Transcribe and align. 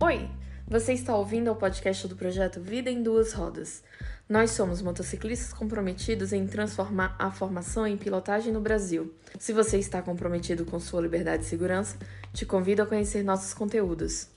Oi! 0.00 0.28
Você 0.66 0.92
está 0.92 1.14
ouvindo 1.16 1.52
o 1.52 1.56
podcast 1.56 2.08
do 2.08 2.16
projeto 2.16 2.60
Vida 2.60 2.90
em 2.90 3.00
Duas 3.00 3.32
Rodas. 3.32 3.84
Nós 4.28 4.50
somos 4.50 4.82
motociclistas 4.82 5.52
comprometidos 5.52 6.32
em 6.32 6.46
transformar 6.48 7.14
a 7.16 7.30
formação 7.30 7.86
em 7.86 7.96
pilotagem 7.96 8.52
no 8.52 8.60
Brasil. 8.60 9.14
Se 9.38 9.52
você 9.52 9.78
está 9.78 10.02
comprometido 10.02 10.64
com 10.64 10.80
sua 10.80 11.00
liberdade 11.00 11.44
e 11.44 11.46
segurança, 11.46 11.96
te 12.32 12.44
convido 12.44 12.82
a 12.82 12.86
conhecer 12.86 13.22
nossos 13.22 13.54
conteúdos. 13.54 14.28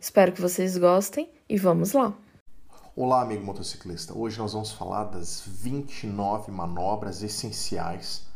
Espero 0.00 0.32
que 0.32 0.40
vocês 0.40 0.78
gostem 0.78 1.28
e 1.48 1.58
vamos 1.58 1.92
lá! 1.92 2.16
Olá, 2.94 3.22
amigo 3.22 3.44
motociclista. 3.44 4.16
Hoje 4.16 4.38
nós 4.38 4.52
vamos 4.52 4.70
falar 4.70 5.04
das 5.04 5.42
29 5.46 6.52
manobras 6.52 7.24
essenciais 7.24 8.26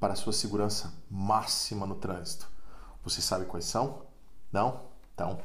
para 0.00 0.14
a 0.14 0.16
sua 0.16 0.32
segurança 0.32 0.92
máxima 1.08 1.86
no 1.86 1.94
trânsito. 1.94 2.50
Você 3.04 3.20
sabe 3.20 3.46
quais 3.46 3.66
são? 3.66 4.02
Não? 4.52 4.96
Então, 5.14 5.38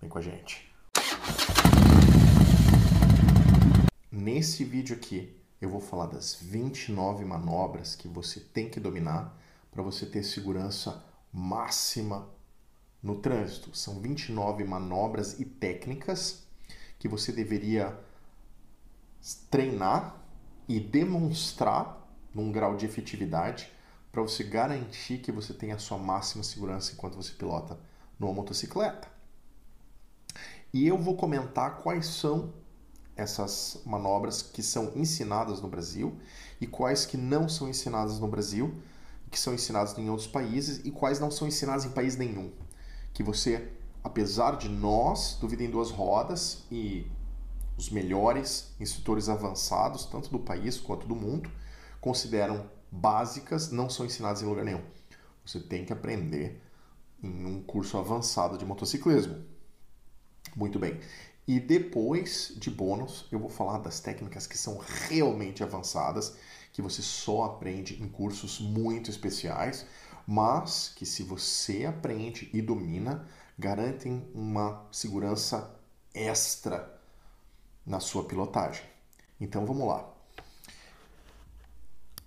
vem 0.00 0.08
com 0.08 0.18
a 0.18 0.22
gente. 0.22 0.70
Nesse 4.10 4.64
vídeo 4.64 4.96
aqui, 4.96 5.36
eu 5.60 5.68
vou 5.68 5.80
falar 5.80 6.06
das 6.06 6.34
29 6.34 7.24
manobras 7.24 7.94
que 7.94 8.08
você 8.08 8.40
tem 8.40 8.68
que 8.68 8.80
dominar 8.80 9.36
para 9.70 9.82
você 9.82 10.06
ter 10.06 10.22
segurança 10.22 11.04
máxima 11.32 12.28
no 13.02 13.16
trânsito. 13.16 13.76
São 13.76 14.00
29 14.00 14.64
manobras 14.64 15.38
e 15.38 15.44
técnicas 15.44 16.44
que 16.98 17.08
você 17.08 17.32
deveria 17.32 17.98
treinar 19.50 20.16
e 20.68 20.80
demonstrar 20.80 22.08
num 22.34 22.50
grau 22.50 22.76
de 22.76 22.86
efetividade 22.86 23.70
para 24.10 24.22
você 24.22 24.42
garantir 24.42 25.18
que 25.18 25.30
você 25.30 25.52
tenha 25.52 25.76
a 25.76 25.78
sua 25.78 25.98
máxima 25.98 26.42
segurança 26.42 26.92
enquanto 26.92 27.16
você 27.16 27.32
pilota 27.32 27.78
numa 28.18 28.32
motocicleta. 28.32 29.19
E 30.72 30.86
eu 30.86 30.96
vou 30.96 31.16
comentar 31.16 31.78
quais 31.78 32.06
são 32.06 32.52
essas 33.16 33.82
manobras 33.84 34.40
que 34.40 34.62
são 34.62 34.92
ensinadas 34.94 35.60
no 35.60 35.68
Brasil 35.68 36.18
e 36.60 36.66
quais 36.66 37.04
que 37.04 37.16
não 37.16 37.48
são 37.48 37.68
ensinadas 37.68 38.18
no 38.18 38.28
Brasil, 38.28 38.74
que 39.30 39.38
são 39.38 39.52
ensinadas 39.52 39.96
em 39.98 40.08
outros 40.08 40.28
países 40.28 40.80
e 40.84 40.90
quais 40.90 41.20
não 41.20 41.30
são 41.30 41.46
ensinadas 41.46 41.84
em 41.84 41.90
país 41.90 42.16
nenhum. 42.16 42.50
Que 43.12 43.22
você 43.22 43.70
apesar 44.02 44.56
de 44.56 44.68
nós, 44.68 45.36
do 45.40 45.48
Vida 45.48 45.62
em 45.62 45.70
Duas 45.70 45.90
Rodas 45.90 46.64
e 46.70 47.06
os 47.76 47.90
melhores 47.90 48.74
instrutores 48.80 49.28
avançados, 49.28 50.04
tanto 50.06 50.30
do 50.30 50.38
país 50.38 50.78
quanto 50.78 51.06
do 51.06 51.14
mundo, 51.14 51.50
consideram 52.00 52.68
básicas, 52.90 53.70
não 53.70 53.88
são 53.88 54.06
ensinadas 54.06 54.42
em 54.42 54.46
lugar 54.46 54.64
nenhum. 54.64 54.82
Você 55.44 55.60
tem 55.60 55.84
que 55.84 55.92
aprender 55.92 56.60
em 57.22 57.44
um 57.44 57.62
curso 57.62 57.98
avançado 57.98 58.58
de 58.58 58.64
motociclismo. 58.64 59.44
Muito 60.54 60.78
bem. 60.78 61.00
E 61.46 61.58
depois 61.58 62.52
de 62.56 62.70
bônus, 62.70 63.26
eu 63.32 63.38
vou 63.38 63.50
falar 63.50 63.78
das 63.78 63.98
técnicas 64.00 64.46
que 64.46 64.56
são 64.56 64.78
realmente 65.08 65.62
avançadas, 65.62 66.36
que 66.72 66.80
você 66.80 67.02
só 67.02 67.44
aprende 67.44 68.00
em 68.02 68.08
cursos 68.08 68.60
muito 68.60 69.10
especiais, 69.10 69.84
mas 70.26 70.92
que 70.94 71.04
se 71.04 71.22
você 71.22 71.84
aprende 71.86 72.48
e 72.52 72.62
domina, 72.62 73.26
garantem 73.58 74.24
uma 74.34 74.86
segurança 74.92 75.76
extra 76.14 76.98
na 77.84 77.98
sua 77.98 78.24
pilotagem. 78.24 78.84
Então 79.40 79.66
vamos 79.66 79.88
lá. 79.88 80.08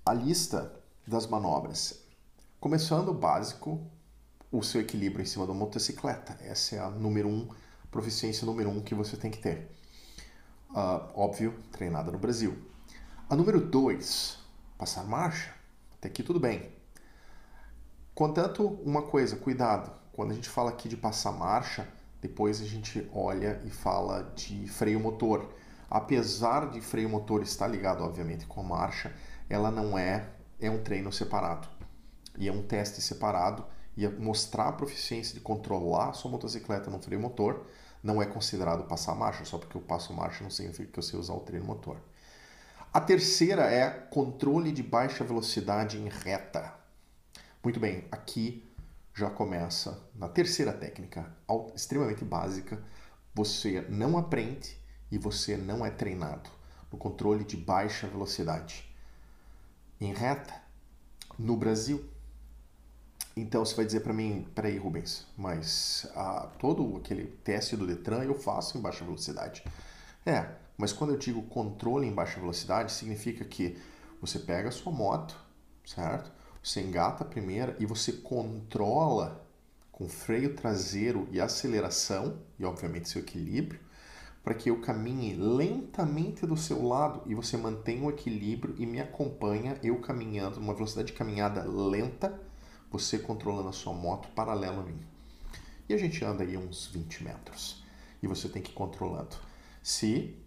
A 0.05 0.13
lista 0.13 0.73
das 1.07 1.27
manobras. 1.27 2.01
Começando 2.59 3.09
o 3.09 3.13
básico, 3.13 3.81
o 4.51 4.61
seu 4.61 4.81
equilíbrio 4.81 5.23
em 5.23 5.25
cima 5.25 5.47
da 5.47 5.53
motocicleta. 5.53 6.38
Essa 6.41 6.75
é 6.75 6.79
a 6.79 6.89
número 6.89 7.27
um, 7.27 7.47
proficiência 7.94 8.45
número 8.45 8.69
um 8.69 8.81
que 8.81 8.95
você 8.95 9.16
tem 9.16 9.30
que 9.30 9.38
ter. 9.38 9.69
Uh, 10.72 11.08
óbvio, 11.13 11.53
treinada 11.72 12.11
no 12.11 12.17
Brasil. 12.17 12.58
A 13.29 13.35
número 13.35 13.62
dois, 13.62 14.40
passar 14.78 15.03
marcha. 15.03 15.53
Até 15.94 16.07
aqui 16.07 16.23
tudo 16.23 16.40
bem. 16.40 16.73
Contanto, 18.16 18.66
uma 18.84 19.03
coisa, 19.03 19.35
cuidado 19.35 19.91
quando 20.12 20.31
a 20.31 20.34
gente 20.35 20.50
fala 20.50 20.69
aqui 20.69 20.90
de 20.90 20.97
passar 20.97 21.31
marcha, 21.31 21.88
depois 22.22 22.62
a 22.62 22.66
gente 22.66 23.07
olha 23.13 23.62
e 23.66 23.69
fala 23.69 24.31
de 24.35 24.68
freio 24.68 25.00
motor. 25.00 25.53
Apesar 25.89 26.72
de 26.72 26.81
freio 26.81 27.09
motor 27.09 27.44
estar 27.44 27.68
ligado, 27.68 28.03
obviamente, 28.03 28.45
com 28.45 28.62
a 28.62 28.63
marcha, 28.63 29.13
ela 29.47 29.69
não 29.69 29.97
é, 29.97 30.29
é 30.59 30.69
um 30.69 30.84
treino 30.84 31.12
separado. 31.12 31.68
E 32.38 32.47
é 32.47 32.51
um 32.51 32.63
teste 32.63 33.01
separado. 33.01 33.63
E 33.95 34.07
mostrar 34.07 34.69
a 34.69 34.72
proficiência 34.72 35.35
de 35.35 35.39
controlar 35.39 36.09
a 36.09 36.13
sua 36.13 36.31
motocicleta 36.31 36.89
no 36.89 37.00
freio 37.00 37.22
motor 37.22 37.68
não 38.03 38.22
é 38.22 38.25
considerado 38.25 38.84
passar 38.84 39.16
marcha, 39.16 39.46
só 39.46 39.58
porque 39.58 39.78
eu 39.78 39.81
passo 39.81 40.14
marcha 40.14 40.44
não 40.44 40.52
significa 40.52 40.91
que 40.91 41.00
eu 41.00 41.03
sei 41.03 41.18
usar 41.18 41.34
o 41.34 41.40
treino 41.40 41.66
motor. 41.66 41.97
A 42.94 43.00
terceira 43.00 43.64
é 43.64 43.90
controle 43.90 44.72
de 44.72 44.84
baixa 44.84 45.24
velocidade 45.24 45.97
em 45.97 46.09
reta. 46.09 46.75
Muito 47.63 47.80
bem, 47.80 48.06
aqui 48.12 48.69
já 49.16 49.30
começa 49.30 50.00
na 50.13 50.28
terceira 50.28 50.74
técnica, 50.74 51.25
extremamente 51.74 52.25
básica. 52.25 52.84
Você 53.34 53.81
não 53.90 54.18
aprende 54.18 54.78
e 55.09 55.18
você 55.18 55.56
não 55.56 55.86
é 55.86 55.90
treinado 55.90 56.50
no 56.92 56.97
controle 56.97 57.44
de 57.44 57.58
baixa 57.58 58.06
velocidade 58.06 58.94
em 60.00 60.13
reta 60.13 60.53
no 61.38 61.56
Brasil. 61.56 62.08
Então 63.35 63.66
você 63.66 63.75
vai 63.75 63.85
dizer 63.85 64.01
para 64.01 64.13
mim, 64.13 64.47
peraí 64.53 64.77
Rubens, 64.77 65.25
mas 65.35 66.07
ah, 66.16 66.49
todo 66.59 66.97
aquele 66.97 67.25
teste 67.44 67.75
do 67.75 67.88
Detran 67.88 68.23
eu 68.23 68.35
faço 68.35 68.77
em 68.77 68.81
baixa 68.81 69.03
velocidade. 69.03 69.63
É, 70.25 70.47
mas 70.77 70.94
quando 70.94 71.11
eu 71.11 71.17
digo 71.17 71.41
controle 71.44 72.07
em 72.07 72.13
baixa 72.13 72.39
velocidade, 72.39 72.91
significa 72.91 73.44
que 73.44 73.77
você 74.21 74.39
pega 74.39 74.69
a 74.69 74.71
sua 74.71 74.91
moto, 74.91 75.35
certo? 75.85 76.31
Você 76.63 76.81
engata 76.81 77.23
a 77.23 77.27
primeira 77.27 77.75
e 77.79 77.85
você 77.85 78.11
controla 78.13 79.44
com 79.91 80.07
freio 80.07 80.55
traseiro 80.55 81.27
e 81.31 81.41
aceleração, 81.41 82.39
e 82.57 82.65
obviamente 82.65 83.09
seu 83.09 83.21
equilíbrio, 83.21 83.79
para 84.44 84.53
que 84.53 84.69
eu 84.69 84.81
caminhe 84.81 85.35
lentamente 85.35 86.45
do 86.45 86.57
seu 86.57 86.85
lado 86.85 87.21
e 87.25 87.33
você 87.33 87.55
mantenha 87.55 88.03
o 88.03 88.09
equilíbrio 88.09 88.75
e 88.77 88.85
me 88.85 89.00
acompanha 89.00 89.79
eu 89.81 90.00
caminhando 90.01 90.59
numa 90.59 90.73
velocidade 90.73 91.07
de 91.07 91.13
caminhada 91.13 91.63
lenta, 91.63 92.38
você 92.94 93.18
controlando 93.18 93.70
a 93.70 93.74
sua 93.74 93.92
moto 93.92 94.30
paralelo 94.36 94.81
a 94.81 94.84
mim. 94.84 95.00
E 95.90 95.96
a 95.96 95.98
gente 95.98 96.24
anda 96.24 96.44
aí 96.44 96.56
uns 96.56 96.86
20 96.86 97.24
metros. 97.24 97.84
E 98.22 98.28
você 98.28 98.48
tem 98.48 98.62
que 98.62 98.70
ir 98.70 98.76
controlando. 98.76 99.36
Se 99.81 100.40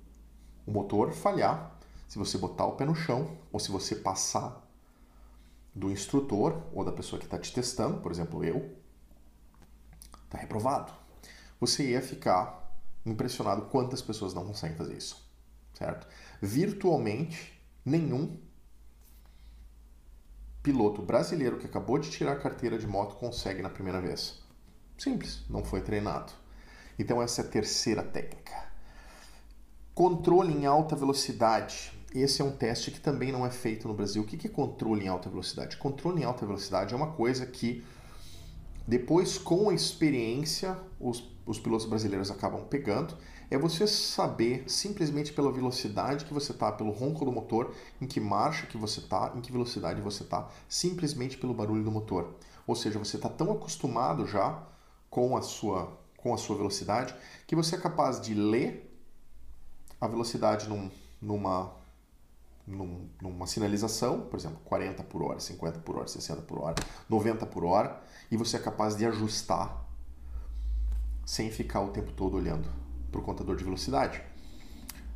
o 0.64 0.70
motor 0.70 1.12
falhar, 1.12 1.76
se 2.06 2.16
você 2.16 2.38
botar 2.38 2.64
o 2.66 2.76
pé 2.76 2.84
no 2.84 2.94
chão 2.94 3.36
ou 3.52 3.58
se 3.58 3.68
você 3.68 3.96
passar 3.96 4.64
do 5.74 5.90
instrutor 5.90 6.62
ou 6.72 6.84
da 6.84 6.92
pessoa 6.92 7.18
que 7.18 7.26
está 7.26 7.36
te 7.36 7.52
testando, 7.52 8.00
por 8.00 8.12
exemplo, 8.12 8.44
eu, 8.44 8.76
está 10.24 10.38
reprovado. 10.38 10.92
Você 11.58 11.90
ia 11.90 12.00
ficar 12.00 12.80
impressionado 13.04 13.62
quantas 13.62 14.00
pessoas 14.00 14.32
não 14.32 14.46
conseguem 14.46 14.76
fazer 14.76 14.96
isso, 14.96 15.28
certo? 15.74 16.06
Virtualmente, 16.40 17.60
nenhum 17.84 18.38
piloto 20.66 21.00
brasileiro 21.00 21.58
que 21.58 21.66
acabou 21.66 21.96
de 21.96 22.10
tirar 22.10 22.32
a 22.32 22.40
carteira 22.40 22.76
de 22.76 22.88
moto 22.88 23.14
consegue 23.14 23.62
na 23.62 23.70
primeira 23.70 24.00
vez. 24.00 24.42
Simples, 24.98 25.44
não 25.48 25.62
foi 25.62 25.80
treinado. 25.80 26.32
Então 26.98 27.22
essa 27.22 27.42
é 27.42 27.44
a 27.44 27.48
terceira 27.48 28.02
técnica. 28.02 28.66
Controle 29.94 30.52
em 30.52 30.66
alta 30.66 30.96
velocidade 30.96 31.92
esse 32.12 32.42
é 32.42 32.44
um 32.44 32.50
teste 32.50 32.90
que 32.90 32.98
também 32.98 33.30
não 33.30 33.46
é 33.46 33.50
feito 33.50 33.86
no 33.86 33.94
Brasil. 33.94 34.22
O 34.22 34.26
que 34.26 34.44
é 34.44 34.50
controle 34.50 35.04
em 35.04 35.08
alta 35.08 35.28
velocidade? 35.28 35.76
Controle 35.76 36.22
em 36.22 36.24
alta 36.24 36.44
velocidade 36.46 36.94
é 36.94 36.96
uma 36.96 37.12
coisa 37.12 37.44
que, 37.46 37.84
depois, 38.88 39.36
com 39.36 39.68
a 39.68 39.74
experiência, 39.74 40.76
os, 40.98 41.30
os 41.44 41.58
pilotos 41.58 41.86
brasileiros 41.86 42.30
acabam 42.30 42.64
pegando. 42.64 43.14
É 43.50 43.56
você 43.56 43.86
saber, 43.86 44.64
simplesmente 44.66 45.32
pela 45.32 45.52
velocidade 45.52 46.24
que 46.24 46.34
você 46.34 46.52
está, 46.52 46.72
pelo 46.72 46.90
ronco 46.90 47.24
do 47.24 47.30
motor, 47.30 47.74
em 48.00 48.06
que 48.06 48.18
marcha 48.18 48.66
que 48.66 48.76
você 48.76 49.00
está, 49.00 49.32
em 49.36 49.40
que 49.40 49.52
velocidade 49.52 50.00
você 50.00 50.24
está, 50.24 50.48
simplesmente 50.68 51.38
pelo 51.38 51.54
barulho 51.54 51.84
do 51.84 51.90
motor. 51.90 52.34
Ou 52.66 52.74
seja, 52.74 52.98
você 52.98 53.16
está 53.16 53.28
tão 53.28 53.52
acostumado 53.52 54.26
já 54.26 54.62
com 55.08 55.36
a 55.36 55.42
sua 55.42 55.96
com 56.16 56.34
a 56.34 56.38
sua 56.38 56.56
velocidade 56.56 57.14
que 57.46 57.54
você 57.54 57.76
é 57.76 57.78
capaz 57.78 58.20
de 58.20 58.34
ler 58.34 58.92
a 60.00 60.08
velocidade 60.08 60.68
num, 60.68 60.90
numa 61.22 61.72
num, 62.66 63.08
numa 63.22 63.46
sinalização, 63.46 64.22
por 64.22 64.36
exemplo, 64.36 64.58
40 64.64 65.04
por 65.04 65.22
hora, 65.22 65.38
50 65.38 65.78
por 65.78 65.98
hora, 65.98 66.08
60 66.08 66.42
por 66.42 66.58
hora, 66.58 66.74
90 67.08 67.46
por 67.46 67.64
hora, 67.64 68.02
e 68.28 68.36
você 68.36 68.56
é 68.56 68.58
capaz 68.58 68.96
de 68.96 69.06
ajustar 69.06 69.86
sem 71.24 71.48
ficar 71.48 71.80
o 71.82 71.90
tempo 71.90 72.10
todo 72.10 72.36
olhando 72.36 72.85
para 73.16 73.22
o 73.22 73.24
contador 73.24 73.56
de 73.56 73.64
velocidade. 73.64 74.22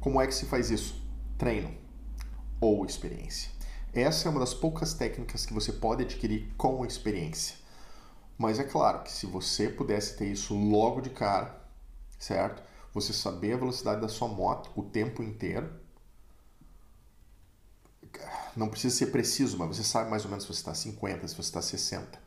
Como 0.00 0.20
é 0.20 0.26
que 0.26 0.34
se 0.34 0.46
faz 0.46 0.70
isso? 0.70 1.00
Treino 1.36 1.74
ou 2.60 2.84
experiência. 2.84 3.50
Essa 3.92 4.28
é 4.28 4.30
uma 4.30 4.40
das 4.40 4.54
poucas 4.54 4.94
técnicas 4.94 5.44
que 5.44 5.52
você 5.52 5.72
pode 5.72 6.04
adquirir 6.04 6.52
com 6.56 6.84
experiência. 6.84 7.56
Mas 8.38 8.58
é 8.58 8.64
claro 8.64 9.02
que 9.02 9.12
se 9.12 9.26
você 9.26 9.68
pudesse 9.68 10.16
ter 10.16 10.26
isso 10.26 10.54
logo 10.54 11.00
de 11.00 11.10
cara, 11.10 11.60
certo? 12.18 12.62
Você 12.94 13.12
saber 13.12 13.52
a 13.54 13.58
velocidade 13.58 14.00
da 14.00 14.08
sua 14.08 14.28
moto 14.28 14.70
o 14.74 14.82
tempo 14.82 15.22
inteiro. 15.22 15.70
Não 18.56 18.68
precisa 18.68 18.96
ser 18.96 19.06
preciso, 19.06 19.58
mas 19.58 19.76
você 19.76 19.84
sabe 19.84 20.10
mais 20.10 20.24
ou 20.24 20.30
menos 20.30 20.44
se 20.44 20.52
você 20.52 20.60
está 20.60 20.74
50, 20.74 21.28
se 21.28 21.34
você 21.34 21.40
está 21.42 21.62
60. 21.62 22.18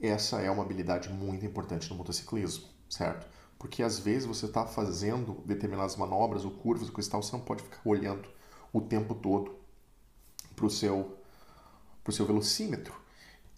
Essa 0.00 0.40
é 0.40 0.50
uma 0.50 0.62
habilidade 0.62 1.08
muito 1.10 1.44
importante 1.44 1.88
no 1.90 1.96
motociclismo, 1.96 2.66
certo? 2.88 3.26
Porque 3.60 3.82
às 3.82 3.98
vezes 3.98 4.24
você 4.24 4.46
está 4.46 4.66
fazendo 4.66 5.42
determinadas 5.44 5.94
manobras 5.94 6.46
ou 6.46 6.50
curvas 6.50 6.88
ou 6.88 6.94
coisa 6.94 7.10
tal, 7.10 7.22
você 7.22 7.36
não 7.36 7.44
pode 7.44 7.62
ficar 7.62 7.82
olhando 7.84 8.26
o 8.72 8.80
tempo 8.80 9.14
todo 9.14 9.54
para 10.56 10.64
o 10.64 10.70
seu, 10.70 11.18
pro 12.02 12.10
seu 12.10 12.24
velocímetro. 12.24 12.94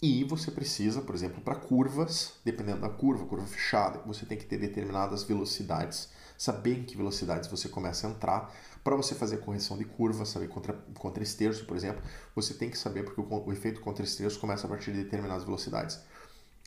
E 0.02 0.24
você 0.24 0.50
precisa, 0.50 1.02
por 1.02 1.14
exemplo, 1.14 1.40
para 1.40 1.54
curvas, 1.54 2.32
dependendo 2.44 2.80
da 2.80 2.88
curva, 2.88 3.24
curva 3.26 3.46
fechada, 3.46 4.00
você 4.04 4.26
tem 4.26 4.36
que 4.36 4.44
ter 4.44 4.58
determinadas 4.58 5.22
velocidades, 5.22 6.08
saber 6.36 6.80
em 6.80 6.82
que 6.82 6.96
velocidades 6.96 7.48
você 7.48 7.68
começa 7.68 8.08
a 8.08 8.10
entrar. 8.10 8.52
Para 8.82 8.96
você 8.96 9.14
fazer 9.14 9.36
correção 9.36 9.78
de 9.78 9.84
curva, 9.84 10.26
saber 10.26 10.48
contra, 10.48 10.72
contra 10.98 11.22
esterço, 11.22 11.64
por 11.64 11.76
exemplo, 11.76 12.02
você 12.34 12.54
tem 12.54 12.68
que 12.68 12.76
saber 12.76 13.04
porque 13.04 13.20
o, 13.20 13.44
o 13.46 13.52
efeito 13.52 13.80
contra 13.80 14.04
esterço 14.04 14.40
começa 14.40 14.66
a 14.66 14.68
partir 14.68 14.90
de 14.90 15.04
determinadas 15.04 15.44
velocidades. 15.44 16.00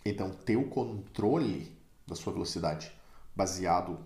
Então, 0.06 0.32
ter 0.32 0.56
o 0.56 0.70
controle 0.70 1.78
da 2.08 2.16
sua 2.16 2.32
velocidade 2.32 2.96
baseado 3.36 4.00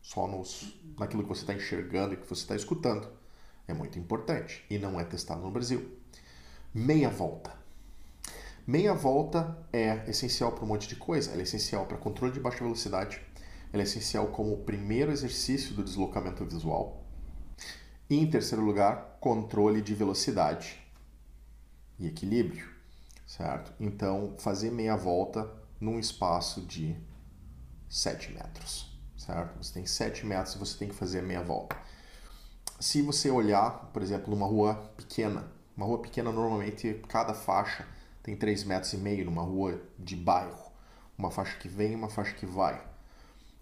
só 0.00 0.26
nos, 0.26 0.74
naquilo 0.98 1.22
que 1.22 1.28
você 1.28 1.42
está 1.42 1.54
enxergando 1.54 2.14
e 2.14 2.16
que 2.16 2.26
você 2.26 2.42
está 2.42 2.56
escutando 2.56 3.08
é 3.66 3.72
muito 3.72 3.98
importante 3.98 4.64
e 4.68 4.78
não 4.78 4.98
é 4.98 5.04
testado 5.04 5.42
no 5.42 5.50
Brasil. 5.50 5.96
Meia 6.74 7.08
volta. 7.08 7.52
Meia 8.66 8.94
volta 8.94 9.58
é 9.72 10.08
essencial 10.08 10.52
para 10.52 10.64
um 10.64 10.68
monte 10.68 10.88
de 10.88 10.96
coisa. 10.96 11.30
Ela 11.30 11.40
é 11.40 11.42
essencial 11.42 11.86
para 11.86 11.96
controle 11.96 12.32
de 12.32 12.40
baixa 12.40 12.62
velocidade. 12.62 13.20
Ela 13.72 13.82
é 13.82 13.84
essencial 13.84 14.28
como 14.28 14.58
primeiro 14.58 15.10
exercício 15.10 15.74
do 15.74 15.82
deslocamento 15.82 16.44
visual. 16.44 17.02
E 18.08 18.18
em 18.18 18.28
terceiro 18.28 18.64
lugar, 18.64 19.16
controle 19.20 19.80
de 19.80 19.94
velocidade 19.94 20.80
e 21.98 22.06
equilíbrio, 22.06 22.68
certo? 23.26 23.72
Então, 23.80 24.34
fazer 24.38 24.70
meia 24.70 24.96
volta 24.96 25.50
num 25.80 25.98
espaço 25.98 26.60
de 26.60 26.96
7 27.92 28.32
metros, 28.32 28.90
certo? 29.18 29.62
Você 29.62 29.74
tem 29.74 29.84
7 29.84 30.24
metros 30.24 30.54
e 30.54 30.58
você 30.58 30.78
tem 30.78 30.88
que 30.88 30.94
fazer 30.94 31.20
meia 31.20 31.42
volta. 31.42 31.76
Se 32.80 33.02
você 33.02 33.30
olhar, 33.30 33.90
por 33.92 34.00
exemplo, 34.00 34.34
numa 34.34 34.46
rua 34.46 34.76
pequena, 34.96 35.52
uma 35.76 35.84
rua 35.84 36.00
pequena 36.00 36.32
normalmente 36.32 37.02
cada 37.06 37.34
faixa 37.34 37.86
tem 38.22 38.34
3 38.34 38.64
metros 38.64 38.94
e 38.94 38.96
meio 38.96 39.26
numa 39.26 39.42
rua 39.42 39.78
de 39.98 40.16
bairro. 40.16 40.72
Uma 41.18 41.30
faixa 41.30 41.58
que 41.58 41.68
vem 41.68 41.92
e 41.92 41.94
uma 41.94 42.08
faixa 42.08 42.32
que 42.32 42.46
vai. 42.46 42.82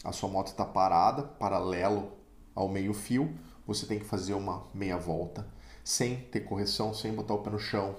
A 0.05 0.13
sua 0.13 0.29
moto 0.29 0.47
está 0.47 0.65
parada, 0.65 1.25
paralelo 1.25 2.17
ao 2.55 2.69
meio 2.69 2.95
fio, 2.95 3.37
você 3.67 3.85
tem 3.85 3.99
que 3.99 4.05
fazer 4.05 4.35
uma 4.35 4.65
meia 4.73 4.97
volta, 4.97 5.45
sem 5.83 6.17
ter 6.17 6.43
correção, 6.43 6.95
sem 6.95 7.13
botar 7.13 7.35
o 7.35 7.43
pé 7.43 7.51
no 7.51 7.59
chão, 7.59 7.97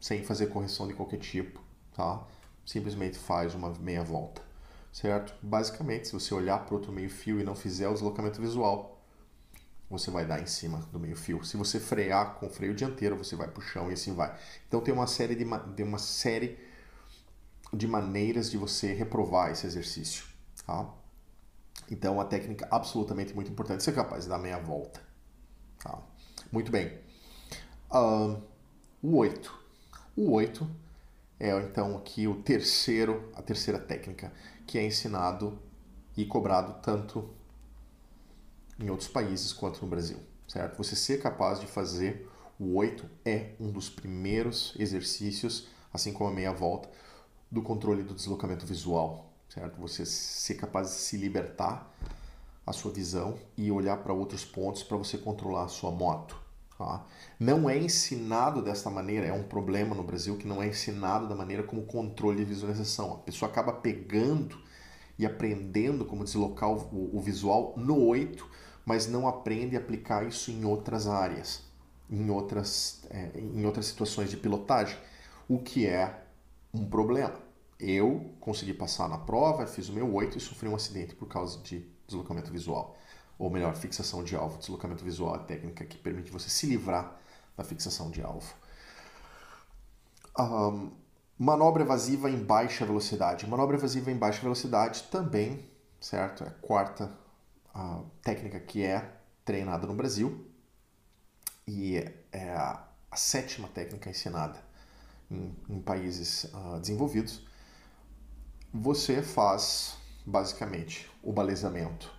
sem 0.00 0.24
fazer 0.24 0.46
correção 0.46 0.88
de 0.88 0.94
qualquer 0.94 1.18
tipo, 1.18 1.60
tá? 1.92 2.26
Simplesmente 2.64 3.18
faz 3.18 3.54
uma 3.54 3.74
meia 3.74 4.02
volta, 4.02 4.47
certo? 4.92 5.34
Basicamente, 5.42 6.08
se 6.08 6.12
você 6.12 6.34
olhar 6.34 6.64
para 6.64 6.74
outro 6.74 6.92
meio 6.92 7.10
fio 7.10 7.40
e 7.40 7.44
não 7.44 7.54
fizer 7.54 7.88
o 7.88 7.92
deslocamento 7.92 8.40
visual, 8.40 8.98
você 9.90 10.10
vai 10.10 10.26
dar 10.26 10.40
em 10.40 10.46
cima 10.46 10.78
do 10.92 11.00
meio 11.00 11.16
fio. 11.16 11.42
Se 11.44 11.56
você 11.56 11.80
frear 11.80 12.34
com 12.34 12.46
o 12.46 12.50
freio 12.50 12.74
dianteiro, 12.74 13.16
você 13.16 13.34
vai 13.34 13.48
para 13.48 13.60
o 13.60 13.62
chão 13.62 13.90
e 13.90 13.94
assim 13.94 14.14
vai. 14.14 14.36
Então 14.66 14.80
tem 14.80 14.92
uma 14.92 15.06
série 15.06 15.34
de, 15.34 15.82
uma 15.82 15.98
série 15.98 16.58
de 17.72 17.86
maneiras 17.86 18.50
de 18.50 18.58
você 18.58 18.92
reprovar 18.92 19.50
esse 19.50 19.66
exercício. 19.66 20.24
Tá? 20.66 20.92
Então 21.90 22.14
uma 22.14 22.24
técnica 22.24 22.68
absolutamente 22.70 23.34
muito 23.34 23.50
importante 23.50 23.82
ser 23.82 23.94
capaz 23.94 24.24
de 24.24 24.30
dar 24.30 24.38
meia 24.38 24.58
volta. 24.58 25.00
Tá? 25.82 25.98
Muito 26.52 26.70
bem. 26.70 26.98
Uh, 27.90 28.42
o 29.02 29.16
8. 29.16 29.58
O 30.16 30.32
8 30.32 30.68
é 31.40 31.50
então 31.60 31.96
aqui 31.96 32.26
o 32.26 32.42
terceiro, 32.42 33.30
a 33.34 33.40
terceira 33.40 33.78
técnica 33.78 34.32
que 34.68 34.78
é 34.78 34.84
ensinado 34.84 35.58
e 36.14 36.26
cobrado 36.26 36.80
tanto 36.82 37.30
em 38.78 38.90
outros 38.90 39.08
países 39.08 39.50
quanto 39.50 39.80
no 39.80 39.88
Brasil, 39.88 40.18
certo? 40.46 40.76
Você 40.76 40.94
ser 40.94 41.22
capaz 41.22 41.58
de 41.58 41.66
fazer 41.66 42.28
o 42.60 42.76
8 42.76 43.08
é 43.24 43.54
um 43.58 43.72
dos 43.72 43.88
primeiros 43.88 44.74
exercícios, 44.78 45.68
assim 45.92 46.12
como 46.12 46.28
a 46.28 46.32
meia 46.32 46.52
volta, 46.52 46.90
do 47.50 47.62
controle 47.62 48.02
do 48.02 48.14
deslocamento 48.14 48.66
visual, 48.66 49.32
certo? 49.48 49.80
Você 49.80 50.04
ser 50.04 50.56
capaz 50.56 50.88
de 50.88 50.94
se 50.96 51.16
libertar 51.16 51.90
a 52.66 52.72
sua 52.72 52.92
visão 52.92 53.38
e 53.56 53.72
olhar 53.72 53.96
para 54.02 54.12
outros 54.12 54.44
pontos 54.44 54.82
para 54.82 54.98
você 54.98 55.16
controlar 55.16 55.64
a 55.64 55.68
sua 55.68 55.90
moto. 55.90 56.38
Tá? 56.78 57.04
Não 57.40 57.68
é 57.68 57.76
ensinado 57.76 58.62
desta 58.62 58.88
maneira, 58.88 59.26
é 59.26 59.32
um 59.32 59.42
problema 59.42 59.94
no 59.94 60.04
Brasil 60.04 60.36
que 60.36 60.46
não 60.46 60.62
é 60.62 60.68
ensinado 60.68 61.28
da 61.28 61.34
maneira 61.34 61.64
como 61.64 61.82
controle 61.82 62.38
de 62.38 62.44
visualização. 62.44 63.14
A 63.14 63.18
pessoa 63.18 63.50
acaba 63.50 63.72
pegando 63.72 64.56
e 65.18 65.26
aprendendo 65.26 66.04
como 66.04 66.22
deslocar 66.22 66.70
o, 66.70 67.10
o 67.12 67.20
visual 67.20 67.74
no 67.76 68.06
8 68.06 68.58
mas 68.88 69.06
não 69.06 69.28
aprende 69.28 69.76
a 69.76 69.80
aplicar 69.80 70.26
isso 70.26 70.50
em 70.50 70.64
outras 70.64 71.06
áreas, 71.06 71.62
em 72.08 72.30
outras, 72.30 73.02
é, 73.10 73.38
em 73.38 73.66
outras 73.66 73.84
situações 73.84 74.30
de 74.30 74.36
pilotagem, 74.38 74.96
o 75.46 75.58
que 75.58 75.86
é 75.86 76.22
um 76.72 76.86
problema. 76.86 77.38
Eu 77.78 78.32
consegui 78.40 78.72
passar 78.72 79.06
na 79.06 79.18
prova, 79.18 79.66
fiz 79.66 79.90
o 79.90 79.92
meu 79.92 80.10
8 80.14 80.38
e 80.38 80.40
sofri 80.40 80.70
um 80.70 80.74
acidente 80.74 81.14
por 81.14 81.28
causa 81.28 81.60
de 81.60 81.86
deslocamento 82.06 82.50
visual. 82.50 82.96
Ou 83.38 83.50
melhor, 83.50 83.74
fixação 83.76 84.24
de 84.24 84.34
alvo. 84.34 84.58
Deslocamento 84.58 85.04
visual 85.04 85.34
a 85.34 85.38
técnica 85.38 85.84
que 85.84 85.96
permite 85.96 86.30
você 86.30 86.48
se 86.48 86.66
livrar 86.66 87.16
da 87.56 87.64
fixação 87.64 88.10
de 88.10 88.22
alvo. 88.22 88.52
Um, 90.38 90.90
manobra 91.38 91.82
evasiva 91.82 92.30
em 92.30 92.42
baixa 92.42 92.84
velocidade. 92.84 93.46
Manobra 93.46 93.76
evasiva 93.76 94.10
em 94.10 94.16
baixa 94.16 94.40
velocidade 94.42 95.04
também, 95.04 95.68
certo? 96.00 96.44
É 96.44 96.48
a 96.48 96.50
quarta 96.50 97.10
técnica 98.22 98.58
que 98.58 98.82
é 98.82 99.18
treinada 99.44 99.86
no 99.86 99.94
Brasil 99.94 100.46
e 101.66 101.96
é 102.32 102.50
a, 102.50 102.84
a 103.10 103.16
sétima 103.16 103.68
técnica 103.68 104.10
ensinada 104.10 104.58
em, 105.30 105.54
em 105.68 105.80
países 105.80 106.44
uh, 106.44 106.80
desenvolvidos. 106.80 107.46
Você 108.72 109.22
faz 109.22 109.96
basicamente 110.26 111.10
o 111.22 111.32
balizamento 111.32 112.12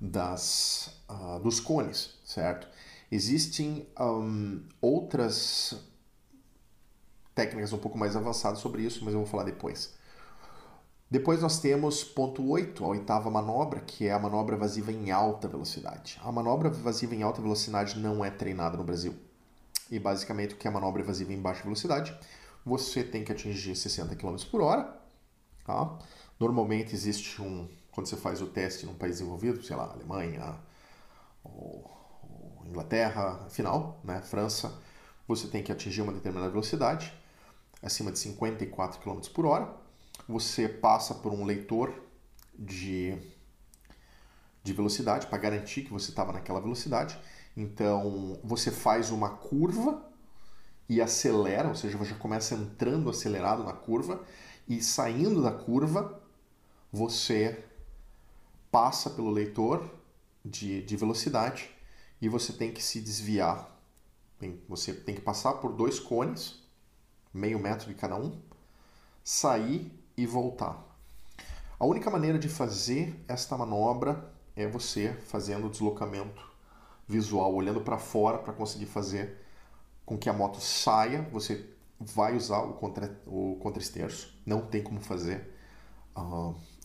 das, 0.00 1.02
uh, 1.08 1.38
dos 1.40 1.60
cones, 1.60 2.18
certo? 2.24 2.68
Existem 3.10 3.86
um, 3.98 4.62
outras 4.80 5.74
técnicas 7.34 7.72
um 7.72 7.78
pouco 7.78 7.98
mais 7.98 8.16
avançadas 8.16 8.60
sobre 8.60 8.82
isso, 8.82 9.04
mas 9.04 9.14
eu 9.14 9.20
vou 9.20 9.28
falar 9.28 9.44
depois. 9.44 9.94
Depois 11.10 11.42
nós 11.42 11.58
temos 11.58 12.04
ponto 12.04 12.48
8, 12.48 12.84
a 12.84 12.88
oitava 12.88 13.28
manobra, 13.30 13.80
que 13.80 14.06
é 14.06 14.12
a 14.12 14.18
manobra 14.18 14.54
evasiva 14.54 14.92
em 14.92 15.10
alta 15.10 15.48
velocidade. 15.48 16.20
A 16.22 16.30
manobra 16.30 16.68
evasiva 16.68 17.16
em 17.16 17.24
alta 17.24 17.42
velocidade 17.42 17.98
não 17.98 18.24
é 18.24 18.30
treinada 18.30 18.76
no 18.76 18.84
Brasil. 18.84 19.14
E 19.90 19.98
basicamente 19.98 20.54
o 20.54 20.56
que 20.56 20.68
é 20.68 20.70
a 20.70 20.72
manobra 20.72 21.02
evasiva 21.02 21.32
em 21.32 21.40
baixa 21.40 21.64
velocidade? 21.64 22.16
Você 22.64 23.02
tem 23.02 23.24
que 23.24 23.32
atingir 23.32 23.74
60 23.74 24.14
km 24.14 24.36
por 24.52 24.60
hora. 24.60 24.96
Tá? 25.64 25.98
Normalmente 26.38 26.94
existe 26.94 27.42
um. 27.42 27.68
Quando 27.92 28.06
você 28.06 28.16
faz 28.16 28.40
o 28.40 28.46
teste 28.46 28.86
num 28.86 28.94
país 28.94 29.16
desenvolvido, 29.16 29.62
sei 29.62 29.76
lá, 29.76 29.90
Alemanha, 29.92 30.56
ou, 31.42 31.90
ou 32.22 32.62
Inglaterra, 32.66 33.42
afinal, 33.46 34.00
né, 34.04 34.20
França, 34.22 34.72
você 35.26 35.48
tem 35.48 35.62
que 35.62 35.72
atingir 35.72 36.02
uma 36.02 36.12
determinada 36.12 36.50
velocidade, 36.50 37.12
acima 37.82 38.12
de 38.12 38.18
54 38.18 39.00
km 39.00 39.20
por 39.32 39.46
hora 39.46 39.80
você 40.30 40.68
passa 40.68 41.14
por 41.14 41.32
um 41.32 41.44
leitor 41.44 41.92
de, 42.56 43.18
de 44.62 44.72
velocidade 44.72 45.26
para 45.26 45.38
garantir 45.38 45.82
que 45.82 45.92
você 45.92 46.10
estava 46.10 46.32
naquela 46.32 46.60
velocidade. 46.60 47.18
Então 47.56 48.38
você 48.44 48.70
faz 48.70 49.10
uma 49.10 49.30
curva 49.30 50.04
e 50.88 51.00
acelera, 51.00 51.68
ou 51.68 51.74
seja, 51.74 51.96
você 51.96 52.14
começa 52.14 52.54
entrando 52.54 53.10
acelerado 53.10 53.64
na 53.64 53.72
curva 53.72 54.22
e 54.68 54.82
saindo 54.82 55.42
da 55.42 55.52
curva 55.52 56.20
você 56.92 57.64
passa 58.70 59.10
pelo 59.10 59.30
leitor 59.30 59.88
de, 60.44 60.82
de 60.82 60.96
velocidade 60.96 61.70
e 62.20 62.28
você 62.28 62.52
tem 62.52 62.72
que 62.72 62.82
se 62.82 63.00
desviar. 63.00 63.68
Você 64.68 64.94
tem 64.94 65.14
que 65.14 65.20
passar 65.20 65.54
por 65.54 65.72
dois 65.72 65.98
cones, 65.98 66.62
meio 67.32 67.58
metro 67.58 67.88
de 67.88 67.94
cada 67.94 68.16
um, 68.16 68.40
sair 69.22 69.92
e 70.16 70.26
voltar. 70.26 70.82
A 71.78 71.84
única 71.84 72.10
maneira 72.10 72.38
de 72.38 72.48
fazer 72.48 73.22
esta 73.28 73.56
manobra 73.56 74.32
é 74.56 74.66
você 74.66 75.12
fazendo 75.26 75.66
o 75.66 75.70
deslocamento 75.70 76.50
visual, 77.06 77.54
olhando 77.54 77.80
para 77.80 77.98
fora 77.98 78.38
para 78.38 78.52
conseguir 78.52 78.86
fazer 78.86 79.38
com 80.04 80.16
que 80.16 80.28
a 80.28 80.32
moto 80.32 80.60
saia. 80.60 81.22
Você 81.32 81.68
vai 81.98 82.36
usar 82.36 82.60
o 82.60 82.74
contra 82.74 83.20
o 83.26 83.56
contra-esterço, 83.60 84.34
não 84.44 84.66
tem 84.66 84.82
como 84.82 85.00
fazer 85.00 85.54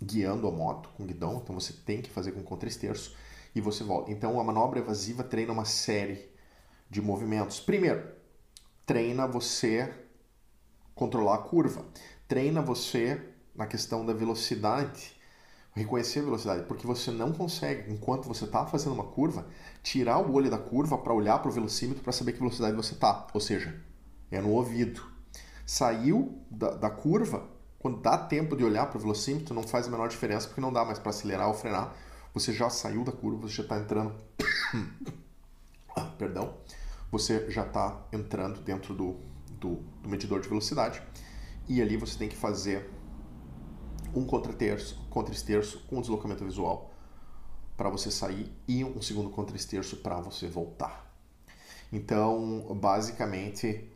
guiando 0.02 0.48
a 0.48 0.52
moto 0.52 0.90
com 0.96 1.06
guidão, 1.06 1.42
então 1.42 1.60
você 1.60 1.74
tem 1.74 2.02
que 2.02 2.10
fazer 2.10 2.32
com 2.32 2.56
três 2.58 2.76
terços 2.76 3.16
e 3.54 3.62
você 3.62 3.84
volta. 3.84 4.12
Então 4.12 4.40
a 4.40 4.44
manobra 4.44 4.80
evasiva 4.80 5.24
treina 5.24 5.54
uma 5.54 5.66
série 5.66 6.30
de 6.90 7.02
movimentos. 7.02 7.60
Primeiro, 7.60 8.08
treina 8.86 9.28
você 9.28 9.94
controlar 10.94 11.36
a 11.36 11.40
curva, 11.40 11.86
treina 12.28 12.62
você 12.62 13.22
na 13.56 13.66
questão 13.66 14.06
da 14.06 14.14
velocidade, 14.14 15.16
reconhecer 15.74 16.20
a 16.20 16.24
velocidade, 16.24 16.64
porque 16.68 16.88
você 16.88 17.12
não 17.12 17.34
consegue, 17.34 17.92
enquanto 17.92 18.28
você 18.28 18.46
está 18.46 18.66
fazendo 18.66 18.94
uma 18.94 19.06
curva, 19.06 19.48
tirar 19.84 20.20
o 20.20 20.34
olho 20.34 20.50
da 20.50 20.58
curva 20.58 20.98
para 20.98 21.14
olhar 21.14 21.40
para 21.40 21.50
o 21.50 21.52
velocímetro 21.52 22.04
para 22.04 22.14
saber 22.14 22.34
que 22.34 22.40
velocidade 22.40 22.76
você 22.76 22.94
está. 22.94 23.28
Ou 23.34 23.42
seja, 23.42 23.82
é 24.32 24.40
no 24.42 24.52
ouvido. 24.52 25.02
Saiu 25.66 26.42
da, 26.50 26.72
da 26.72 26.90
curva, 26.90 27.50
quando 27.86 28.02
dá 28.02 28.18
tempo 28.18 28.58
de 28.58 28.64
olhar 28.64 28.88
para 28.88 28.98
o 28.98 29.00
velocímetro, 29.00 29.54
não 29.54 29.62
faz 29.62 29.86
a 29.86 29.92
menor 29.92 30.10
diferença, 30.10 30.48
porque 30.48 30.60
não 30.60 30.74
dá 30.74 30.84
mais 30.84 30.98
para 30.98 31.12
acelerar 31.12 31.50
ou 31.50 31.54
frenar. 31.54 31.96
Você 32.34 32.52
já 32.52 32.68
saiu 32.68 33.04
da 33.04 33.12
curva, 33.12 33.48
você 33.48 33.58
já 33.58 33.62
está 33.62 33.78
entrando. 33.78 34.16
ah, 35.96 36.06
perdão. 36.18 36.56
Você 37.12 37.48
já 37.52 37.62
está 37.62 38.02
entrando 38.12 38.60
dentro 38.62 38.96
do, 38.96 39.18
do, 39.60 39.76
do 40.02 40.10
medidor 40.10 40.42
de 40.42 40.50
velocidade. 40.50 41.00
E 41.70 41.80
ali 41.80 41.96
você 41.96 42.18
tem 42.18 42.28
que 42.28 42.36
fazer 42.36 42.90
um 44.16 44.26
contraterço, 44.26 45.00
contraesterço 45.12 45.86
com 45.88 46.02
deslocamento 46.02 46.44
visual 46.44 46.92
para 47.78 47.88
você 47.88 48.10
sair 48.10 48.52
e 48.68 48.84
um 48.84 49.00
segundo 49.00 49.30
contraesterço 49.30 49.98
para 49.98 50.20
você 50.20 50.48
voltar. 50.48 51.06
Então, 51.94 52.66
basicamente, 52.82 53.88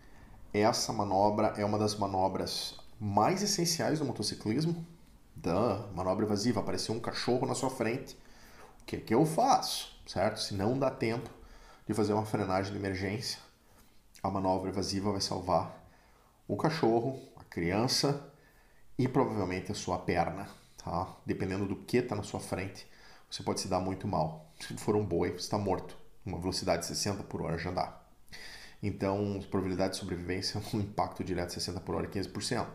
essa 0.53 0.93
manobra 0.93 1.55
é 1.57 1.65
uma 1.65 1.79
das 1.79 1.95
manobras 1.95 2.77
mais 2.99 3.41
essenciais 3.41 3.99
do 3.99 4.05
motociclismo. 4.05 4.85
Da 5.35 5.87
manobra 5.95 6.25
evasiva, 6.25 6.59
apareceu 6.59 6.93
um 6.93 6.99
cachorro 6.99 7.47
na 7.47 7.55
sua 7.55 7.69
frente. 7.69 8.17
O 8.81 8.85
que, 8.85 8.97
que 8.97 9.13
eu 9.13 9.25
faço? 9.25 9.97
Certo? 10.05 10.41
Se 10.41 10.53
não 10.53 10.77
dá 10.77 10.91
tempo 10.91 11.29
de 11.87 11.93
fazer 11.93 12.13
uma 12.13 12.25
frenagem 12.25 12.73
de 12.73 12.77
emergência, 12.77 13.39
a 14.21 14.29
manobra 14.29 14.69
evasiva 14.69 15.11
vai 15.11 15.21
salvar 15.21 15.81
o 16.47 16.57
cachorro, 16.57 17.21
a 17.37 17.43
criança 17.43 18.31
e 18.97 19.07
provavelmente 19.07 19.71
a 19.71 19.75
sua 19.75 19.97
perna. 19.97 20.49
Tá? 20.83 21.15
Dependendo 21.25 21.65
do 21.65 21.77
que 21.77 21.97
está 21.97 22.15
na 22.15 22.23
sua 22.23 22.39
frente, 22.39 22.85
você 23.29 23.43
pode 23.43 23.61
se 23.61 23.67
dar 23.69 23.79
muito 23.79 24.07
mal. 24.07 24.51
Se 24.59 24.75
for 24.75 24.95
um 24.95 25.05
boi, 25.05 25.29
você 25.29 25.37
está 25.37 25.57
morto. 25.57 25.95
Uma 26.25 26.37
velocidade 26.37 26.81
de 26.81 26.87
60 26.87 27.23
por 27.23 27.41
hora 27.41 27.55
de 27.55 27.67
andar. 27.67 28.09
Então, 28.83 29.39
probabilidade 29.49 29.93
de 29.93 29.99
sobrevivência, 29.99 30.61
um 30.73 30.79
impacto 30.79 31.23
direto 31.23 31.49
de 31.49 31.53
60 31.55 31.79
por 31.81 31.95
hora 31.95 32.07
e 32.07 32.09
15%. 32.09 32.67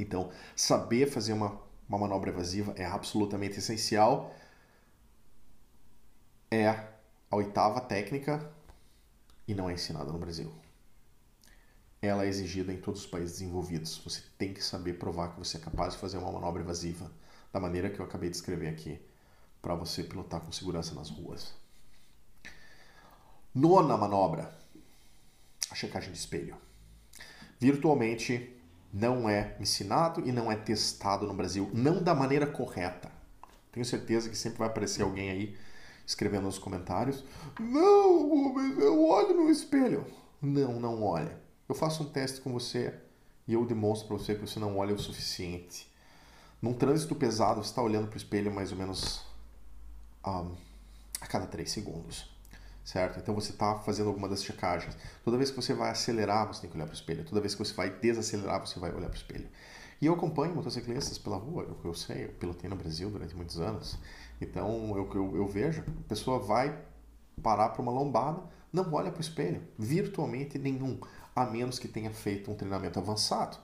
Então, 0.00 0.30
saber 0.56 1.10
fazer 1.10 1.34
uma, 1.34 1.60
uma 1.88 1.98
manobra 1.98 2.30
evasiva 2.30 2.72
é 2.76 2.86
absolutamente 2.86 3.58
essencial. 3.58 4.34
É 6.50 6.68
a 6.68 6.88
oitava 7.36 7.80
técnica 7.80 8.50
e 9.46 9.54
não 9.54 9.68
é 9.68 9.74
ensinada 9.74 10.10
no 10.10 10.18
Brasil. 10.18 10.50
Ela 12.00 12.24
é 12.24 12.28
exigida 12.28 12.72
em 12.72 12.80
todos 12.80 13.02
os 13.02 13.06
países 13.06 13.32
desenvolvidos. 13.38 13.98
Você 13.98 14.22
tem 14.38 14.54
que 14.54 14.64
saber 14.64 14.94
provar 14.94 15.32
que 15.32 15.38
você 15.38 15.58
é 15.58 15.60
capaz 15.60 15.92
de 15.92 16.00
fazer 16.00 16.16
uma 16.16 16.32
manobra 16.32 16.62
evasiva 16.62 17.10
da 17.52 17.60
maneira 17.60 17.90
que 17.90 18.00
eu 18.00 18.04
acabei 18.04 18.30
de 18.30 18.36
escrever 18.36 18.68
aqui, 18.68 18.98
para 19.60 19.74
você 19.74 20.02
pilotar 20.02 20.40
com 20.40 20.50
segurança 20.50 20.94
nas 20.94 21.10
ruas. 21.10 21.52
Nona 23.54 23.96
manobra: 23.98 24.56
a 25.70 25.74
checagem 25.74 26.10
de 26.10 26.18
espelho. 26.18 26.56
Virtualmente 27.58 28.59
não 28.92 29.28
é 29.28 29.56
ensinado 29.60 30.26
e 30.26 30.32
não 30.32 30.50
é 30.50 30.56
testado 30.56 31.26
no 31.26 31.34
Brasil, 31.34 31.70
não 31.72 32.02
da 32.02 32.14
maneira 32.14 32.46
correta. 32.46 33.10
Tenho 33.70 33.86
certeza 33.86 34.28
que 34.28 34.36
sempre 34.36 34.58
vai 34.58 34.68
aparecer 34.68 35.02
alguém 35.02 35.30
aí 35.30 35.56
escrevendo 36.06 36.44
nos 36.44 36.58
comentários: 36.58 37.24
Não, 37.58 38.58
eu 38.80 39.04
olho 39.04 39.34
no 39.34 39.50
espelho. 39.50 40.06
Não, 40.42 40.80
não 40.80 41.02
olha. 41.02 41.38
Eu 41.68 41.74
faço 41.74 42.02
um 42.02 42.10
teste 42.10 42.40
com 42.40 42.52
você 42.52 42.94
e 43.46 43.52
eu 43.54 43.64
demonstro 43.64 44.08
para 44.08 44.18
você 44.18 44.34
que 44.34 44.40
você 44.40 44.58
não 44.58 44.76
olha 44.78 44.94
o 44.94 44.98
suficiente. 44.98 45.88
Num 46.60 46.72
trânsito 46.72 47.14
pesado, 47.14 47.62
você 47.62 47.70
está 47.70 47.82
olhando 47.82 48.08
para 48.08 48.14
o 48.14 48.18
espelho 48.18 48.52
mais 48.52 48.72
ou 48.72 48.78
menos 48.78 49.24
um, 50.26 50.54
a 51.20 51.26
cada 51.26 51.46
3 51.46 51.70
segundos 51.70 52.29
certo? 52.90 53.20
Então 53.20 53.34
você 53.34 53.52
está 53.52 53.76
fazendo 53.76 54.08
alguma 54.08 54.28
das 54.28 54.42
checagens. 54.42 54.96
Toda 55.24 55.36
vez 55.36 55.50
que 55.50 55.56
você 55.56 55.72
vai 55.72 55.90
acelerar, 55.90 56.48
você 56.48 56.62
tem 56.62 56.70
que 56.70 56.76
olhar 56.76 56.86
para 56.86 56.92
o 56.92 56.96
espelho. 56.96 57.24
Toda 57.24 57.40
vez 57.40 57.54
que 57.54 57.64
você 57.64 57.72
vai 57.72 57.88
desacelerar, 57.88 58.60
você 58.66 58.80
vai 58.80 58.90
olhar 58.90 59.08
para 59.08 59.16
o 59.16 59.16
espelho. 59.16 59.48
E 60.00 60.06
eu 60.06 60.14
acompanho 60.14 60.54
motociclistas 60.54 61.16
pela 61.16 61.36
rua, 61.36 61.62
eu, 61.62 61.78
eu 61.84 61.94
sei, 61.94 62.24
eu 62.24 62.30
pilotei 62.30 62.68
no 62.68 62.74
Brasil 62.74 63.08
durante 63.08 63.36
muitos 63.36 63.60
anos. 63.60 63.96
Então 64.40 64.96
eu, 64.96 65.08
eu, 65.14 65.36
eu 65.36 65.46
vejo, 65.46 65.82
a 65.82 66.08
pessoa 66.08 66.40
vai 66.40 66.76
parar 67.40 67.68
para 67.68 67.82
uma 67.82 67.92
lombada, 67.92 68.42
não 68.72 68.92
olha 68.92 69.10
para 69.10 69.18
o 69.18 69.20
espelho, 69.20 69.62
virtualmente 69.78 70.58
nenhum, 70.58 70.98
a 71.36 71.44
menos 71.44 71.78
que 71.78 71.86
tenha 71.86 72.10
feito 72.10 72.50
um 72.50 72.56
treinamento 72.56 72.98
avançado. 72.98 73.56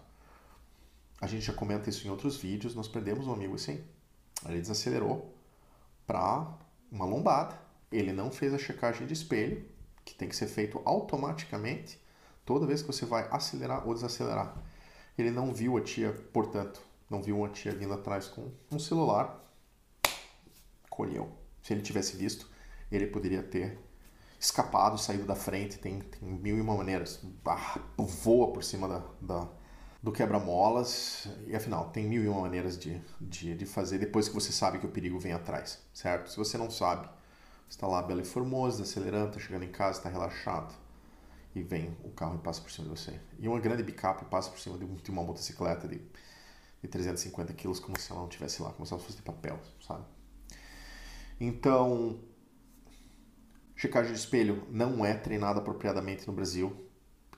A 1.20 1.26
gente 1.26 1.46
já 1.46 1.52
comenta 1.52 1.90
isso 1.90 2.06
em 2.06 2.10
outros 2.10 2.36
vídeos, 2.36 2.74
nós 2.74 2.86
perdemos 2.86 3.26
um 3.26 3.32
amigo 3.32 3.54
assim. 3.54 3.82
Ele 4.44 4.60
desacelerou 4.60 5.34
para 6.06 6.46
uma 6.92 7.06
lombada 7.06 7.65
ele 7.90 8.12
não 8.12 8.30
fez 8.30 8.52
a 8.52 8.58
checagem 8.58 9.06
de 9.06 9.12
espelho, 9.12 9.64
que 10.04 10.14
tem 10.14 10.28
que 10.28 10.36
ser 10.36 10.46
feito 10.46 10.80
automaticamente 10.84 12.00
toda 12.44 12.66
vez 12.66 12.80
que 12.80 12.86
você 12.86 13.04
vai 13.04 13.28
acelerar 13.30 13.86
ou 13.86 13.94
desacelerar. 13.94 14.56
Ele 15.18 15.30
não 15.30 15.52
viu 15.52 15.76
a 15.76 15.80
tia, 15.80 16.12
portanto, 16.32 16.80
não 17.10 17.22
viu 17.22 17.38
uma 17.38 17.48
tia 17.48 17.72
vindo 17.72 17.92
atrás 17.92 18.28
com 18.28 18.50
um 18.70 18.78
celular, 18.78 19.42
colheu. 20.88 21.30
Se 21.62 21.72
ele 21.72 21.82
tivesse 21.82 22.16
visto, 22.16 22.48
ele 22.90 23.06
poderia 23.06 23.42
ter 23.42 23.78
escapado, 24.38 24.98
saído 24.98 25.24
da 25.24 25.34
frente. 25.34 25.78
Tem, 25.78 26.00
tem 26.00 26.28
mil 26.28 26.56
e 26.56 26.60
uma 26.60 26.76
maneiras. 26.76 27.20
Ah, 27.44 27.80
voa 27.98 28.52
por 28.52 28.62
cima 28.62 28.88
da, 28.88 29.02
da 29.20 29.48
do 30.02 30.12
quebra-molas. 30.12 31.28
E 31.46 31.56
afinal, 31.56 31.90
tem 31.90 32.06
mil 32.06 32.22
e 32.22 32.28
uma 32.28 32.42
maneiras 32.42 32.78
de, 32.78 33.02
de, 33.20 33.56
de 33.56 33.66
fazer 33.66 33.98
depois 33.98 34.28
que 34.28 34.34
você 34.34 34.52
sabe 34.52 34.78
que 34.78 34.86
o 34.86 34.90
perigo 34.90 35.18
vem 35.18 35.32
atrás, 35.32 35.82
certo? 35.92 36.30
Se 36.30 36.36
você 36.36 36.56
não 36.56 36.70
sabe, 36.70 37.08
está 37.68 37.86
lá 37.86 38.02
belo 38.02 38.20
e 38.20 38.24
formoso, 38.24 38.82
acelerando, 38.82 39.28
está 39.28 39.40
chegando 39.40 39.64
em 39.64 39.70
casa, 39.70 39.98
está 39.98 40.08
relaxado. 40.08 40.74
E 41.54 41.62
vem 41.62 41.96
o 42.04 42.10
carro 42.10 42.36
e 42.36 42.38
passa 42.38 42.60
por 42.60 42.70
cima 42.70 42.88
de 42.88 42.90
você. 42.90 43.18
E 43.38 43.48
uma 43.48 43.58
grande 43.58 43.82
bicap 43.82 44.24
passa 44.26 44.50
por 44.50 44.58
cima 44.60 44.78
de 44.78 45.10
uma 45.10 45.22
motocicleta 45.22 45.88
de, 45.88 46.00
de 46.82 46.88
350 46.88 47.52
quilos, 47.54 47.80
como 47.80 47.98
se 47.98 48.12
ela 48.12 48.20
não 48.20 48.28
tivesse 48.28 48.62
lá, 48.62 48.70
como 48.72 48.84
se 48.84 48.92
ela 48.92 49.02
fosse 49.02 49.16
de 49.16 49.22
papel, 49.22 49.58
sabe? 49.80 50.04
Então, 51.40 52.20
checagem 53.74 54.12
de 54.12 54.18
espelho 54.18 54.66
não 54.70 55.04
é 55.04 55.14
treinada 55.14 55.60
apropriadamente 55.60 56.26
no 56.26 56.32
Brasil 56.34 56.86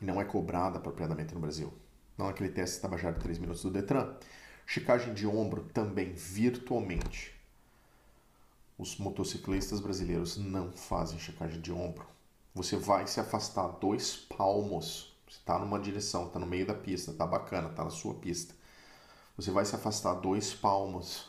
e 0.00 0.04
não 0.04 0.20
é 0.20 0.24
cobrada 0.24 0.78
apropriadamente 0.78 1.32
no 1.32 1.40
Brasil. 1.40 1.72
Não 2.16 2.26
é 2.26 2.30
aquele 2.30 2.50
teste 2.50 2.80
Tabajara 2.80 3.14
de 3.14 3.20
3 3.20 3.38
minutos 3.38 3.62
do 3.62 3.70
Detran. 3.70 4.16
Checagem 4.66 5.14
de 5.14 5.26
ombro 5.26 5.62
também 5.72 6.12
virtualmente 6.12 7.37
os 8.78 8.96
motociclistas 8.96 9.80
brasileiros 9.80 10.36
não 10.36 10.70
fazem 10.70 11.18
checagem 11.18 11.60
de 11.60 11.72
ombro. 11.72 12.06
Você 12.54 12.76
vai 12.76 13.06
se 13.08 13.18
afastar 13.18 13.66
dois 13.78 14.16
palmos. 14.16 15.12
Você 15.28 15.38
está 15.38 15.58
numa 15.58 15.80
direção, 15.80 16.28
está 16.28 16.38
no 16.38 16.46
meio 16.46 16.64
da 16.64 16.74
pista, 16.74 17.10
está 17.10 17.26
bacana, 17.26 17.68
está 17.68 17.82
na 17.84 17.90
sua 17.90 18.14
pista. 18.14 18.54
Você 19.36 19.50
vai 19.50 19.64
se 19.64 19.74
afastar 19.74 20.14
dois 20.14 20.54
palmos. 20.54 21.28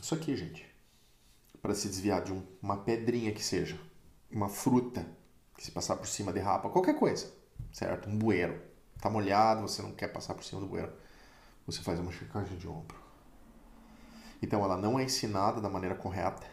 Isso 0.00 0.14
aqui, 0.14 0.36
gente. 0.36 0.66
Para 1.62 1.74
se 1.74 1.88
desviar 1.88 2.22
de 2.22 2.32
um, 2.32 2.42
uma 2.60 2.78
pedrinha 2.78 3.32
que 3.32 3.42
seja, 3.42 3.80
uma 4.30 4.48
fruta 4.48 5.06
que 5.56 5.64
se 5.64 5.70
passar 5.70 5.96
por 5.96 6.06
cima 6.06 6.32
derrapa, 6.32 6.68
qualquer 6.68 6.98
coisa, 6.98 7.32
certo? 7.72 8.08
Um 8.08 8.18
bueiro. 8.18 8.60
Está 8.96 9.08
molhado, 9.08 9.62
você 9.62 9.80
não 9.80 9.92
quer 9.92 10.08
passar 10.08 10.34
por 10.34 10.44
cima 10.44 10.60
do 10.60 10.66
bueiro. 10.66 10.92
Você 11.66 11.80
faz 11.82 11.98
uma 12.00 12.12
checagem 12.12 12.58
de 12.58 12.68
ombro. 12.68 13.03
Então 14.44 14.62
ela 14.62 14.76
não 14.76 14.98
é 14.98 15.04
ensinada 15.04 15.58
da 15.58 15.70
maneira 15.70 15.94
correta 15.94 16.46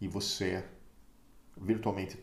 e 0.00 0.08
você 0.08 0.64
virtualmente 1.54 2.18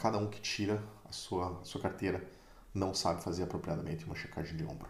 cada 0.00 0.16
um 0.16 0.30
que 0.30 0.40
tira 0.40 0.82
a 1.04 1.12
sua, 1.12 1.60
a 1.60 1.64
sua 1.64 1.82
carteira 1.82 2.26
não 2.72 2.94
sabe 2.94 3.22
fazer 3.22 3.42
apropriadamente 3.42 4.06
uma 4.06 4.14
checagem 4.14 4.56
de 4.56 4.64
ombro. 4.64 4.88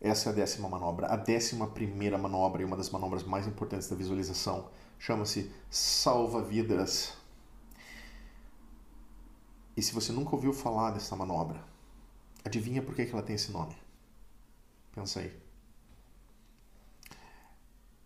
Essa 0.00 0.30
é 0.30 0.32
a 0.32 0.34
décima 0.34 0.68
manobra. 0.68 1.06
A 1.06 1.14
décima 1.14 1.68
primeira 1.68 2.18
manobra 2.18 2.62
e 2.62 2.64
uma 2.64 2.76
das 2.76 2.90
manobras 2.90 3.22
mais 3.22 3.46
importantes 3.46 3.88
da 3.88 3.94
visualização 3.94 4.68
chama-se 4.98 5.52
salva-vidas. 5.70 7.16
E 9.76 9.80
se 9.80 9.94
você 9.94 10.10
nunca 10.10 10.34
ouviu 10.34 10.52
falar 10.52 10.90
dessa 10.90 11.14
manobra, 11.14 11.62
adivinha 12.44 12.82
por 12.82 12.96
que 12.96 13.02
ela 13.02 13.22
tem 13.22 13.36
esse 13.36 13.52
nome? 13.52 13.76
Pensa 14.92 15.20
aí 15.20 15.45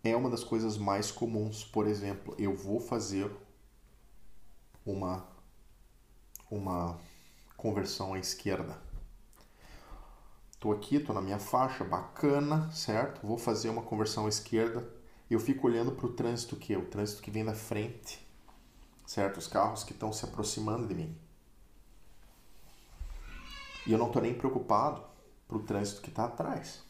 é 0.03 0.15
uma 0.15 0.29
das 0.29 0.43
coisas 0.43 0.77
mais 0.77 1.11
comuns. 1.11 1.63
Por 1.63 1.87
exemplo, 1.87 2.35
eu 2.37 2.55
vou 2.55 2.79
fazer 2.79 3.31
uma 4.85 5.29
uma 6.49 6.99
conversão 7.55 8.13
à 8.13 8.19
esquerda. 8.19 8.77
Tô 10.59 10.71
aqui, 10.71 10.99
tô 10.99 11.13
na 11.13 11.21
minha 11.21 11.39
faixa, 11.39 11.83
bacana, 11.83 12.69
certo? 12.71 13.25
Vou 13.25 13.37
fazer 13.37 13.69
uma 13.69 13.81
conversão 13.81 14.25
à 14.25 14.29
esquerda. 14.29 14.87
Eu 15.29 15.39
fico 15.39 15.65
olhando 15.65 15.93
para 15.93 16.05
o 16.05 16.13
trânsito 16.13 16.55
que 16.55 16.73
é 16.73 16.77
o 16.77 16.85
trânsito 16.85 17.21
que 17.21 17.31
vem 17.31 17.45
da 17.45 17.53
frente, 17.53 18.19
certo? 19.07 19.37
Os 19.37 19.47
carros 19.47 19.83
que 19.83 19.93
estão 19.93 20.11
se 20.11 20.25
aproximando 20.25 20.87
de 20.87 20.93
mim. 20.93 21.17
E 23.87 23.91
eu 23.91 23.97
não 23.97 24.07
estou 24.07 24.21
nem 24.21 24.33
preocupado 24.33 25.03
para 25.47 25.57
o 25.57 25.63
trânsito 25.63 26.01
que 26.01 26.09
está 26.09 26.25
atrás. 26.25 26.83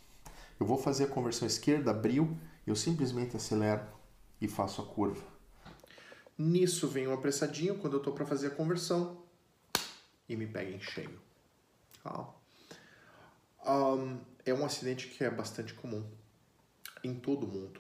Eu 0.60 0.66
vou 0.66 0.78
fazer 0.78 1.06
a 1.06 1.08
conversão 1.08 1.48
esquerda, 1.48 1.92
abriu, 1.92 2.38
eu 2.66 2.76
simplesmente 2.76 3.36
acelero 3.36 3.86
e 4.40 4.48
faço 4.48 4.82
a 4.82 4.86
curva. 4.86 5.24
Nisso 6.38 6.88
vem 6.88 7.08
um 7.08 7.14
apressadinho 7.14 7.78
quando 7.78 7.94
eu 7.94 7.98
estou 8.00 8.14
para 8.14 8.26
fazer 8.26 8.48
a 8.48 8.52
conversão 8.52 9.22
e 10.28 10.36
me 10.36 10.48
pega 10.48 10.72
em 10.72 10.80
cheio. 10.80 11.20
Tá? 12.04 12.28
Um, 13.66 14.20
é 14.46 14.54
um 14.54 14.66
acidente 14.66 15.08
que 15.08 15.24
é 15.24 15.30
bastante 15.30 15.74
comum 15.74 16.04
em 17.04 17.14
todo 17.14 17.48
mundo. 17.48 17.80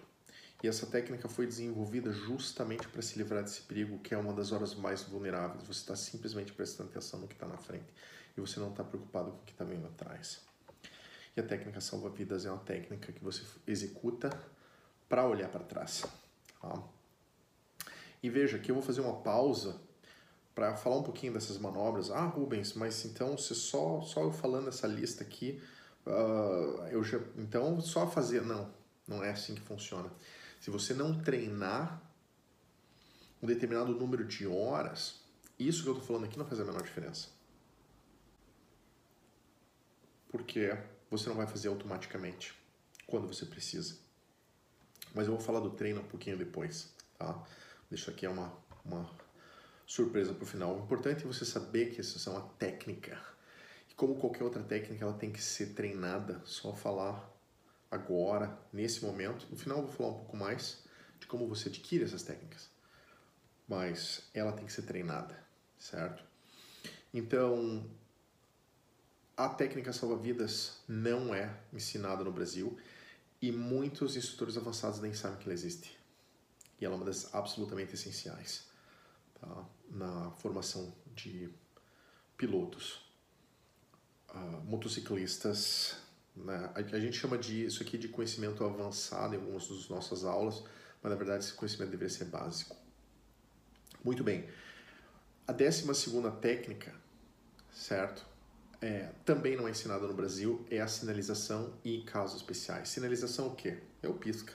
E 0.63 0.67
essa 0.67 0.85
técnica 0.85 1.27
foi 1.27 1.47
desenvolvida 1.47 2.11
justamente 2.11 2.87
para 2.87 3.01
se 3.01 3.17
livrar 3.17 3.43
desse 3.43 3.61
perigo, 3.61 3.97
que 3.97 4.13
é 4.13 4.17
uma 4.17 4.31
das 4.31 4.51
horas 4.51 4.75
mais 4.75 5.01
vulneráveis. 5.01 5.63
Você 5.63 5.79
está 5.79 5.95
simplesmente 5.95 6.53
prestando 6.53 6.89
atenção 6.91 7.19
no 7.19 7.27
que 7.27 7.33
está 7.33 7.47
na 7.47 7.57
frente 7.57 7.91
e 8.37 8.41
você 8.41 8.59
não 8.59 8.69
está 8.69 8.83
preocupado 8.83 9.31
com 9.31 9.37
o 9.37 9.43
que 9.43 9.53
está 9.53 9.65
vindo 9.65 9.87
atrás. 9.87 10.41
E 11.35 11.39
a 11.39 11.43
técnica 11.43 11.81
salva-vidas 11.81 12.45
é 12.45 12.51
uma 12.51 12.63
técnica 12.63 13.11
que 13.11 13.23
você 13.23 13.43
executa 13.65 14.29
para 15.11 15.27
olhar 15.27 15.49
para 15.49 15.61
trás. 15.61 16.05
Tá? 16.61 16.81
E 18.23 18.29
veja 18.29 18.57
que 18.57 18.71
eu 18.71 18.75
vou 18.75 18.83
fazer 18.83 19.01
uma 19.01 19.17
pausa 19.17 19.75
para 20.55 20.77
falar 20.77 20.99
um 20.99 21.03
pouquinho 21.03 21.33
dessas 21.33 21.57
manobras. 21.57 22.09
Ah, 22.09 22.25
Rubens, 22.25 22.73
mas 22.75 23.03
então 23.03 23.37
se 23.37 23.53
só 23.53 24.01
só 24.01 24.21
eu 24.21 24.31
falando 24.31 24.69
essa 24.69 24.87
lista 24.87 25.21
aqui, 25.21 25.61
uh, 26.05 26.87
eu 26.87 27.03
já 27.03 27.19
então 27.35 27.81
só 27.81 28.07
fazer 28.07 28.41
não, 28.41 28.73
não 29.05 29.21
é 29.21 29.31
assim 29.31 29.53
que 29.53 29.61
funciona. 29.61 30.09
Se 30.61 30.71
você 30.71 30.93
não 30.93 31.21
treinar 31.21 32.01
um 33.43 33.47
determinado 33.47 33.93
número 33.93 34.23
de 34.23 34.47
horas, 34.47 35.19
isso 35.59 35.83
que 35.83 35.89
eu 35.89 35.93
estou 35.93 36.07
falando 36.07 36.23
aqui 36.23 36.37
não 36.37 36.45
faz 36.45 36.61
a 36.61 36.63
menor 36.63 36.83
diferença. 36.83 37.27
Porque 40.29 40.77
você 41.09 41.27
não 41.27 41.35
vai 41.35 41.47
fazer 41.47 41.67
automaticamente 41.67 42.55
quando 43.05 43.27
você 43.27 43.45
precisa. 43.45 44.10
Mas 45.13 45.27
eu 45.27 45.33
vou 45.33 45.41
falar 45.41 45.59
do 45.59 45.71
treino 45.71 46.01
um 46.01 46.05
pouquinho 46.05 46.37
depois, 46.37 46.93
tá? 47.17 47.43
Isso 47.91 48.09
aqui 48.09 48.25
uma, 48.25 48.53
uma 48.85 49.09
surpresa 49.85 50.33
para 50.33 50.43
o 50.43 50.47
final. 50.47 50.75
O 50.75 50.83
importante 50.83 51.23
é 51.23 51.27
você 51.27 51.43
saber 51.43 51.91
que 51.91 51.99
isso 51.99 52.29
é 52.29 52.31
uma 52.31 52.47
técnica. 52.57 53.21
E 53.89 53.93
como 53.93 54.15
qualquer 54.15 54.43
outra 54.43 54.63
técnica, 54.63 55.03
ela 55.03 55.13
tem 55.13 55.31
que 55.31 55.41
ser 55.41 55.73
treinada. 55.73 56.41
Só 56.45 56.73
falar 56.73 57.29
agora, 57.89 58.57
nesse 58.71 59.03
momento. 59.03 59.45
No 59.51 59.57
final 59.57 59.79
eu 59.79 59.87
vou 59.87 59.93
falar 59.93 60.09
um 60.11 60.19
pouco 60.19 60.37
mais 60.37 60.83
de 61.19 61.27
como 61.27 61.47
você 61.47 61.67
adquire 61.67 62.05
essas 62.05 62.23
técnicas. 62.23 62.69
Mas 63.67 64.29
ela 64.33 64.53
tem 64.53 64.65
que 64.65 64.71
ser 64.71 64.83
treinada, 64.83 65.37
certo? 65.77 66.23
Então, 67.13 67.85
a 69.35 69.49
técnica 69.49 69.91
salva-vidas 69.91 70.79
não 70.87 71.35
é 71.35 71.53
ensinada 71.73 72.23
no 72.23 72.31
Brasil 72.31 72.77
e 73.41 73.51
muitos 73.51 74.15
instrutores 74.15 74.55
avançados 74.55 74.99
nem 74.99 75.13
sabem 75.13 75.37
que 75.39 75.45
ela 75.45 75.53
existe. 75.53 75.97
E 76.79 76.85
ela 76.85 76.95
é 76.95 76.97
uma 76.97 77.05
das 77.05 77.33
absolutamente 77.33 77.93
essenciais 77.93 78.65
tá? 79.39 79.65
na 79.89 80.31
formação 80.31 80.93
de 81.15 81.49
pilotos, 82.37 83.05
uh, 84.29 84.63
motociclistas, 84.65 85.97
né? 86.35 86.71
A, 86.73 86.79
a, 86.79 86.99
gente 86.99 87.17
chama 87.17 87.37
de 87.37 87.65
isso 87.65 87.83
aqui 87.83 87.97
de 87.97 88.07
conhecimento 88.07 88.63
avançado 88.63 89.35
em 89.35 89.37
algumas 89.37 89.67
das 89.67 89.89
nossas 89.89 90.23
aulas, 90.23 90.63
mas 91.01 91.11
na 91.11 91.15
verdade 91.15 91.43
esse 91.43 91.53
conhecimento 91.53 91.91
deveria 91.91 92.13
ser 92.13 92.25
básico. 92.25 92.75
Muito 94.03 94.23
bem. 94.23 94.49
A 95.47 95.51
décima 95.51 95.93
segunda 95.93 96.31
técnica, 96.31 96.93
certo? 97.71 98.25
É, 98.81 99.09
também 99.23 99.55
não 99.55 99.67
é 99.67 99.71
ensinada 99.71 100.07
no 100.07 100.13
Brasil, 100.13 100.65
é 100.69 100.81
a 100.81 100.87
sinalização 100.87 101.71
e 101.83 102.01
casos 102.01 102.37
especiais. 102.37 102.89
Sinalização 102.89 103.47
o 103.49 103.55
quê? 103.55 103.77
É 104.01 104.07
o 104.07 104.15
pisca. 104.15 104.53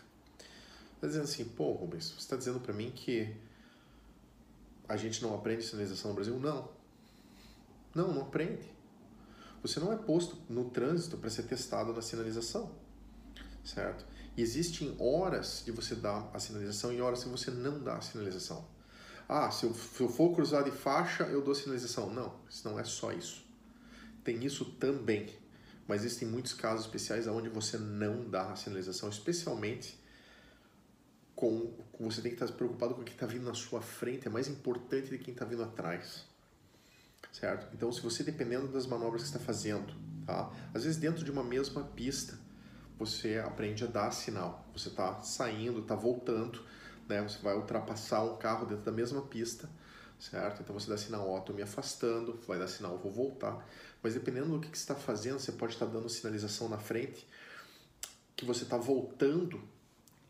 Está 0.97 1.07
dizendo 1.07 1.25
assim, 1.25 1.45
pô, 1.45 1.73
Rubens, 1.73 2.11
você 2.11 2.19
está 2.19 2.37
dizendo 2.37 2.59
para 2.59 2.75
mim 2.75 2.91
que 2.91 3.33
a 4.89 4.97
gente 4.97 5.23
não 5.23 5.35
aprende 5.35 5.63
sinalização 5.63 6.11
no 6.11 6.17
Brasil? 6.17 6.39
Não. 6.41 6.69
Não, 7.95 8.13
não 8.13 8.23
aprende. 8.23 8.69
Você 9.63 9.79
não 9.79 9.93
é 9.93 9.97
posto 9.97 10.37
no 10.49 10.71
trânsito 10.71 11.17
para 11.17 11.31
ser 11.31 11.45
testado 11.45 11.93
na 11.93 12.03
sinalização, 12.03 12.73
certo? 13.65 14.05
E 14.37 14.43
existem 14.43 14.95
horas 14.99 15.63
de 15.65 15.71
você 15.71 15.95
dar 15.95 16.31
a 16.35 16.39
sinalização 16.39 16.93
e 16.93 17.01
horas 17.01 17.23
que 17.23 17.31
você 17.31 17.51
não 17.51 17.83
dá 17.83 17.97
a 17.97 18.01
sinalização. 18.01 18.67
Ah, 19.29 19.51
se 19.51 19.67
eu, 19.67 19.75
se 19.75 20.01
eu 20.01 20.09
for 20.09 20.35
cruzar 20.35 20.65
de 20.65 20.71
faixa, 20.71 21.25
eu 21.25 21.43
dou 21.43 21.55
sinalização. 21.55 22.13
Não, 22.13 22.35
isso 22.49 22.69
não 22.69 22.79
é 22.79 22.85
só 22.85 23.13
isso. 23.13 23.46
Tem 24.27 24.45
isso 24.45 24.67
também. 24.73 25.27
Mas 25.89 26.05
existem 26.05 26.29
muitos 26.29 26.53
casos 26.53 26.85
especiais 26.85 27.27
onde 27.27 27.49
você 27.49 27.79
não 27.79 28.29
dá 28.29 28.53
a 28.53 28.57
sinalização, 28.57 29.09
especialmente 29.09 29.99
com, 31.35 31.73
você 31.99 32.21
tem 32.21 32.35
que 32.35 32.43
estar 32.43 32.55
preocupado 32.55 32.95
com 32.95 33.01
o 33.01 33.05
que 33.05 33.13
está 33.13 33.27
vindo 33.27 33.45
na 33.45 33.55
sua 33.55 33.81
frente, 33.81 34.27
é 34.27 34.31
mais 34.31 34.49
importante 34.49 35.09
de 35.09 35.19
quem 35.19 35.33
está 35.33 35.45
vindo 35.45 35.63
atrás 35.63 36.27
certo? 37.39 37.69
Então, 37.75 37.93
se 37.93 38.01
você 38.01 38.23
dependendo 38.23 38.69
das 38.69 38.87
manobras 38.87 39.23
que 39.23 39.29
está 39.29 39.39
fazendo, 39.39 39.95
tá? 40.25 40.51
Às 40.73 40.85
vezes 40.85 40.99
dentro 40.99 41.23
de 41.25 41.31
uma 41.31 41.45
mesma 41.45 41.83
pista, 41.85 42.39
você 42.99 43.43
aprende 43.45 43.85
a 43.85 43.87
dar 43.87 44.11
sinal. 44.11 44.67
Você 44.75 44.89
está 44.89 45.21
saindo, 45.23 45.81
está 45.81 45.95
voltando, 45.95 46.63
né? 47.09 47.23
Você 47.23 47.39
vai 47.43 47.55
ultrapassar 47.55 48.23
um 48.23 48.37
carro 48.37 48.67
dentro 48.67 48.85
da 48.85 48.93
mesma 48.93 49.21
pista, 49.23 49.69
certo? 50.19 50.63
Então 50.63 50.79
você 50.79 50.89
dá 50.89 50.97
sinal, 50.97 51.29
ó, 51.29 51.41
tô 51.41 51.53
me 51.53 51.63
afastando, 51.63 52.39
vai 52.47 52.59
dar 52.59 52.69
sinal, 52.69 52.99
vou 52.99 53.13
voltar. 53.13 53.67
Mas 54.03 54.15
dependendo 54.15 54.49
do 54.49 54.61
que, 54.61 54.69
que 54.69 54.79
você 54.79 54.85
está 54.85 54.95
fazendo, 54.95 55.39
você 55.39 55.53
pode 55.53 55.75
estar 55.75 55.87
dando 55.87 56.09
sinalização 56.09 56.69
na 56.69 56.79
frente, 56.79 57.27
que 58.35 58.45
você 58.45 58.65
está 58.65 58.77
voltando 58.77 59.57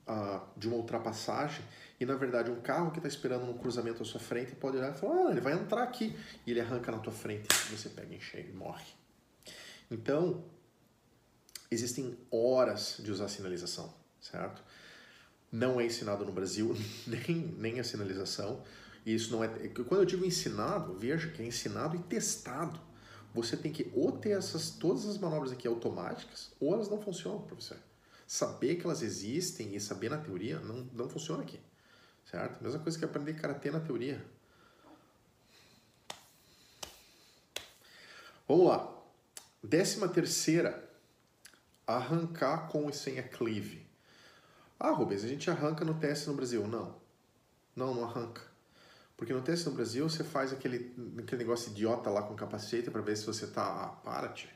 uh, 0.07 0.41
de 0.57 0.69
uma 0.69 0.77
ultrapassagem 0.77 1.65
e 1.99 2.07
na 2.07 2.15
verdade 2.15 2.51
um 2.51 2.61
carro 2.61 2.91
que 2.91 2.99
está 2.99 3.09
esperando 3.09 3.47
no 3.47 3.55
cruzamento 3.55 4.03
à 4.03 4.07
sua 4.07 4.21
frente 4.21 4.55
pode 4.55 4.77
olhar 4.77 4.95
e 4.95 4.99
falar, 4.99 5.27
ah, 5.27 5.31
ele 5.31 5.41
vai 5.41 5.55
entrar 5.55 5.83
aqui 5.83 6.17
e 6.47 6.51
ele 6.51 6.61
arranca 6.61 6.93
na 6.93 6.99
tua 6.99 7.13
frente 7.13 7.49
e 7.51 7.77
você 7.77 7.89
pega 7.89 8.19
cheio 8.21 8.51
e 8.51 8.53
morre. 8.53 8.87
Então, 9.91 10.45
existem 11.71 12.17
horas 12.31 12.97
de 12.99 13.11
usar 13.11 13.29
sinalização, 13.29 13.93
certo? 14.21 14.63
Não 15.51 15.81
é 15.81 15.87
ensinado 15.87 16.25
no 16.25 16.33
Brasil, 16.33 16.77
nem, 17.07 17.37
nem 17.59 17.81
a 17.81 17.85
sinalização. 17.85 18.63
E 19.07 19.15
isso 19.15 19.33
não 19.33 19.43
é. 19.43 19.49
Quando 19.49 20.01
eu 20.01 20.05
digo 20.05 20.27
ensinado, 20.27 20.99
veja 20.99 21.31
que 21.31 21.41
é 21.41 21.47
ensinado 21.47 21.97
e 21.97 22.01
testado. 22.01 22.79
Você 23.33 23.57
tem 23.57 23.73
que 23.73 23.91
ou 23.95 24.13
ter 24.13 24.31
essas, 24.31 24.71
todas 24.71 25.07
as 25.07 25.17
manobras 25.17 25.53
aqui 25.53 25.67
automáticas, 25.67 26.51
ou 26.61 26.75
elas 26.75 26.89
não 26.89 27.01
funcionam 27.01 27.47
você. 27.55 27.77
Saber 28.27 28.77
que 28.77 28.85
elas 28.85 29.03
existem 29.03 29.75
e 29.77 29.81
saber 29.81 30.11
na 30.11 30.19
teoria 30.19 30.59
não, 30.61 30.87
não 30.93 31.09
funciona 31.09 31.43
aqui 31.43 31.61
certo? 32.31 32.63
Mesma 32.63 32.81
coisa 32.81 32.99
que 32.99 33.05
aprender 33.05 33.35
karatê 33.35 33.71
na 33.71 33.81
teoria. 33.81 34.23
Vamos 38.47 38.67
lá. 38.67 38.93
Décima 39.63 40.09
terceira, 40.09 40.89
arrancar 41.87 42.69
com 42.69 42.89
e 42.89 42.93
sem 42.93 43.19
a 43.19 43.23
cleave. 43.23 43.87
Ah, 44.79 44.91
Rubens, 44.91 45.25
a 45.25 45.29
gente 45.29 45.51
arranca 45.51 45.85
no 45.85 45.99
teste 45.99 46.29
no 46.29 46.35
Brasil. 46.35 46.67
Não. 46.67 46.95
Não, 47.75 47.95
não 47.95 48.05
arranca. 48.05 48.43
Porque 49.17 49.33
no 49.33 49.41
teste 49.41 49.67
no 49.67 49.75
Brasil 49.75 50.09
você 50.09 50.23
faz 50.23 50.53
aquele, 50.53 50.95
aquele 51.19 51.39
negócio 51.39 51.71
idiota 51.71 52.11
lá 52.11 52.23
com 52.23 52.35
capacete 52.35 52.91
para 52.91 53.01
ver 53.01 53.17
se 53.17 53.25
você 53.25 53.47
tá. 53.47 53.65
Ah, 53.65 53.89
para, 53.89 54.29
tia. 54.29 54.51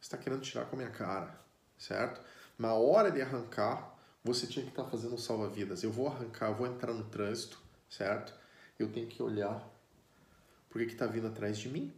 Você 0.00 0.06
está 0.06 0.18
querendo 0.18 0.40
tirar 0.40 0.66
com 0.66 0.76
a 0.76 0.78
minha 0.78 0.90
cara, 0.90 1.38
certo? 1.78 2.20
Na 2.58 2.74
hora 2.74 3.10
de 3.10 3.22
arrancar, 3.22 3.96
você 4.22 4.46
tinha 4.46 4.64
que 4.64 4.70
estar 4.70 4.84
tá 4.84 4.90
fazendo 4.90 5.14
um 5.14 5.18
salva-vidas. 5.18 5.82
Eu 5.82 5.92
vou 5.92 6.08
arrancar, 6.08 6.48
eu 6.48 6.54
vou 6.54 6.66
entrar 6.66 6.92
no 6.92 7.04
trânsito, 7.04 7.58
certo? 7.88 8.34
Eu 8.78 8.90
tenho 8.90 9.06
que 9.06 9.22
olhar 9.22 9.72
porque 10.74 10.86
que 10.86 10.92
está 10.94 11.06
vindo 11.06 11.28
atrás 11.28 11.56
de 11.56 11.68
mim, 11.68 11.94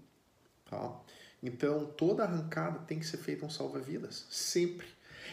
tá? 0.69 1.01
Então, 1.43 1.87
toda 1.87 2.25
arrancada 2.25 2.81
tem 2.81 2.99
que 2.99 3.07
ser 3.07 3.17
feita 3.17 3.47
um 3.47 3.49
salva-vidas, 3.49 4.27
sempre. 4.29 4.87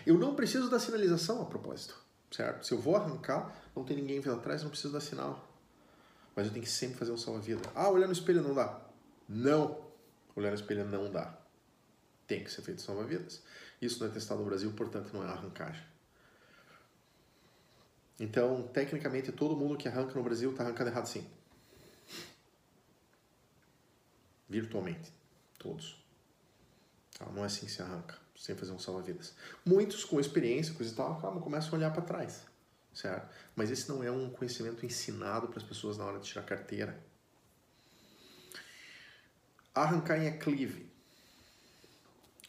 Eu 0.05 0.17
não 0.17 0.33
preciso 0.33 0.69
da 0.69 0.79
sinalização 0.79 1.41
a 1.41 1.45
propósito, 1.45 1.93
certo? 2.31 2.65
Se 2.65 2.73
eu 2.73 2.79
vou 2.79 2.95
arrancar, 2.95 3.53
não 3.75 3.83
tem 3.83 3.97
ninguém 3.97 4.21
vindo 4.21 4.33
atrás, 4.33 4.63
não 4.63 4.69
preciso 4.69 4.93
dar 4.93 5.01
sinal. 5.01 5.52
Mas 6.35 6.47
eu 6.47 6.53
tenho 6.53 6.63
que 6.65 6.71
sempre 6.71 6.97
fazer 6.97 7.11
um 7.11 7.17
salva-vida. 7.17 7.61
Ah, 7.75 7.89
olhar 7.89 8.07
no 8.07 8.13
espelho 8.13 8.41
não 8.41 8.53
dá. 8.53 8.81
Não. 9.27 9.85
Olhar 10.35 10.49
no 10.49 10.55
espelho 10.55 10.85
não 10.85 11.11
dá. 11.11 11.37
Tem 12.25 12.43
que 12.43 12.51
ser 12.51 12.61
feito 12.61 12.81
salva-vidas. 12.81 13.41
Isso 13.81 13.99
não 13.99 14.07
é 14.07 14.11
testado 14.11 14.39
no 14.39 14.45
Brasil, 14.45 14.71
portanto 14.73 15.11
não 15.13 15.23
é 15.23 15.27
arrancagem. 15.27 15.83
Então, 18.19 18.63
tecnicamente, 18.67 19.31
todo 19.31 19.55
mundo 19.55 19.77
que 19.77 19.87
arranca 19.87 20.13
no 20.15 20.23
Brasil 20.23 20.51
está 20.51 20.63
arrancando 20.63 20.89
errado 20.89 21.05
sim. 21.07 21.27
Virtualmente. 24.47 25.11
Todos. 25.57 26.01
Tá? 27.17 27.25
Não 27.31 27.43
é 27.43 27.47
assim 27.47 27.65
que 27.65 27.71
se 27.71 27.81
arranca. 27.81 28.17
sem 28.35 28.55
fazer 28.55 28.71
um 28.71 28.79
salva-vidas. 28.79 29.33
Muitos 29.65 30.03
com 30.03 30.19
experiência, 30.19 30.73
coisa 30.73 30.91
e 30.91 30.95
tal, 30.95 31.15
começam 31.41 31.73
a 31.73 31.75
olhar 31.75 31.91
para 31.91 32.01
trás, 32.01 32.45
certo? 32.93 33.33
Mas 33.55 33.71
esse 33.71 33.89
não 33.89 34.03
é 34.03 34.11
um 34.11 34.29
conhecimento 34.29 34.85
ensinado 34.85 35.47
para 35.47 35.57
as 35.57 35.63
pessoas 35.63 35.97
na 35.97 36.05
hora 36.05 36.19
de 36.19 36.25
tirar 36.25 36.43
carteira. 36.43 37.03
Arrancar 39.73 40.17
em 40.17 40.27
aclive. 40.27 40.91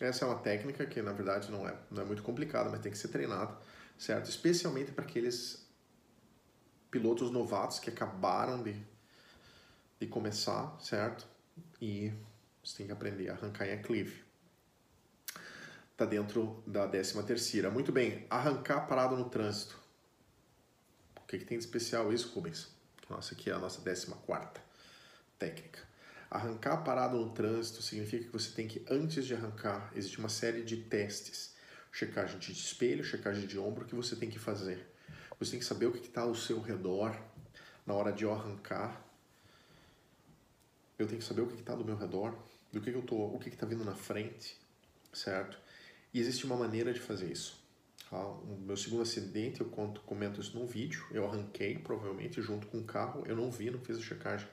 Essa 0.00 0.24
é 0.24 0.28
uma 0.28 0.38
técnica 0.38 0.84
que, 0.84 1.00
na 1.00 1.12
verdade, 1.12 1.50
não 1.50 1.66
é, 1.66 1.76
não 1.90 2.02
é 2.02 2.04
muito 2.04 2.22
complicada, 2.22 2.68
mas 2.68 2.80
tem 2.80 2.92
que 2.92 2.98
ser 2.98 3.08
treinada, 3.08 3.56
certo? 3.96 4.28
Especialmente 4.28 4.92
para 4.92 5.04
aqueles 5.04 5.64
pilotos 6.90 7.30
novatos 7.30 7.78
que 7.78 7.90
acabaram 7.90 8.62
de, 8.62 8.76
de 9.98 10.06
começar, 10.06 10.76
certo? 10.80 11.26
E 11.80 12.12
você 12.62 12.78
tem 12.78 12.86
que 12.86 12.92
aprender 12.92 13.30
a 13.30 13.34
arrancar 13.34 13.66
em 13.66 13.72
aclive. 13.72 14.22
Está 15.92 16.04
dentro 16.04 16.62
da 16.66 16.86
décima 16.86 17.22
terceira. 17.22 17.70
Muito 17.70 17.92
bem, 17.92 18.26
arrancar 18.28 18.86
parado 18.88 19.16
no 19.16 19.30
trânsito. 19.30 19.83
O 21.24 21.26
que, 21.26 21.38
que 21.38 21.44
tem 21.44 21.58
de 21.58 21.64
especial 21.64 22.12
isso, 22.12 22.32
Rubens? 22.34 22.68
Nossa, 23.08 23.34
aqui 23.34 23.50
é 23.50 23.54
a 23.54 23.58
nossa 23.58 23.80
décima 23.80 24.16
quarta 24.16 24.62
técnica. 25.38 25.80
Arrancar 26.30 26.78
parado 26.78 27.16
no 27.16 27.32
trânsito 27.32 27.80
significa 27.82 28.24
que 28.24 28.30
você 28.30 28.50
tem 28.50 28.68
que, 28.68 28.84
antes 28.90 29.24
de 29.24 29.34
arrancar, 29.34 29.90
existe 29.94 30.18
uma 30.18 30.28
série 30.28 30.62
de 30.62 30.76
testes. 30.76 31.54
Checagem 31.90 32.38
de 32.38 32.52
espelho, 32.52 33.02
checagem 33.02 33.46
de 33.46 33.58
ombro 33.58 33.86
que 33.86 33.94
você 33.94 34.14
tem 34.16 34.28
que 34.28 34.38
fazer. 34.38 34.86
Você 35.38 35.52
tem 35.52 35.60
que 35.60 35.66
saber 35.66 35.86
o 35.86 35.92
que 35.92 36.06
está 36.06 36.22
ao 36.22 36.34
seu 36.34 36.60
redor 36.60 37.16
na 37.86 37.94
hora 37.94 38.12
de 38.12 38.24
eu 38.24 38.32
arrancar. 38.32 39.02
Eu 40.98 41.06
tenho 41.06 41.20
que 41.20 41.26
saber 41.26 41.42
o 41.42 41.46
que 41.46 41.54
está 41.54 41.74
do 41.74 41.84
meu 41.84 41.96
redor, 41.96 42.36
do 42.70 42.80
que, 42.80 42.90
que 42.90 42.96
eu 42.98 43.02
tô, 43.02 43.16
o 43.16 43.38
que 43.38 43.48
está 43.48 43.66
vindo 43.66 43.84
na 43.84 43.94
frente, 43.94 44.56
certo? 45.12 45.58
E 46.12 46.20
existe 46.20 46.44
uma 46.44 46.56
maneira 46.56 46.92
de 46.92 47.00
fazer 47.00 47.32
isso. 47.32 47.63
Tá? 48.14 48.24
O 48.24 48.58
meu 48.60 48.76
segundo 48.76 49.02
acidente, 49.02 49.60
eu 49.60 49.68
conto, 49.68 50.00
comento 50.02 50.40
isso 50.40 50.58
num 50.58 50.66
vídeo. 50.66 51.04
Eu 51.10 51.26
arranquei, 51.26 51.78
provavelmente, 51.78 52.40
junto 52.40 52.66
com 52.68 52.78
o 52.78 52.84
carro. 52.84 53.24
Eu 53.26 53.34
não 53.34 53.50
vi, 53.50 53.70
não 53.70 53.80
fiz 53.80 53.98
a 53.98 54.02
checagem 54.02 54.48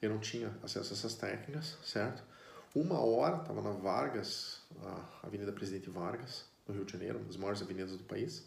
eu 0.00 0.10
não 0.10 0.18
tinha 0.18 0.48
acesso 0.62 0.92
a 0.92 0.96
essas 0.96 1.14
técnicas, 1.14 1.76
certo? 1.84 2.22
Uma 2.74 3.00
hora, 3.00 3.38
estava 3.38 3.62
na 3.62 3.70
Vargas, 3.70 4.60
a 4.82 5.26
Avenida 5.26 5.52
Presidente 5.52 5.88
Vargas, 5.88 6.44
no 6.66 6.74
Rio 6.74 6.84
de 6.84 6.92
Janeiro, 6.92 7.18
uma 7.18 7.26
das 7.26 7.36
maiores 7.36 7.62
avenidas 7.62 7.96
do 7.96 8.04
país. 8.04 8.44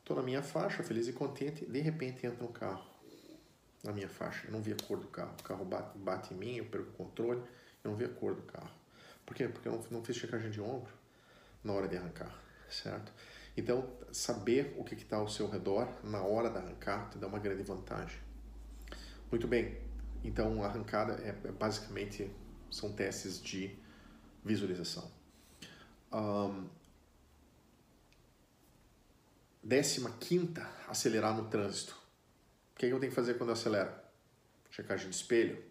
Estou 0.00 0.16
na 0.16 0.22
minha 0.22 0.42
faixa, 0.42 0.82
feliz 0.82 1.06
e 1.06 1.12
contente, 1.12 1.64
de 1.64 1.80
repente 1.80 2.26
entra 2.26 2.44
um 2.44 2.50
carro 2.50 2.84
na 3.84 3.92
minha 3.92 4.08
faixa. 4.08 4.46
Eu 4.46 4.52
não 4.52 4.60
vi 4.60 4.72
a 4.72 4.76
cor 4.76 4.98
do 4.98 5.06
carro. 5.06 5.34
O 5.38 5.42
carro 5.42 5.64
bate, 5.64 5.96
bate 5.98 6.34
em 6.34 6.36
mim, 6.36 6.56
eu 6.56 6.64
perco 6.64 6.90
o 6.90 6.92
controle, 6.92 7.40
eu 7.84 7.90
não 7.90 7.96
vi 7.96 8.04
a 8.04 8.08
cor 8.08 8.34
do 8.34 8.42
carro. 8.42 8.70
Por 9.24 9.36
quê? 9.36 9.46
Porque 9.46 9.68
eu 9.68 9.72
não, 9.72 9.84
não 9.90 10.04
fiz 10.04 10.16
checagem 10.16 10.50
de 10.50 10.60
ombro 10.60 10.92
na 11.62 11.72
hora 11.72 11.86
de 11.86 11.96
arrancar, 11.96 12.34
certo? 12.70 13.12
Então, 13.56 13.90
saber 14.12 14.74
o 14.78 14.84
que 14.84 14.94
está 14.94 15.16
ao 15.16 15.28
seu 15.28 15.48
redor 15.48 15.88
na 16.04 16.22
hora 16.22 16.48
de 16.48 16.58
arrancar 16.58 17.10
te 17.10 17.18
dá 17.18 17.26
uma 17.26 17.38
grande 17.38 17.62
vantagem. 17.62 18.18
Muito 19.30 19.48
bem, 19.48 19.78
então, 20.22 20.62
a 20.62 20.66
arrancada 20.66 21.14
é, 21.22 21.28
é 21.28 21.52
basicamente 21.52 22.30
são 22.70 22.92
testes 22.92 23.40
de 23.40 23.76
visualização. 24.44 25.10
Um, 26.12 26.68
décima 29.62 30.10
quinta, 30.18 30.68
acelerar 30.88 31.36
no 31.36 31.48
trânsito. 31.48 31.96
O 32.74 32.78
que, 32.78 32.86
é 32.86 32.88
que 32.88 32.94
eu 32.94 33.00
tenho 33.00 33.10
que 33.10 33.16
fazer 33.16 33.34
quando 33.34 33.50
eu 33.50 33.54
acelero? 33.54 33.92
Checagem 34.70 35.10
de 35.10 35.16
espelho. 35.16 35.62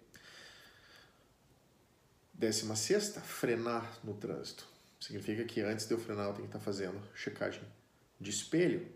Décima 2.33 2.75
sexta, 2.75 3.19
frenar 3.21 3.97
no 4.03 4.13
trânsito. 4.13 4.67
Significa 4.99 5.43
que 5.43 5.61
antes 5.61 5.87
de 5.87 5.93
eu 5.93 5.99
frenar 5.99 6.27
eu 6.27 6.33
tenho 6.33 6.47
que 6.47 6.55
estar 6.55 6.59
fazendo 6.59 6.99
checagem 7.13 7.61
de 8.19 8.29
espelho. 8.29 8.87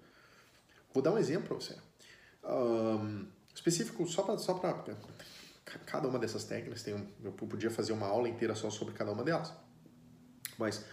Vou 0.94 1.02
dar 1.02 1.12
um 1.12 1.18
exemplo 1.18 1.48
para 1.48 1.56
você. 1.56 1.78
Um, 2.44 3.28
específico 3.54 4.08
só 4.08 4.24
para 4.24 4.38
só 4.38 4.56
cada 5.86 6.08
uma 6.08 6.18
dessas 6.18 6.44
técnicas 6.44 6.82
tem 6.84 6.96
um, 6.96 7.08
eu 7.24 7.32
podia 7.32 7.70
fazer 7.70 7.94
uma 7.94 8.08
aula 8.08 8.28
inteira 8.28 8.56
só 8.56 8.70
sobre 8.70 8.94
cada 8.94 9.12
uma 9.12 9.24
delas. 9.24 9.54
Mas 10.58 10.84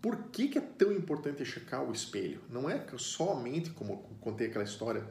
por 0.00 0.30
que, 0.30 0.48
que 0.48 0.58
é 0.58 0.60
tão 0.60 0.92
importante 0.92 1.44
checar 1.44 1.82
o 1.82 1.92
espelho? 1.92 2.40
Não 2.48 2.68
é 2.68 2.84
somente 2.98 3.70
como 3.70 3.98
contei 4.20 4.48
aquela 4.48 4.64
história 4.64 5.06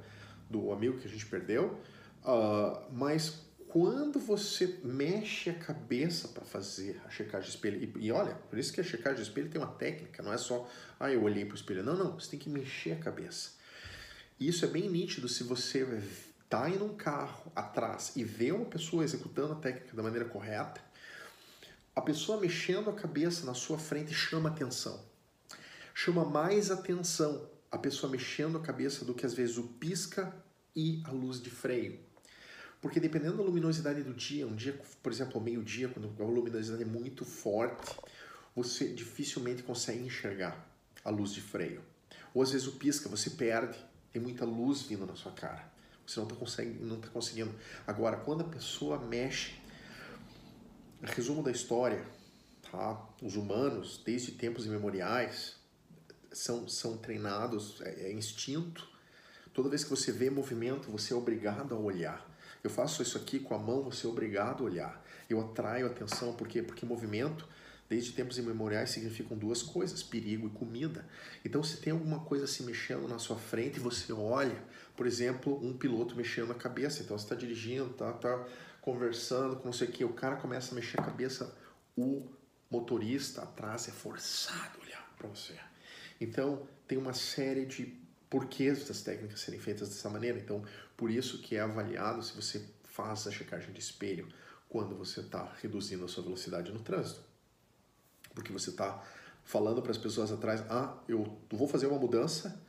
do 0.49 0.71
amigo 0.71 0.97
que 0.97 1.07
a 1.07 1.09
gente 1.09 1.25
perdeu, 1.25 1.79
uh, 2.23 2.91
mas 2.91 3.45
quando 3.75 4.21
você 4.21 4.79
mexe 4.85 5.49
a 5.49 5.53
cabeça 5.53 6.29
para 6.29 6.45
fazer 6.45 7.01
a 7.05 7.09
checagem 7.09 7.49
de 7.49 7.57
espelho, 7.57 7.83
e, 7.83 8.05
e, 8.05 8.09
olha, 8.09 8.33
por 8.33 8.57
isso 8.57 8.71
que 8.71 8.79
a 8.79 8.83
checagem 8.85 9.17
de 9.17 9.23
espelho 9.23 9.49
tem 9.49 9.59
uma 9.59 9.73
técnica, 9.73 10.23
não 10.23 10.31
é 10.31 10.37
só, 10.37 10.65
ah, 10.97 11.11
eu 11.11 11.21
olhei 11.21 11.43
para 11.43 11.55
o 11.55 11.57
espelho. 11.57 11.83
Não, 11.83 11.93
não, 11.93 12.13
você 12.13 12.29
tem 12.29 12.39
que 12.39 12.49
mexer 12.49 12.93
a 12.93 12.95
cabeça. 12.95 13.51
E 14.39 14.47
isso 14.47 14.63
é 14.63 14.69
bem 14.69 14.89
nítido 14.89 15.27
se 15.27 15.43
você 15.43 15.85
está 16.41 16.69
em 16.69 16.81
um 16.81 16.95
carro 16.95 17.51
atrás 17.53 18.13
e 18.15 18.23
vê 18.23 18.53
uma 18.53 18.63
pessoa 18.63 19.03
executando 19.03 19.51
a 19.51 19.57
técnica 19.57 19.93
da 19.93 20.01
maneira 20.01 20.23
correta, 20.23 20.79
a 21.93 21.99
pessoa 21.99 22.39
mexendo 22.39 22.89
a 22.89 22.93
cabeça 22.93 23.45
na 23.45 23.53
sua 23.53 23.77
frente 23.77 24.13
chama 24.13 24.47
atenção. 24.47 25.03
Chama 25.93 26.23
mais 26.23 26.71
atenção 26.71 27.45
a 27.69 27.77
pessoa 27.77 28.09
mexendo 28.09 28.57
a 28.57 28.61
cabeça 28.61 29.03
do 29.03 29.13
que 29.13 29.25
às 29.25 29.33
vezes 29.33 29.57
o 29.57 29.63
pisca 29.63 30.33
e 30.73 31.03
a 31.03 31.11
luz 31.11 31.41
de 31.41 31.49
freio. 31.49 32.04
Porque 32.85 32.99
dependendo 32.99 33.37
da 33.37 33.41
luminosidade 33.41 34.03
do 34.03 34.13
dia, 34.13 34.45
um 34.45 34.55
dia, 34.55 34.79
por 35.01 35.11
exemplo, 35.11 35.39
ao 35.39 35.41
meio-dia, 35.41 35.89
quando 35.89 36.13
a 36.21 36.23
luminosidade 36.23 36.83
é 36.83 36.85
muito 36.85 37.25
forte, 37.25 37.95
você 38.55 38.93
dificilmente 38.93 39.63
consegue 39.63 40.03
enxergar 40.03 40.71
a 41.03 41.09
luz 41.09 41.33
de 41.33 41.41
freio. 41.41 41.81
Ou 42.31 42.43
às 42.43 42.51
vezes 42.51 42.67
o 42.67 42.73
pisca, 42.73 43.09
você 43.09 43.31
perde, 43.31 43.75
tem 44.13 44.21
muita 44.21 44.45
luz 44.45 44.83
vindo 44.83 45.03
na 45.03 45.15
sua 45.15 45.31
cara. 45.31 45.67
Você 46.05 46.19
não 46.19 46.27
está 46.27 47.07
tá 47.07 47.09
conseguindo. 47.09 47.55
Agora, 47.87 48.17
quando 48.17 48.41
a 48.41 48.47
pessoa 48.47 48.99
mexe, 48.99 49.55
resumo 51.01 51.41
da 51.41 51.49
história, 51.49 52.05
tá? 52.71 53.03
Os 53.19 53.35
humanos, 53.35 53.99
desde 54.05 54.33
tempos 54.33 54.67
imemoriais, 54.67 55.55
são, 56.31 56.69
são 56.69 56.97
treinados, 56.97 57.81
é, 57.81 58.09
é 58.09 58.13
instinto. 58.13 58.87
Toda 59.55 59.69
vez 59.69 59.83
que 59.83 59.89
você 59.89 60.11
vê 60.11 60.29
movimento, 60.29 60.91
você 60.91 61.13
é 61.13 61.15
obrigado 61.15 61.73
a 61.73 61.79
olhar. 61.79 62.34
Eu 62.65 62.69
faço 62.71 63.03
isso 63.03 63.15
aqui 63.15 63.39
com 63.39 63.53
a 63.53 63.59
mão, 63.59 63.83
você 63.83 64.07
é 64.07 64.09
obrigado 64.09 64.63
a 64.63 64.65
olhar. 64.65 65.05
Eu 65.29 65.39
atraio 65.39 65.85
atenção, 65.85 66.33
por 66.33 66.47
quê? 66.47 66.63
Porque 66.63 66.83
movimento 66.83 67.47
desde 67.87 68.11
tempos 68.13 68.39
imemoriais 68.39 68.89
significam 68.89 69.37
duas 69.37 69.61
coisas, 69.61 70.01
perigo 70.01 70.47
e 70.47 70.49
comida. 70.49 71.07
Então, 71.45 71.63
se 71.63 71.77
tem 71.77 71.93
alguma 71.93 72.21
coisa 72.21 72.47
se 72.47 72.63
mexendo 72.63 73.07
na 73.07 73.19
sua 73.19 73.37
frente, 73.37 73.79
você 73.79 74.11
olha, 74.11 74.63
por 74.97 75.05
exemplo, 75.05 75.63
um 75.63 75.77
piloto 75.77 76.15
mexendo 76.15 76.51
a 76.51 76.55
cabeça. 76.55 77.03
Então, 77.03 77.15
você 77.15 77.25
está 77.25 77.35
dirigindo, 77.35 77.89
tá, 77.89 78.11
tá 78.13 78.47
conversando 78.81 79.57
com 79.57 79.65
não 79.65 79.73
sei 79.73 79.87
o 79.87 79.91
que, 79.91 80.03
o 80.03 80.13
cara 80.13 80.35
começa 80.35 80.71
a 80.71 80.75
mexer 80.75 80.99
a 80.99 81.03
cabeça, 81.03 81.55
o 81.95 82.27
motorista 82.67 83.43
atrás 83.43 83.87
é 83.87 83.91
forçado 83.91 84.79
a 84.79 84.83
olhar 84.83 85.15
para 85.15 85.27
você. 85.27 85.53
Então, 86.19 86.67
tem 86.87 86.97
uma 86.97 87.13
série 87.13 87.67
de 87.67 88.04
porquês 88.35 88.87
das 88.87 89.01
técnicas 89.01 89.39
serem 89.39 89.59
feitas 89.59 89.89
dessa 89.89 90.09
maneira. 90.09 90.37
Então, 90.37 90.63
por 90.97 91.09
isso 91.09 91.41
que 91.41 91.55
é 91.55 91.61
avaliado 91.61 92.21
se 92.21 92.33
você 92.33 92.65
faz 92.83 93.27
a 93.27 93.31
checagem 93.31 93.71
de 93.71 93.79
espelho 93.79 94.27
quando 94.67 94.95
você 94.95 95.21
está 95.21 95.53
reduzindo 95.61 96.03
a 96.03 96.07
sua 96.07 96.23
velocidade 96.23 96.71
no 96.71 96.79
trânsito 96.79 97.23
porque 98.35 98.51
você 98.51 98.69
está 98.69 99.01
falando 99.43 99.81
para 99.81 99.91
as 99.91 99.97
pessoas 99.97 100.31
atrás, 100.31 100.61
ah, 100.69 100.97
eu 101.07 101.39
vou 101.49 101.67
fazer 101.67 101.87
uma 101.87 101.97
mudança, 101.97 102.61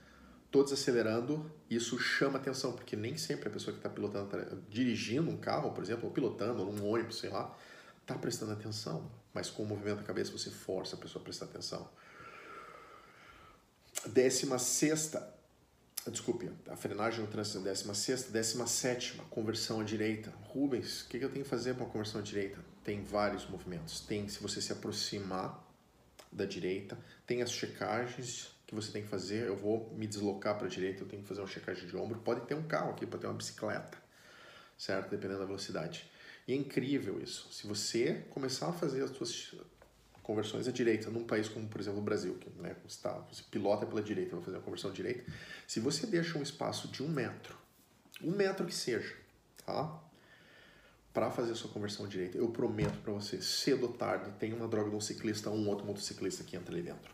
estou 0.47 0.63
desacelerando, 0.63 1.51
isso 1.69 1.99
chama 1.99 2.39
atenção, 2.39 2.73
porque 2.73 2.95
nem 2.95 3.17
sempre 3.17 3.49
a 3.49 3.53
pessoa 3.53 3.73
que 3.73 3.81
está 3.81 3.91
pilotando, 3.91 4.29
tá 4.29 4.39
dirigindo 4.71 5.29
um 5.31 5.37
carro, 5.37 5.73
por 5.73 5.83
exemplo, 5.83 6.07
ou 6.07 6.13
pilotando, 6.13 6.65
num 6.65 6.87
ônibus, 6.87 7.19
sei 7.19 7.31
lá, 7.31 7.55
está 8.01 8.15
prestando 8.15 8.53
atenção, 8.53 9.11
mas 9.35 9.51
com 9.51 9.65
o 9.65 9.67
movimento 9.67 9.99
da 9.99 10.05
cabeça 10.05 10.31
você 10.31 10.51
força 10.51 10.95
a 10.95 10.99
pessoa 10.99 11.21
a 11.21 11.25
prestar 11.25 11.47
atenção. 11.47 11.89
Décima 14.07 14.59
sexta, 14.59 15.35
desculpe, 16.11 16.51
a 16.69 16.77
frenagem 16.77 17.21
no 17.21 17.27
trânsito, 17.27 17.61
décima 17.61 17.95
sexta, 17.95 18.31
décima 18.31 18.67
sétima, 18.67 19.25
conversão 19.25 19.81
à 19.81 19.85
direita. 19.85 20.33
Rubens, 20.49 21.03
o 21.03 21.09
que, 21.09 21.19
que 21.19 21.25
eu 21.25 21.31
tenho 21.31 21.45
que 21.45 21.51
fazer 21.51 21.75
para 21.75 21.85
uma 21.85 21.91
conversão 21.91 22.21
à 22.21 22.25
direita? 22.25 22.59
tem 22.87 23.03
vários 23.03 23.45
movimentos. 23.49 23.99
Tem 23.99 24.29
se 24.29 24.41
você 24.41 24.63
se 24.63 24.73
aproximar 24.73 25.61
da 26.31 26.45
direita, 26.45 26.97
tem 27.27 27.43
as 27.43 27.51
checagens 27.51 28.55
que 28.65 28.77
você 28.77 28.93
tem 28.93 29.03
que 29.03 29.09
fazer. 29.09 29.49
Eu 29.49 29.57
vou 29.57 29.93
me 29.97 30.07
deslocar 30.07 30.57
para 30.57 30.69
a 30.69 30.71
direita, 30.71 31.03
eu 31.03 31.09
tenho 31.09 31.21
que 31.21 31.29
fazer 31.29 31.41
uma 31.41 31.49
checagem 31.49 31.89
de 31.89 31.97
ombro. 31.97 32.21
Pode 32.21 32.43
ter 32.43 32.55
um 32.55 32.63
carro 32.63 32.93
aqui, 32.93 33.05
pode 33.05 33.23
ter 33.23 33.27
uma 33.27 33.35
bicicleta, 33.35 33.99
certo? 34.79 35.11
Dependendo 35.11 35.41
da 35.41 35.47
velocidade. 35.47 36.09
E 36.47 36.53
é 36.53 36.57
incrível 36.57 37.21
isso. 37.21 37.53
Se 37.53 37.67
você 37.67 38.25
começar 38.31 38.69
a 38.69 38.73
fazer 38.73 39.03
as 39.03 39.11
suas 39.11 39.57
conversões 40.27 40.67
à 40.67 40.73
direita, 40.73 41.09
num 41.09 41.25
país 41.25 41.49
como, 41.49 41.69
por 41.69 41.81
exemplo, 41.81 42.01
o 42.01 42.03
Brasil, 42.03 42.35
que 42.35 42.51
né, 42.61 42.75
você, 42.85 43.01
tá, 43.01 43.13
você 43.31 43.45
pilota 43.49 43.87
pela 43.87 44.03
direita, 44.03 44.35
vai 44.35 44.45
fazer 44.45 44.57
uma 44.57 44.63
conversão 44.65 44.91
à 44.91 44.93
direita, 44.93 45.25
se 45.69 45.79
você 45.79 46.05
deixa 46.05 46.37
um 46.37 46.43
espaço 46.43 46.89
de 46.89 47.01
um 47.01 47.09
metro, 47.09 47.57
um 48.21 48.33
metro 48.33 48.67
que 48.67 48.75
seja, 48.75 49.15
tá? 49.65 50.03
para 51.15 51.31
fazer 51.31 51.53
a 51.53 51.55
sua 51.55 51.71
conversão 51.71 52.07
direita, 52.07 52.37
eu 52.37 52.49
prometo 52.49 52.99
para 52.99 53.13
você, 53.13 53.41
cedo 53.41 53.85
ou 53.85 53.93
tarde, 53.93 54.31
tem 54.39 54.53
uma 54.53 54.69
droga 54.69 54.91
de 54.91 54.97
um 54.97 55.01
ciclista, 55.01 55.49
um 55.49 55.67
outro 55.69 55.87
motociclista 55.87 56.45
que 56.45 56.57
entra 56.57 56.75
ali 56.75 56.83
dentro. 56.83 57.11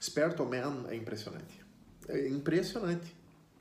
Esperto 0.00 0.46
Man 0.46 0.86
é 0.88 0.94
impressionante. 0.94 1.62
É 2.08 2.28
impressionante. 2.28 3.14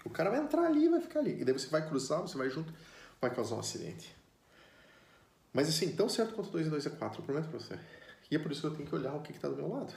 O 0.05 0.09
cara 0.09 0.29
vai 0.29 0.39
entrar 0.39 0.67
ali 0.67 0.85
e 0.85 0.89
vai 0.89 1.01
ficar 1.01 1.19
ali. 1.19 1.41
E 1.41 1.43
daí 1.43 1.53
você 1.53 1.67
vai 1.67 1.85
cruzar, 1.85 2.21
você 2.21 2.37
vai 2.37 2.49
junto, 2.49 2.73
vai 3.19 3.33
causar 3.33 3.55
um 3.55 3.59
acidente. 3.59 4.15
Mas 5.53 5.69
assim, 5.69 5.95
tão 5.95 6.09
certo 6.09 6.33
quanto 6.33 6.49
2 6.49 6.67
e 6.67 6.69
2 6.69 6.85
é 6.87 6.89
4, 6.89 7.21
eu 7.21 7.25
prometo 7.25 7.49
pra 7.49 7.59
você. 7.59 7.77
E 8.29 8.35
é 8.35 8.39
por 8.39 8.51
isso 8.51 8.61
que 8.61 8.67
eu 8.67 8.75
tenho 8.75 8.89
que 8.89 8.95
olhar 8.95 9.13
o 9.13 9.21
que, 9.21 9.31
que 9.31 9.39
tá 9.39 9.47
do 9.47 9.55
meu 9.55 9.69
lado. 9.69 9.93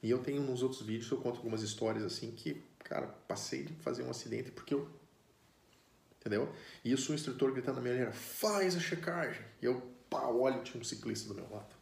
E 0.00 0.10
eu 0.10 0.18
tenho 0.18 0.40
nos 0.42 0.62
outros 0.62 0.82
vídeos, 0.82 1.10
eu 1.10 1.18
conto 1.18 1.38
algumas 1.38 1.62
histórias 1.62 2.04
assim 2.04 2.30
que, 2.30 2.62
cara, 2.78 3.08
passei 3.26 3.64
de 3.64 3.72
fazer 3.74 4.02
um 4.04 4.10
acidente 4.10 4.50
porque 4.52 4.74
eu. 4.74 4.88
Entendeu? 6.20 6.52
E 6.84 6.92
isso 6.92 7.10
o 7.10 7.14
instrutor 7.14 7.52
gritando 7.52 7.76
na 7.76 7.82
minha 7.82 7.94
orelha, 7.94 8.12
faz 8.12 8.76
a 8.76 8.80
checagem. 8.80 9.42
E 9.60 9.66
eu, 9.66 9.82
pá, 10.08 10.26
olho, 10.26 10.62
tinha 10.62 10.80
um 10.80 10.84
ciclista 10.84 11.28
do 11.28 11.34
meu 11.34 11.48
lado. 11.50 11.74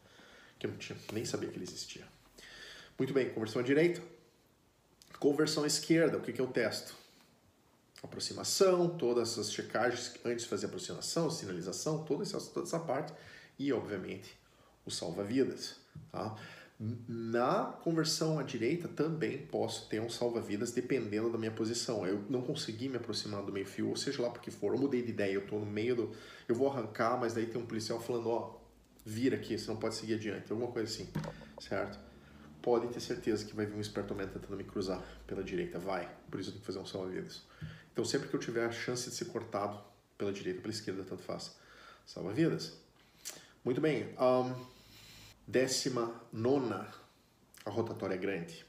Que 0.58 0.66
eu 0.66 0.70
não 0.70 0.78
tinha, 0.78 0.98
nem 1.12 1.24
sabia 1.24 1.50
que 1.50 1.56
ele 1.56 1.64
existia. 1.64 2.06
Muito 2.98 3.12
bem, 3.12 3.30
conversão 3.30 3.60
à 3.60 3.64
direita. 3.64 4.02
Conversão 5.18 5.64
à 5.64 5.66
esquerda, 5.66 6.16
o 6.16 6.22
que, 6.22 6.32
que 6.32 6.40
eu 6.40 6.46
testo? 6.46 6.94
Aproximação, 8.02 8.88
todas 8.88 9.38
as 9.38 9.52
checagens 9.52 10.14
antes 10.24 10.44
de 10.44 10.48
fazer 10.48 10.66
aproximação, 10.66 11.30
sinalização, 11.30 12.04
toda 12.04 12.22
essa, 12.22 12.40
toda 12.40 12.66
essa 12.66 12.78
parte. 12.78 13.12
E, 13.58 13.72
obviamente, 13.72 14.38
o 14.86 14.90
salva-vidas. 14.90 15.76
Tá? 16.10 16.34
Na 17.06 17.64
conversão 17.82 18.38
à 18.38 18.42
direita 18.42 18.88
também 18.88 19.36
posso 19.36 19.86
ter 19.86 20.00
um 20.00 20.08
salva-vidas 20.08 20.72
dependendo 20.72 21.30
da 21.30 21.36
minha 21.36 21.50
posição. 21.50 22.06
Eu 22.06 22.24
não 22.30 22.40
consegui 22.40 22.88
me 22.88 22.96
aproximar 22.96 23.42
do 23.42 23.52
meio 23.52 23.66
fio, 23.66 23.90
ou 23.90 23.96
seja 23.96 24.22
lá 24.22 24.30
porque 24.30 24.50
for, 24.50 24.74
eu 24.74 24.80
mudei 24.80 25.02
de 25.02 25.10
ideia, 25.10 25.34
eu 25.34 25.42
estou 25.42 25.60
no 25.60 25.66
meio 25.66 25.94
do. 25.94 26.10
Eu 26.48 26.54
vou 26.54 26.68
arrancar, 26.68 27.20
mas 27.20 27.34
daí 27.34 27.44
tem 27.44 27.60
um 27.60 27.66
policial 27.66 28.00
falando: 28.00 28.30
ó, 28.30 28.58
vira 29.04 29.36
aqui, 29.36 29.58
você 29.58 29.68
não 29.68 29.76
pode 29.76 29.94
seguir 29.94 30.14
adiante, 30.14 30.50
alguma 30.50 30.72
coisa 30.72 30.90
assim, 30.90 31.06
certo? 31.60 31.98
Pode 32.62 32.88
ter 32.88 33.00
certeza 33.00 33.44
que 33.44 33.54
vai 33.54 33.66
vir 33.66 33.76
um 33.76 33.80
espertomento 33.80 34.38
tentando 34.38 34.56
me 34.56 34.64
cruzar 34.64 35.02
pela 35.26 35.42
direita, 35.42 35.78
vai, 35.78 36.10
por 36.30 36.40
isso 36.40 36.48
eu 36.48 36.52
tenho 36.52 36.60
que 36.60 36.66
fazer 36.66 36.78
um 36.78 36.86
salva-vidas. 36.86 37.42
Então 38.00 38.08
sempre 38.08 38.28
que 38.28 38.34
eu 38.34 38.40
tiver 38.40 38.64
a 38.64 38.72
chance 38.72 39.10
de 39.10 39.14
ser 39.14 39.26
cortado 39.26 39.78
pela 40.16 40.32
direita 40.32 40.62
pela 40.62 40.72
esquerda, 40.72 41.04
tanto 41.04 41.22
faz, 41.22 41.54
salva-vidas. 42.06 42.72
Muito 43.62 43.78
bem. 43.78 44.14
Um, 44.18 44.54
Décima 45.46 46.10
nona, 46.32 46.88
a 47.62 47.68
rotatória 47.68 48.16
grande. 48.16 48.64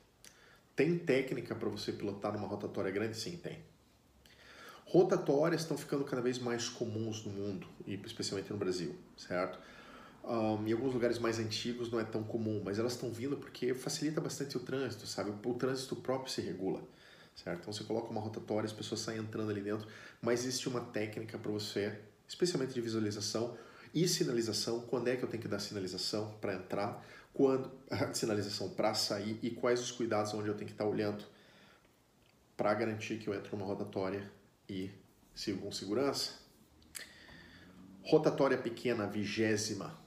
Tem 0.75 0.97
técnica 0.97 1.55
para 1.55 1.69
você 1.69 1.93
pilotar 1.93 2.33
numa 2.33 2.45
rotatória 2.45 2.91
grande? 2.91 3.15
Sim, 3.15 3.37
tem. 3.37 3.63
Rotatórias 4.85 5.61
estão 5.61 5.77
ficando 5.77 6.03
cada 6.03 6.21
vez 6.21 6.37
mais 6.37 6.67
comuns 6.67 7.23
no 7.23 7.31
mundo, 7.31 7.65
e 7.87 7.93
especialmente 8.03 8.51
no 8.51 8.57
Brasil, 8.57 8.93
certo? 9.15 9.57
Um, 10.25 10.67
em 10.67 10.73
alguns 10.73 10.93
lugares 10.93 11.17
mais 11.19 11.39
antigos 11.39 11.89
não 11.89 12.01
é 12.01 12.03
tão 12.03 12.21
comum, 12.21 12.61
mas 12.65 12.79
elas 12.79 12.91
estão 12.93 13.09
vindo 13.09 13.37
porque 13.37 13.73
facilita 13.73 14.19
bastante 14.19 14.57
o 14.57 14.59
trânsito, 14.59 15.07
sabe? 15.07 15.31
O 15.47 15.53
trânsito 15.53 15.95
próprio 15.95 16.29
se 16.29 16.41
regula, 16.41 16.83
certo? 17.35 17.61
Então 17.61 17.73
você 17.73 17.83
coloca 17.83 18.09
uma 18.09 18.21
rotatória, 18.21 18.67
as 18.67 18.73
pessoas 18.73 19.01
saem 19.01 19.19
entrando 19.19 19.49
ali 19.49 19.61
dentro, 19.61 19.87
mas 20.21 20.45
existe 20.45 20.67
uma 20.67 20.81
técnica 20.81 21.37
para 21.37 21.51
você, 21.51 21.97
especialmente 22.27 22.73
de 22.73 22.81
visualização, 22.81 23.57
e 23.93 24.07
sinalização, 24.07 24.81
quando 24.81 25.09
é 25.09 25.17
que 25.17 25.23
eu 25.23 25.29
tenho 25.29 25.41
que 25.41 25.49
dar 25.49 25.59
sinalização 25.59 26.33
para 26.39 26.53
entrar, 26.53 27.05
quando 27.33 27.71
sinalização 28.13 28.69
para 28.69 28.93
sair 28.93 29.37
e 29.41 29.49
quais 29.49 29.81
os 29.81 29.91
cuidados 29.91 30.33
onde 30.33 30.47
eu 30.47 30.53
tenho 30.53 30.67
que 30.67 30.73
estar 30.73 30.85
tá 30.85 30.89
olhando 30.89 31.23
para 32.55 32.73
garantir 32.73 33.17
que 33.17 33.27
eu 33.27 33.33
entro 33.33 33.57
numa 33.57 33.65
rotatória 33.65 34.31
e 34.69 34.91
sigo 35.35 35.61
com 35.61 35.71
segurança. 35.71 36.33
Rotatória 38.03 38.57
pequena, 38.57 39.07
vigésima 39.07 39.99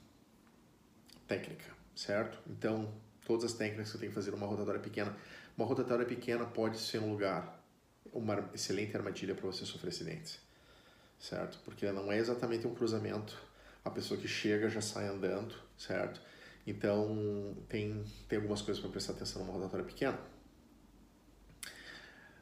técnica, 1.27 1.65
certo? 1.95 2.37
Então, 2.49 2.93
todas 3.25 3.45
as 3.45 3.53
técnicas 3.53 3.89
que 3.89 3.97
eu 3.97 3.99
tenho 3.99 4.11
que 4.11 4.15
fazer 4.15 4.31
numa 4.31 4.47
rotatória 4.47 4.79
pequena. 4.79 5.15
Uma 5.57 5.65
rotatória 5.65 6.05
pequena 6.05 6.45
pode 6.45 6.77
ser 6.77 6.99
um 6.99 7.09
lugar, 7.09 7.63
uma 8.11 8.49
excelente 8.53 8.95
armadilha 8.95 9.33
para 9.33 9.45
você 9.45 9.65
sofrer 9.65 9.89
acidentes, 9.89 10.37
certo? 11.17 11.59
Porque 11.63 11.89
não 11.93 12.11
é 12.11 12.17
exatamente 12.17 12.67
um 12.67 12.75
cruzamento 12.75 13.41
a 13.83 13.89
pessoa 13.89 14.19
que 14.19 14.27
chega 14.27 14.67
já 14.67 14.81
sai 14.81 15.07
andando, 15.07 15.55
certo? 15.77 16.19
Então 16.67 17.55
tem, 17.69 18.03
tem 18.27 18.37
algumas 18.37 18.61
coisas 18.61 18.81
para 18.81 18.91
prestar 18.91 19.13
atenção 19.13 19.43
numa 19.43 19.53
rotatória 19.53 19.85
pequena. 19.85 20.19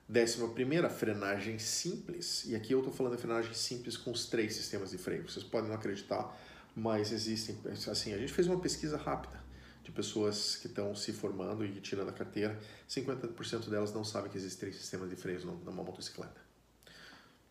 Décima 0.09 0.47
primeira, 0.49 0.89
frenagem 0.89 1.59
simples. 1.59 2.45
E 2.45 2.55
aqui 2.55 2.73
eu 2.73 2.79
estou 2.79 2.93
falando 2.93 3.15
de 3.15 3.21
frenagem 3.21 3.53
simples 3.53 3.95
com 3.95 4.11
os 4.11 4.25
três 4.25 4.55
sistemas 4.55 4.91
de 4.91 4.97
freio. 4.97 5.29
Vocês 5.29 5.45
podem 5.45 5.69
não 5.69 5.75
acreditar, 5.75 6.35
mas 6.75 7.11
existem. 7.11 7.57
Assim, 7.89 8.13
a 8.13 8.17
gente 8.17 8.33
fez 8.33 8.47
uma 8.47 8.59
pesquisa 8.59 8.97
rápida 8.97 9.42
de 9.83 9.91
pessoas 9.91 10.55
que 10.55 10.67
estão 10.67 10.95
se 10.95 11.13
formando 11.13 11.65
e 11.65 11.79
tirando 11.81 12.09
a 12.09 12.13
carteira. 12.13 12.59
50% 12.89 13.69
delas 13.69 13.93
não 13.93 14.03
sabem 14.03 14.31
que 14.31 14.37
existem 14.37 14.71
sistemas 14.71 15.09
de 15.09 15.15
freios 15.15 15.43
numa 15.43 15.83
motocicleta. 15.83 16.41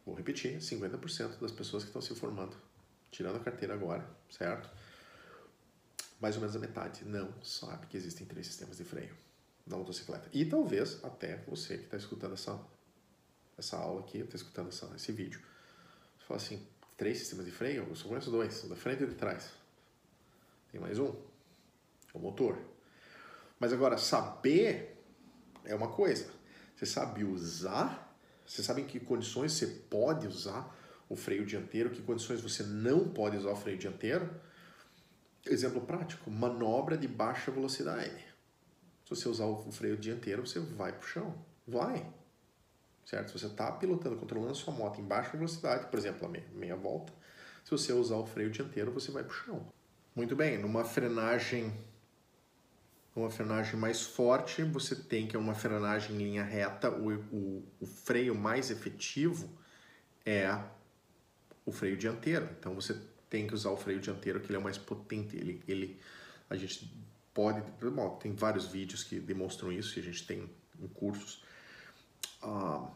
Vou 0.05 0.15
repetir: 0.15 0.59
50% 0.59 1.39
das 1.39 1.53
pessoas 1.53 1.85
que 1.85 1.91
estão 1.91 2.03
se 2.03 2.15
formando 2.15 2.57
tirando 3.13 3.37
a 3.37 3.41
carteira 3.41 3.75
agora, 3.75 4.09
certo? 4.31 4.69
Mais 6.19 6.35
ou 6.35 6.41
menos 6.41 6.57
a 6.57 6.59
metade 6.59 7.05
não 7.05 7.31
sabe 7.43 7.87
que 7.87 7.97
existem 7.97 8.27
três 8.27 8.47
sistemas 8.47 8.79
de 8.79 8.85
freio 8.85 9.15
na 9.67 9.77
motocicleta. 9.77 10.29
E 10.33 10.45
talvez 10.45 10.99
até 11.05 11.37
você 11.47 11.77
que 11.77 11.85
está 11.85 11.97
escutando 11.97 12.33
essa, 12.33 12.59
essa 13.57 13.77
aula 13.77 14.01
aqui, 14.01 14.19
está 14.19 14.35
escutando 14.35 14.69
essa, 14.69 14.91
esse 14.97 15.13
vídeo, 15.13 15.41
você 16.19 16.27
fala 16.27 16.41
assim, 16.41 16.67
três 16.97 17.19
sistemas 17.19 17.45
de 17.45 17.53
freio? 17.53 17.87
Eu 17.89 17.95
só 17.95 18.09
conheço 18.09 18.31
dois, 18.31 18.63
da 18.63 18.75
frente 18.75 19.03
e 19.03 19.07
de 19.07 19.15
trás. 19.15 19.51
Tem 20.71 20.81
mais 20.81 20.99
um, 20.99 21.15
o 22.13 22.19
motor. 22.19 22.59
Mas 23.59 23.73
agora, 23.73 23.97
saber 23.97 24.99
é 25.65 25.75
uma 25.75 25.89
coisa. 25.89 26.27
Você 26.75 26.87
sabe 26.87 27.25
usar, 27.25 28.17
você 28.47 28.63
sabe 28.63 28.83
em 28.83 28.87
que 28.87 28.99
condições 28.99 29.53
você 29.53 29.67
pode 29.67 30.27
usar 30.27 30.77
o 31.09 31.15
freio 31.15 31.45
dianteiro, 31.45 31.91
que 31.91 32.03
condições 32.03 32.41
você 32.41 32.63
não 32.63 33.09
pode 33.09 33.37
usar 33.37 33.51
o 33.51 33.57
freio 33.57 33.79
dianteiro. 33.79 34.29
Exemplo 35.47 35.81
prático, 35.81 36.31
manobra 36.31 36.97
de 36.97 37.07
baixa 37.07 37.51
velocidade. 37.51 38.25
Se 39.05 39.11
você 39.11 39.29
usar 39.29 39.45
o 39.45 39.71
freio 39.71 39.97
dianteiro, 39.97 40.47
você 40.47 40.59
vai 40.59 40.93
para 40.93 41.05
o 41.05 41.07
chão. 41.07 41.35
Vai. 41.67 42.07
Certo? 43.05 43.29
Se 43.29 43.39
você 43.39 43.47
está 43.47 43.71
pilotando, 43.73 44.17
controlando 44.17 44.55
sua 44.55 44.73
moto 44.73 45.01
em 45.01 45.05
baixa 45.05 45.37
velocidade, 45.37 45.87
por 45.87 45.99
exemplo, 45.99 46.27
a 46.27 46.31
meia, 46.31 46.47
meia 46.53 46.77
volta, 46.77 47.13
se 47.65 47.71
você 47.71 47.93
usar 47.93 48.17
o 48.17 48.27
freio 48.27 48.51
dianteiro, 48.51 48.91
você 48.91 49.11
vai 49.11 49.23
para 49.23 49.33
o 49.33 49.35
chão. 49.35 49.73
Muito 50.15 50.35
bem, 50.35 50.59
numa 50.59 50.85
frenagem 50.85 51.73
uma 53.15 53.31
frenagem 53.31 53.77
mais 53.77 54.03
forte, 54.03 54.63
você 54.63 54.97
tem 54.97 55.27
que 55.27 55.37
é 55.37 55.39
uma 55.39 55.55
frenagem 55.55 56.17
em 56.17 56.19
linha 56.19 56.43
reta, 56.43 56.91
o, 56.91 57.13
o, 57.13 57.65
o 57.81 57.87
freio 57.87 58.35
mais 58.35 58.71
efetivo 58.71 59.51
é 60.25 60.59
o 61.67 61.73
freio 61.73 61.97
dianteiro. 61.97 62.49
Então 62.59 62.75
você 62.75 62.99
tem 63.29 63.47
que 63.47 63.55
usar 63.55 63.71
o 63.71 63.77
freio 63.77 64.01
dianteiro, 64.01 64.41
que 64.41 64.47
ele 64.47 64.57
é 64.57 64.59
o 64.59 64.63
mais 64.63 64.79
potente. 64.79 65.37
Ele, 65.37 65.63
ele, 65.69 66.01
a 66.49 66.57
gente 66.57 66.91
pode, 67.35 67.63
bom, 67.91 68.17
tem 68.17 68.35
vários 68.35 68.67
vídeos 68.67 69.05
que 69.05 69.21
demonstram 69.21 69.71
isso, 69.71 69.99
a 69.99 70.03
gente 70.03 70.27
tem 70.27 70.51
em 70.81 70.89
cursos. 70.89 71.45
Ah, 72.43 72.91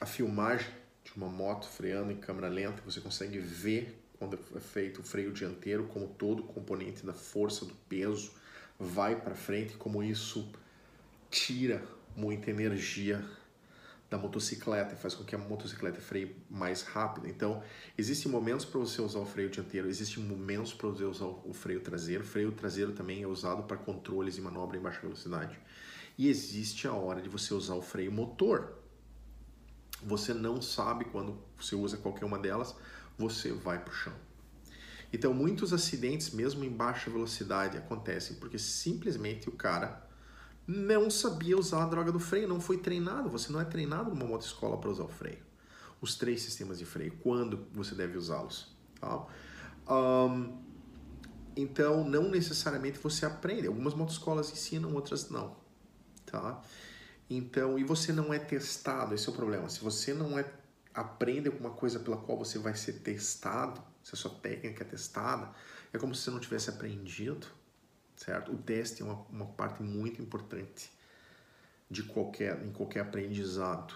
a 0.00 0.06
filmagem 0.06 0.68
de 1.02 1.12
uma 1.16 1.28
moto 1.28 1.66
freando 1.66 2.12
em 2.12 2.16
câmera 2.16 2.48
lenta, 2.48 2.82
você 2.82 3.00
consegue 3.00 3.38
ver 3.38 3.98
quando 4.18 4.38
é 4.54 4.60
feito 4.60 5.00
o 5.00 5.04
freio 5.04 5.32
dianteiro, 5.32 5.86
como 5.88 6.06
todo 6.06 6.42
componente 6.42 7.04
da 7.04 7.12
força 7.12 7.64
do 7.64 7.74
peso 7.88 8.32
vai 8.82 9.14
para 9.20 9.34
frente, 9.34 9.76
como 9.76 10.02
isso 10.02 10.50
tira 11.30 11.82
muita 12.16 12.50
energia 12.50 13.24
da 14.10 14.18
motocicleta 14.18 14.94
e 14.94 14.98
faz 14.98 15.14
com 15.14 15.24
que 15.24 15.34
a 15.34 15.38
motocicleta 15.38 16.00
freie 16.00 16.36
mais 16.50 16.82
rápido. 16.82 17.26
Então, 17.26 17.62
existem 17.96 18.30
momentos 18.30 18.66
para 18.66 18.78
você 18.78 19.00
usar 19.00 19.20
o 19.20 19.24
freio 19.24 19.48
dianteiro, 19.48 19.88
existem 19.88 20.22
momentos 20.22 20.74
para 20.74 20.88
você 20.88 21.04
usar 21.04 21.24
o 21.24 21.52
freio 21.54 21.80
traseiro. 21.80 22.22
O 22.22 22.26
freio 22.26 22.52
traseiro 22.52 22.92
também 22.92 23.22
é 23.22 23.26
usado 23.26 23.62
para 23.62 23.76
controles 23.76 24.36
e 24.36 24.40
manobra 24.42 24.76
em 24.76 24.80
baixa 24.80 25.00
velocidade. 25.00 25.58
E 26.18 26.28
existe 26.28 26.86
a 26.86 26.92
hora 26.92 27.22
de 27.22 27.28
você 27.28 27.54
usar 27.54 27.74
o 27.74 27.82
freio 27.82 28.12
motor. 28.12 28.74
Você 30.02 30.34
não 30.34 30.60
sabe 30.60 31.06
quando 31.06 31.38
você 31.58 31.74
usa 31.74 31.96
qualquer 31.96 32.26
uma 32.26 32.38
delas, 32.38 32.74
você 33.16 33.52
vai 33.52 33.78
para 33.78 33.92
o 33.92 33.94
chão. 33.94 34.31
Então, 35.12 35.34
muitos 35.34 35.72
acidentes, 35.72 36.30
mesmo 36.30 36.64
em 36.64 36.70
baixa 36.70 37.10
velocidade, 37.10 37.76
acontecem 37.76 38.36
porque 38.36 38.58
simplesmente 38.58 39.48
o 39.48 39.52
cara 39.52 40.08
não 40.66 41.10
sabia 41.10 41.58
usar 41.58 41.82
a 41.82 41.86
droga 41.86 42.10
do 42.10 42.18
freio, 42.18 42.48
não 42.48 42.60
foi 42.60 42.78
treinado. 42.78 43.28
Você 43.28 43.52
não 43.52 43.60
é 43.60 43.64
treinado 43.64 44.10
numa 44.10 44.24
motoescola 44.24 44.78
para 44.78 44.90
usar 44.90 45.04
o 45.04 45.08
freio. 45.08 45.42
Os 46.00 46.14
três 46.14 46.42
sistemas 46.42 46.78
de 46.78 46.86
freio, 46.86 47.16
quando 47.22 47.66
você 47.72 47.94
deve 47.94 48.16
usá-los. 48.16 48.74
Tá? 48.98 49.26
Um, 49.92 50.58
então, 51.54 52.04
não 52.08 52.30
necessariamente 52.30 52.98
você 52.98 53.26
aprende. 53.26 53.66
Algumas 53.66 53.94
motoescolas 53.94 54.50
ensinam, 54.50 54.94
outras 54.94 55.28
não. 55.28 55.56
Tá? 56.24 56.62
Então, 57.28 57.78
e 57.78 57.84
você 57.84 58.12
não 58.12 58.32
é 58.32 58.38
testado, 58.38 59.14
esse 59.14 59.28
é 59.28 59.32
o 59.32 59.34
problema. 59.34 59.68
Se 59.68 59.80
você 59.80 60.14
não 60.14 60.38
é 60.38 60.50
aprende 60.94 61.48
alguma 61.48 61.70
coisa 61.70 61.98
pela 61.98 62.18
qual 62.18 62.38
você 62.38 62.58
vai 62.58 62.74
ser 62.74 62.94
testado, 63.00 63.82
se 64.02 64.14
a 64.14 64.16
sua 64.16 64.30
técnica 64.30 64.84
é 64.84 64.86
testada, 64.86 65.50
é 65.92 65.98
como 65.98 66.14
se 66.14 66.22
você 66.22 66.30
não 66.30 66.40
tivesse 66.40 66.70
aprendido, 66.70 67.46
certo? 68.16 68.52
O 68.52 68.56
teste 68.56 69.02
é 69.02 69.04
uma, 69.04 69.24
uma 69.30 69.46
parte 69.46 69.82
muito 69.82 70.20
importante 70.20 70.90
de 71.90 72.02
qualquer, 72.02 72.62
em 72.64 72.72
qualquer 72.72 73.00
aprendizado, 73.00 73.94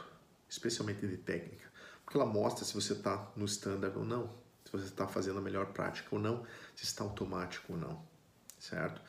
especialmente 0.48 1.06
de 1.06 1.16
técnica, 1.16 1.70
porque 2.04 2.18
ela 2.18 2.26
mostra 2.26 2.64
se 2.64 2.74
você 2.74 2.92
está 2.92 3.32
no 3.34 3.46
standard 3.46 3.96
ou 3.96 4.04
não, 4.04 4.34
se 4.64 4.72
você 4.72 4.84
está 4.84 5.08
fazendo 5.08 5.38
a 5.38 5.42
melhor 5.42 5.66
prática 5.72 6.08
ou 6.12 6.20
não, 6.20 6.44
se 6.74 6.84
está 6.84 7.02
automático 7.04 7.72
ou 7.72 7.78
não, 7.78 8.02
certo? 8.58 9.00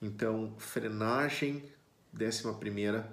Então, 0.00 0.54
frenagem, 0.58 1.64
décima 2.12 2.54
primeira, 2.54 3.10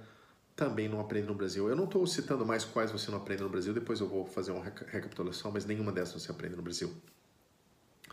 também 0.56 0.90
não 0.90 1.00
aprende 1.00 1.28
no 1.28 1.34
Brasil. 1.34 1.70
Eu 1.70 1.76
não 1.76 1.86
estou 1.86 2.06
citando 2.06 2.46
mais 2.46 2.66
quais 2.66 2.92
você 2.92 3.10
não 3.10 3.18
aprende 3.18 3.42
no 3.42 3.50
Brasil, 3.50 3.74
depois 3.74 4.00
eu 4.00 4.08
vou 4.08 4.26
fazer 4.26 4.52
uma 4.52 4.64
recapitulação, 4.64 5.52
mas 5.52 5.66
nenhuma 5.66 5.92
dessas 5.92 6.22
você 6.22 6.32
aprende 6.32 6.56
no 6.56 6.62
Brasil. 6.62 6.94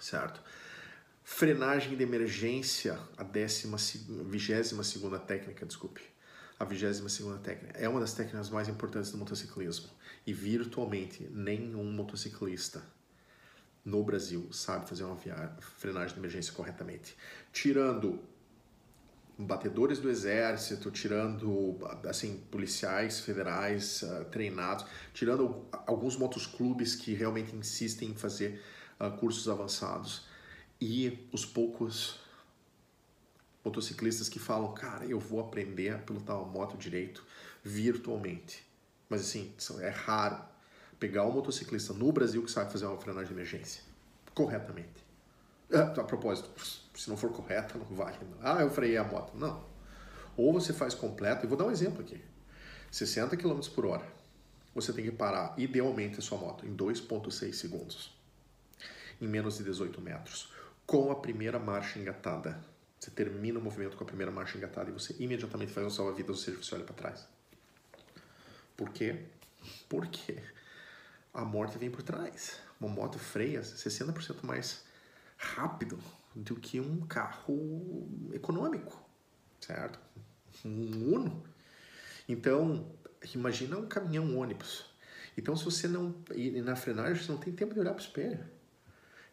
Certo? 0.00 0.42
Frenagem 1.24 1.96
de 1.96 2.02
emergência, 2.02 2.98
a 3.16 3.22
décima, 3.22 3.76
vigésima 4.24 4.82
segunda 4.82 5.18
técnica, 5.18 5.66
desculpe. 5.66 6.00
A 6.58 6.64
vigésima 6.64 7.08
segunda 7.08 7.38
técnica. 7.38 7.78
É 7.78 7.88
uma 7.88 8.00
das 8.00 8.14
técnicas 8.14 8.50
mais 8.50 8.68
importantes 8.68 9.12
do 9.12 9.18
motociclismo. 9.18 9.90
E 10.26 10.32
virtualmente 10.32 11.22
nenhum 11.30 11.92
motociclista 11.92 12.82
no 13.84 14.02
Brasil 14.02 14.48
sabe 14.52 14.88
fazer 14.88 15.04
uma 15.04 15.16
frenagem 15.60 16.14
de 16.14 16.20
emergência 16.20 16.52
corretamente. 16.52 17.16
Tirando 17.52 18.20
batedores 19.38 20.00
do 20.00 20.10
exército, 20.10 20.90
tirando 20.90 21.78
assim 22.08 22.42
policiais 22.50 23.20
federais 23.20 24.02
uh, 24.02 24.24
treinados, 24.26 24.84
tirando 25.14 25.64
alguns 25.86 26.16
motoclubes 26.16 26.96
que 26.96 27.14
realmente 27.14 27.54
insistem 27.54 28.10
em 28.10 28.14
fazer 28.14 28.60
uh, 29.00 29.10
cursos 29.18 29.48
avançados 29.48 30.26
e 30.80 31.28
os 31.32 31.44
poucos 31.44 32.20
motociclistas 33.64 34.28
que 34.28 34.38
falam, 34.38 34.72
cara, 34.72 35.04
eu 35.04 35.18
vou 35.18 35.40
aprender 35.40 35.90
a 35.90 35.98
pilotar 35.98 36.36
uma 36.36 36.46
moto 36.46 36.76
direito 36.76 37.24
virtualmente. 37.62 38.66
Mas 39.08 39.22
assim, 39.22 39.52
é 39.80 39.88
raro 39.88 40.40
pegar 40.98 41.24
um 41.24 41.32
motociclista 41.32 41.92
no 41.92 42.10
Brasil 42.12 42.42
que 42.42 42.50
sabe 42.50 42.72
fazer 42.72 42.86
uma 42.86 42.98
frenagem 42.98 43.28
de 43.28 43.34
emergência 43.34 43.82
corretamente. 44.34 45.04
Uh, 45.68 46.00
a 46.00 46.04
propósito, 46.04 46.48
se 46.94 47.10
não 47.10 47.16
for 47.16 47.30
correta, 47.32 47.76
não 47.76 47.96
vale. 47.96 48.16
Ah, 48.40 48.62
eu 48.62 48.70
freiei 48.70 48.96
a 48.96 49.04
moto. 49.04 49.36
Não. 49.36 49.64
Ou 50.36 50.52
você 50.52 50.72
faz 50.72 50.94
completo, 50.94 51.44
e 51.44 51.48
vou 51.48 51.58
dar 51.58 51.64
um 51.64 51.70
exemplo 51.70 52.00
aqui. 52.00 52.22
60 52.90 53.36
km 53.36 53.60
por 53.74 53.84
hora. 53.84 54.06
Você 54.74 54.92
tem 54.92 55.04
que 55.04 55.10
parar, 55.10 55.54
idealmente, 55.58 56.20
a 56.20 56.22
sua 56.22 56.38
moto 56.38 56.64
em 56.64 56.74
2,6 56.74 57.52
segundos. 57.52 58.17
Em 59.20 59.26
menos 59.26 59.58
de 59.58 59.64
18 59.64 60.00
metros. 60.00 60.52
Com 60.86 61.10
a 61.10 61.16
primeira 61.16 61.58
marcha 61.58 61.98
engatada. 61.98 62.58
Você 62.98 63.10
termina 63.10 63.58
o 63.58 63.62
movimento 63.62 63.96
com 63.96 64.04
a 64.04 64.06
primeira 64.06 64.32
marcha 64.32 64.56
engatada 64.58 64.90
e 64.90 64.92
você 64.92 65.14
imediatamente 65.18 65.72
faz 65.72 65.86
um 65.86 65.90
salva-vidas, 65.90 66.30
ou 66.30 66.42
seja, 66.42 66.56
você 66.56 66.74
olha 66.74 66.84
para 66.84 66.94
trás. 66.94 67.28
Por 68.76 68.90
quê? 68.90 69.24
Porque 69.88 70.42
a 71.32 71.44
morte 71.44 71.78
vem 71.78 71.90
por 71.90 72.02
trás. 72.02 72.60
Uma 72.80 72.88
moto 72.88 73.18
freia 73.18 73.60
60% 73.60 74.42
mais 74.42 74.84
rápido 75.36 75.98
do 76.34 76.56
que 76.56 76.80
um 76.80 77.00
carro 77.06 78.08
econômico, 78.32 79.00
certo? 79.60 79.98
Um 80.64 81.14
Uno. 81.14 81.44
Então, 82.28 82.92
imagina 83.34 83.78
um 83.78 83.86
caminhão 83.86 84.24
um 84.24 84.38
ônibus. 84.38 84.86
Então, 85.36 85.56
se 85.56 85.64
você 85.64 85.88
não. 85.88 86.14
E 86.34 86.60
na 86.60 86.76
frenagem, 86.76 87.22
você 87.22 87.30
não 87.30 87.38
tem 87.38 87.52
tempo 87.52 87.74
de 87.74 87.80
olhar 87.80 87.92
para 87.92 88.02
o 88.02 88.04
espelho. 88.04 88.44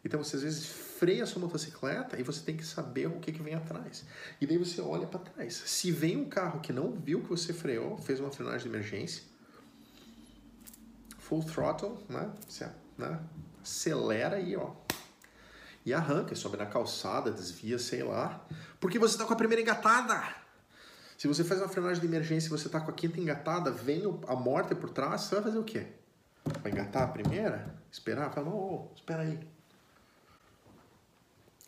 Então, 0.06 0.22
você 0.22 0.36
às 0.36 0.42
vezes 0.42 0.66
freia 0.66 1.24
a 1.24 1.26
sua 1.26 1.42
motocicleta 1.42 2.18
e 2.18 2.22
você 2.22 2.40
tem 2.40 2.56
que 2.56 2.64
saber 2.64 3.06
o 3.06 3.20
que, 3.20 3.32
que 3.32 3.42
vem 3.42 3.54
atrás. 3.54 4.04
E 4.40 4.46
daí 4.46 4.56
você 4.56 4.80
olha 4.80 5.06
para 5.06 5.20
trás. 5.20 5.62
Se 5.66 5.90
vem 5.90 6.16
um 6.16 6.28
carro 6.28 6.60
que 6.60 6.72
não 6.72 6.92
viu 6.92 7.20
que 7.22 7.28
você 7.28 7.52
freou, 7.52 7.98
fez 7.98 8.20
uma 8.20 8.30
frenagem 8.30 8.62
de 8.62 8.68
emergência, 8.68 9.22
full 11.18 11.42
throttle, 11.42 11.98
né? 12.08 12.30
Você, 12.48 12.66
né? 12.96 13.20
Acelera 13.62 14.36
aí, 14.36 14.56
ó 14.56 14.72
e 15.86 15.94
arranca, 15.94 16.34
sobe 16.34 16.56
na 16.56 16.66
calçada, 16.66 17.30
desvia, 17.30 17.78
sei 17.78 18.02
lá, 18.02 18.44
porque 18.80 18.98
você 18.98 19.14
está 19.14 19.24
com 19.24 19.32
a 19.32 19.36
primeira 19.36 19.62
engatada. 19.62 20.20
Se 21.16 21.28
você 21.28 21.44
faz 21.44 21.60
uma 21.60 21.68
frenagem 21.68 22.00
de 22.00 22.06
emergência 22.08 22.48
e 22.48 22.50
você 22.50 22.66
está 22.66 22.80
com 22.80 22.90
a 22.90 22.92
quinta 22.92 23.20
engatada, 23.20 23.70
vem 23.70 24.02
a 24.26 24.34
morte 24.34 24.74
por 24.74 24.90
trás, 24.90 25.20
você 25.20 25.36
vai 25.36 25.44
fazer 25.44 25.58
o 25.58 25.64
quê? 25.64 25.86
Vai 26.60 26.72
engatar 26.72 27.04
a 27.04 27.06
primeira? 27.06 27.72
Esperar? 27.90 28.32
Fala, 28.32 28.50
não, 28.50 28.90
espera 28.96 29.22
aí. 29.22 29.38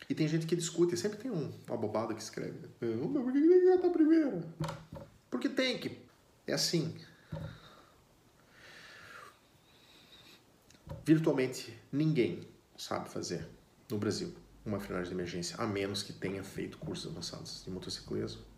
E 0.09 0.15
tem 0.15 0.27
gente 0.27 0.47
que 0.47 0.57
discute, 0.57 0.97
sempre 0.97 1.19
tem 1.19 1.31
um, 1.31 1.53
uma 1.67 1.77
bobada 1.77 2.15
que 2.15 2.23
escreve. 2.23 2.59
Não, 2.81 3.23
por 3.23 3.33
que 3.33 3.41
tem 3.41 3.49
que 3.49 3.57
engatar 3.57 3.91
a 3.91 3.93
primeira? 3.93 4.43
Porque 5.31 5.49
tem 5.51 5.79
que. 5.79 5.99
É 6.47 6.55
assim. 6.55 6.95
Virtualmente 11.05 11.79
ninguém 11.93 12.47
sabe 12.77 13.11
fazer 13.11 13.47
no 13.91 13.99
Brasil 13.99 14.35
uma 14.65 14.81
frenagem 14.81 15.09
de 15.09 15.15
emergência, 15.15 15.57
a 15.59 15.67
menos 15.67 16.03
que 16.03 16.13
tenha 16.13 16.43
feito 16.43 16.79
cursos 16.79 17.11
avançados 17.11 17.65
de 17.65 17.71
motociclismo. 17.71 18.43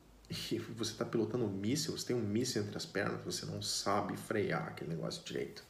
E 0.53 0.59
você 0.59 0.93
está 0.93 1.05
pilotando 1.05 1.45
um 1.45 1.51
míssil, 1.51 1.91
você 1.97 2.07
tem 2.07 2.17
um 2.17 2.21
míssil 2.21 2.63
entre 2.63 2.77
as 2.77 2.87
pernas, 2.87 3.21
você 3.25 3.45
não 3.47 3.61
sabe 3.61 4.17
frear 4.17 4.69
aquele 4.69 4.91
negócio 4.91 5.25
direito. 5.25 5.65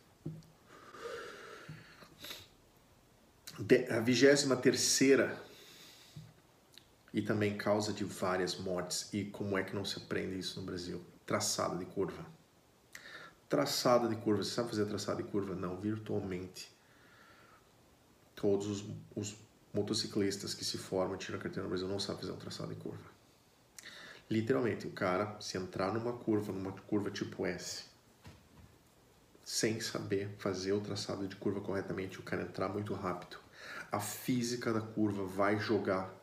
De, 3.58 3.90
a 3.90 4.00
vigésima 4.00 4.56
terceira 4.56 5.42
e 7.12 7.20
também 7.20 7.56
causa 7.56 7.92
de 7.92 8.04
várias 8.04 8.56
mortes. 8.56 9.12
E 9.12 9.24
como 9.24 9.58
é 9.58 9.62
que 9.62 9.74
não 9.74 9.84
se 9.84 9.98
aprende 9.98 10.38
isso 10.38 10.60
no 10.60 10.66
Brasil? 10.66 11.04
Traçado 11.26 11.78
de 11.78 11.84
curva. 11.84 12.24
Traçado 13.48 14.08
de 14.08 14.16
curva. 14.16 14.42
Você 14.42 14.50
sabe 14.50 14.70
fazer 14.70 14.86
traçado 14.86 15.22
de 15.22 15.28
curva? 15.28 15.54
Não, 15.54 15.76
virtualmente. 15.76 16.70
Todos 18.34 18.66
os, 18.66 18.84
os 19.14 19.36
motociclistas 19.72 20.54
que 20.54 20.64
se 20.64 20.78
formam, 20.78 21.16
tiram 21.16 21.38
a 21.38 21.42
carteira 21.42 21.62
no 21.62 21.68
Brasil, 21.68 21.88
não 21.88 21.98
sabem 21.98 22.20
fazer 22.20 22.32
um 22.32 22.36
traçado 22.36 22.72
em 22.72 22.76
curva. 22.76 23.10
Literalmente, 24.28 24.86
o 24.86 24.92
cara, 24.92 25.36
se 25.40 25.58
entrar 25.58 25.92
numa 25.92 26.12
curva, 26.12 26.52
numa 26.52 26.72
curva 26.72 27.10
tipo 27.10 27.44
S, 27.44 27.84
sem 29.44 29.80
saber 29.80 30.36
fazer 30.38 30.72
o 30.72 30.80
traçado 30.80 31.26
de 31.26 31.34
curva 31.34 31.60
corretamente, 31.60 32.20
o 32.20 32.22
cara 32.22 32.42
entrar 32.42 32.68
muito 32.68 32.94
rápido, 32.94 33.38
a 33.90 33.98
física 33.98 34.72
da 34.72 34.80
curva 34.80 35.24
vai 35.24 35.58
jogar 35.58 36.14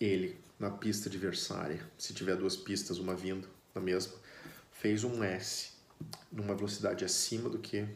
ele 0.00 0.38
na 0.58 0.70
pista 0.70 1.08
adversária. 1.08 1.80
Se 1.98 2.14
tiver 2.14 2.36
duas 2.36 2.56
pistas, 2.56 2.98
uma 2.98 3.14
vindo 3.14 3.48
na 3.74 3.80
mesma, 3.80 4.14
fez 4.72 5.04
um 5.04 5.22
S 5.22 5.72
numa 6.30 6.54
velocidade 6.54 7.04
acima 7.04 7.48
do 7.48 7.58
que 7.58 7.86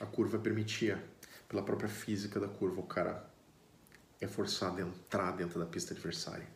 a 0.00 0.06
curva 0.06 0.38
permitia, 0.38 1.02
pela 1.48 1.62
própria 1.62 1.88
física 1.88 2.40
da 2.40 2.48
curva. 2.48 2.80
O 2.80 2.86
cara 2.86 3.28
é 4.20 4.26
forçado 4.26 4.78
a 4.78 4.82
entrar 4.82 5.32
dentro 5.32 5.58
da 5.58 5.66
pista 5.66 5.92
adversária. 5.92 6.46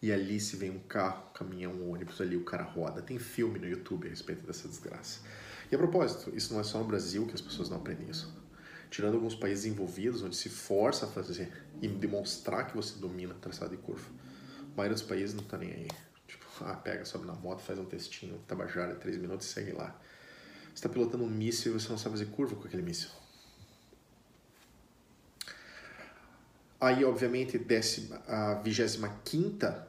E 0.00 0.12
ali 0.12 0.38
se 0.38 0.56
vem 0.56 0.70
um 0.70 0.78
carro, 0.78 1.24
um 1.30 1.32
caminhão, 1.32 1.72
um 1.72 1.90
ônibus 1.90 2.20
ali, 2.20 2.36
o 2.36 2.44
cara 2.44 2.62
roda. 2.62 3.02
Tem 3.02 3.18
filme 3.18 3.58
no 3.58 3.68
YouTube 3.68 4.06
a 4.06 4.10
respeito 4.10 4.46
dessa 4.46 4.68
desgraça. 4.68 5.20
E 5.70 5.74
a 5.74 5.78
propósito, 5.78 6.34
isso 6.34 6.52
não 6.52 6.60
é 6.60 6.64
só 6.64 6.78
no 6.78 6.84
Brasil 6.84 7.26
que 7.26 7.34
as 7.34 7.40
pessoas 7.40 7.68
não 7.68 7.78
aprendem 7.78 8.08
isso. 8.08 8.32
Tirando 8.90 9.14
alguns 9.14 9.34
países 9.34 9.66
envolvidos, 9.66 10.22
onde 10.22 10.36
se 10.36 10.48
força 10.48 11.06
a 11.06 11.08
fazer 11.08 11.52
e 11.80 11.88
demonstrar 11.88 12.66
que 12.66 12.76
você 12.76 12.98
domina 12.98 13.34
traçado 13.34 13.76
de 13.76 13.82
curva. 13.82 14.08
A 14.60 14.76
maioria 14.76 14.94
dos 14.94 15.02
países 15.02 15.34
não 15.34 15.44
tá 15.44 15.58
nem 15.58 15.70
aí. 15.70 15.88
Tipo, 16.26 16.46
ah, 16.60 16.74
pega, 16.74 17.04
sobe 17.04 17.26
na 17.26 17.34
moto, 17.34 17.60
faz 17.60 17.78
um 17.78 17.84
textinho, 17.84 18.38
tabajara, 18.46 18.94
três 18.94 19.16
minutos 19.16 19.46
e 19.46 19.52
segue 19.52 19.72
lá. 19.72 19.98
Você 20.66 20.74
está 20.74 20.88
pilotando 20.88 21.24
um 21.24 21.28
míssil 21.28 21.74
e 21.74 21.80
você 21.80 21.88
não 21.88 21.98
sabe 21.98 22.18
fazer 22.18 22.30
curva 22.30 22.56
com 22.56 22.66
aquele 22.66 22.82
míssil. 22.82 23.10
Aí, 26.80 27.04
obviamente, 27.04 27.58
décima, 27.58 28.22
a 28.28 28.54
25 28.54 29.20
quinta 29.24 29.88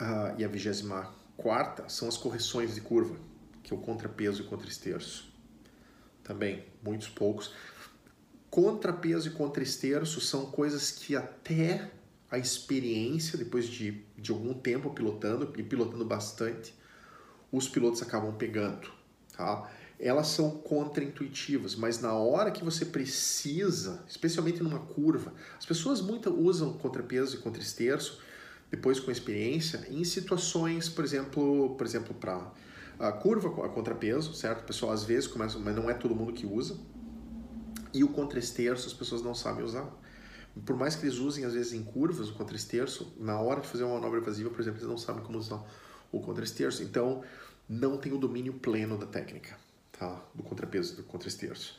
uh, 0.00 0.38
e 0.38 0.44
a 0.44 0.48
24 0.48 1.12
quarta 1.36 1.88
são 1.88 2.08
as 2.08 2.16
correções 2.16 2.74
de 2.74 2.80
curva, 2.80 3.16
que 3.62 3.72
é 3.72 3.76
o 3.76 3.80
contrapeso 3.80 4.42
e 4.42 4.46
contraesterço. 4.46 5.32
Também, 6.22 6.64
muitos 6.82 7.08
poucos. 7.08 7.52
Contrapeso 8.50 9.28
e 9.28 9.30
contraesterço 9.32 10.20
são 10.20 10.46
coisas 10.46 10.90
que 10.90 11.14
até 11.14 11.90
a 12.30 12.38
experiência, 12.38 13.38
depois 13.38 13.66
de, 13.66 14.02
de 14.16 14.30
algum 14.30 14.54
tempo 14.54 14.90
pilotando, 14.90 15.52
e 15.56 15.62
pilotando 15.62 16.04
bastante, 16.04 16.74
os 17.52 17.68
pilotos 17.68 18.02
acabam 18.02 18.34
pegando. 18.34 18.90
Tá? 19.36 19.70
elas 19.98 20.28
são 20.28 20.50
contraintuitivas, 20.50 21.74
mas 21.74 22.00
na 22.00 22.12
hora 22.12 22.50
que 22.50 22.62
você 22.62 22.84
precisa, 22.84 24.04
especialmente 24.06 24.62
numa 24.62 24.78
curva, 24.78 25.32
as 25.58 25.64
pessoas 25.64 26.00
muito 26.00 26.30
usam 26.30 26.74
contrapeso 26.74 27.36
e 27.36 27.38
contraesterço 27.38 28.20
depois 28.70 29.00
com 29.00 29.10
experiência 29.10 29.86
em 29.88 30.04
situações, 30.04 30.88
por 30.88 31.04
exemplo, 31.04 31.74
por 31.76 31.86
exemplo, 31.86 32.14
para 32.14 32.52
a 32.98 33.12
curva 33.12 33.48
a 33.64 33.68
contrapeso, 33.68 34.34
certo? 34.34 34.62
O 34.62 34.64
pessoal 34.64 34.92
às 34.92 35.04
vezes 35.04 35.26
começa, 35.26 35.58
mas 35.58 35.74
não 35.74 35.88
é 35.88 35.94
todo 35.94 36.14
mundo 36.14 36.32
que 36.32 36.46
usa, 36.46 36.76
E 37.92 38.04
o 38.04 38.08
contraesterço 38.08 38.86
as 38.86 38.94
pessoas 38.94 39.22
não 39.22 39.34
sabem 39.34 39.64
usar. 39.64 39.90
Por 40.64 40.76
mais 40.76 40.96
que 40.96 41.04
eles 41.04 41.18
usem 41.18 41.44
às 41.44 41.52
vezes 41.52 41.72
em 41.72 41.82
curvas 41.82 42.30
o 42.30 42.34
contraesterço, 42.34 43.14
na 43.18 43.38
hora 43.40 43.60
de 43.60 43.68
fazer 43.68 43.84
uma 43.84 43.94
manobra 43.94 44.20
evasiva, 44.20 44.50
por 44.50 44.60
exemplo, 44.60 44.78
eles 44.78 44.88
não 44.88 44.96
sabem 44.96 45.22
como 45.22 45.38
usar 45.38 45.62
o 46.10 46.20
contraesterço. 46.20 46.82
Então, 46.82 47.22
não 47.68 47.98
tem 47.98 48.12
o 48.12 48.18
domínio 48.18 48.54
pleno 48.54 48.96
da 48.96 49.06
técnica, 49.06 49.58
tá? 49.92 50.24
Do 50.34 50.42
contrapeso, 50.42 50.96
do 50.96 51.02
contraesterço. 51.02 51.78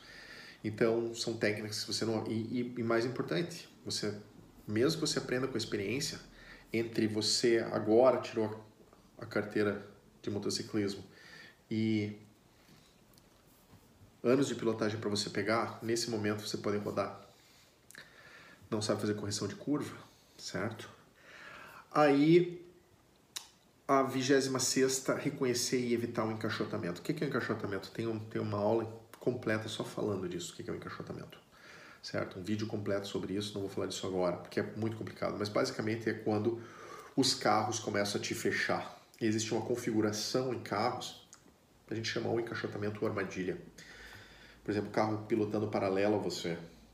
Então, 0.62 1.14
são 1.14 1.36
técnicas 1.36 1.84
que 1.84 1.92
você 1.92 2.04
não. 2.04 2.26
E, 2.26 2.32
e, 2.32 2.74
e, 2.78 2.82
mais 2.82 3.04
importante, 3.04 3.68
você, 3.84 4.14
mesmo 4.66 5.00
que 5.00 5.06
você 5.06 5.18
aprenda 5.18 5.46
com 5.46 5.54
a 5.54 5.58
experiência, 5.58 6.18
entre 6.72 7.06
você 7.06 7.58
agora 7.72 8.20
tirou 8.20 8.64
a 9.16 9.26
carteira 9.26 9.88
de 10.22 10.30
motociclismo 10.30 11.02
e 11.70 12.16
anos 14.22 14.48
de 14.48 14.54
pilotagem 14.54 14.98
para 14.98 15.08
você 15.08 15.30
pegar, 15.30 15.78
nesse 15.82 16.10
momento 16.10 16.46
você 16.46 16.56
pode 16.56 16.78
rodar. 16.78 17.20
Não 18.70 18.82
sabe 18.82 19.00
fazer 19.00 19.14
correção 19.14 19.48
de 19.48 19.54
curva, 19.54 19.96
certo? 20.36 20.88
Aí, 21.90 22.64
a 23.86 24.02
26 24.02 25.06
reconhecer 25.18 25.80
e 25.80 25.94
evitar 25.94 26.24
o 26.24 26.30
encaixotamento. 26.30 27.00
O 27.00 27.04
que 27.04 27.12
é 27.24 27.26
o 27.26 27.28
encaixotamento? 27.28 27.90
Tem, 27.90 28.06
um, 28.06 28.18
tem 28.18 28.40
uma 28.40 28.58
aula 28.58 28.84
completa 29.18 29.68
só 29.68 29.84
falando 29.84 30.28
disso, 30.28 30.52
o 30.52 30.56
que 30.56 30.68
é 30.68 30.72
o 30.72 30.76
encaixotamento. 30.76 31.38
Certo? 32.02 32.38
Um 32.38 32.42
vídeo 32.42 32.66
completo 32.66 33.08
sobre 33.08 33.34
isso, 33.34 33.54
não 33.54 33.62
vou 33.62 33.70
falar 33.70 33.86
disso 33.86 34.06
agora, 34.06 34.36
porque 34.36 34.60
é 34.60 34.62
muito 34.76 34.96
complicado, 34.96 35.36
mas 35.38 35.48
basicamente 35.48 36.08
é 36.08 36.12
quando 36.12 36.60
os 37.16 37.34
carros 37.34 37.78
começam 37.78 38.20
a 38.20 38.22
te 38.22 38.34
fechar. 38.34 38.96
Existe 39.20 39.52
uma 39.52 39.62
configuração 39.62 40.54
em 40.54 40.60
carros, 40.60 41.26
a 41.90 41.94
gente 41.94 42.08
chama 42.08 42.28
o 42.28 42.38
encaixotamento 42.38 43.00
ou 43.02 43.08
armadilha. 43.08 43.58
Por 44.68 44.72
exemplo, 44.72 44.90
carro 44.90 45.24
pilotando 45.26 45.66
paralelo 45.68 46.16
a 46.16 46.18
você, 46.18 46.48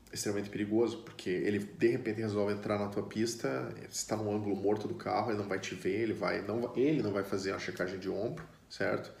é 0.09 0.13
extremamente 0.13 0.49
perigoso, 0.49 0.99
porque 0.99 1.29
ele 1.29 1.59
de 1.59 1.87
repente 1.89 2.21
resolve 2.21 2.53
entrar 2.53 2.79
na 2.79 2.87
tua 2.87 3.03
pista, 3.03 3.69
está 3.91 4.15
no 4.15 4.33
ângulo 4.33 4.55
morto 4.55 4.87
do 4.87 4.95
carro, 4.95 5.29
ele 5.29 5.39
não 5.39 5.45
vai 5.49 5.59
te 5.59 5.75
ver, 5.75 5.99
ele 5.99 6.13
vai 6.13 6.41
não 6.41 6.71
ele 6.73 7.03
não 7.03 7.11
vai 7.11 7.25
fazer 7.25 7.51
a 7.51 7.59
checagem 7.59 7.99
de 7.99 8.09
ombro, 8.09 8.45
certo? 8.69 9.11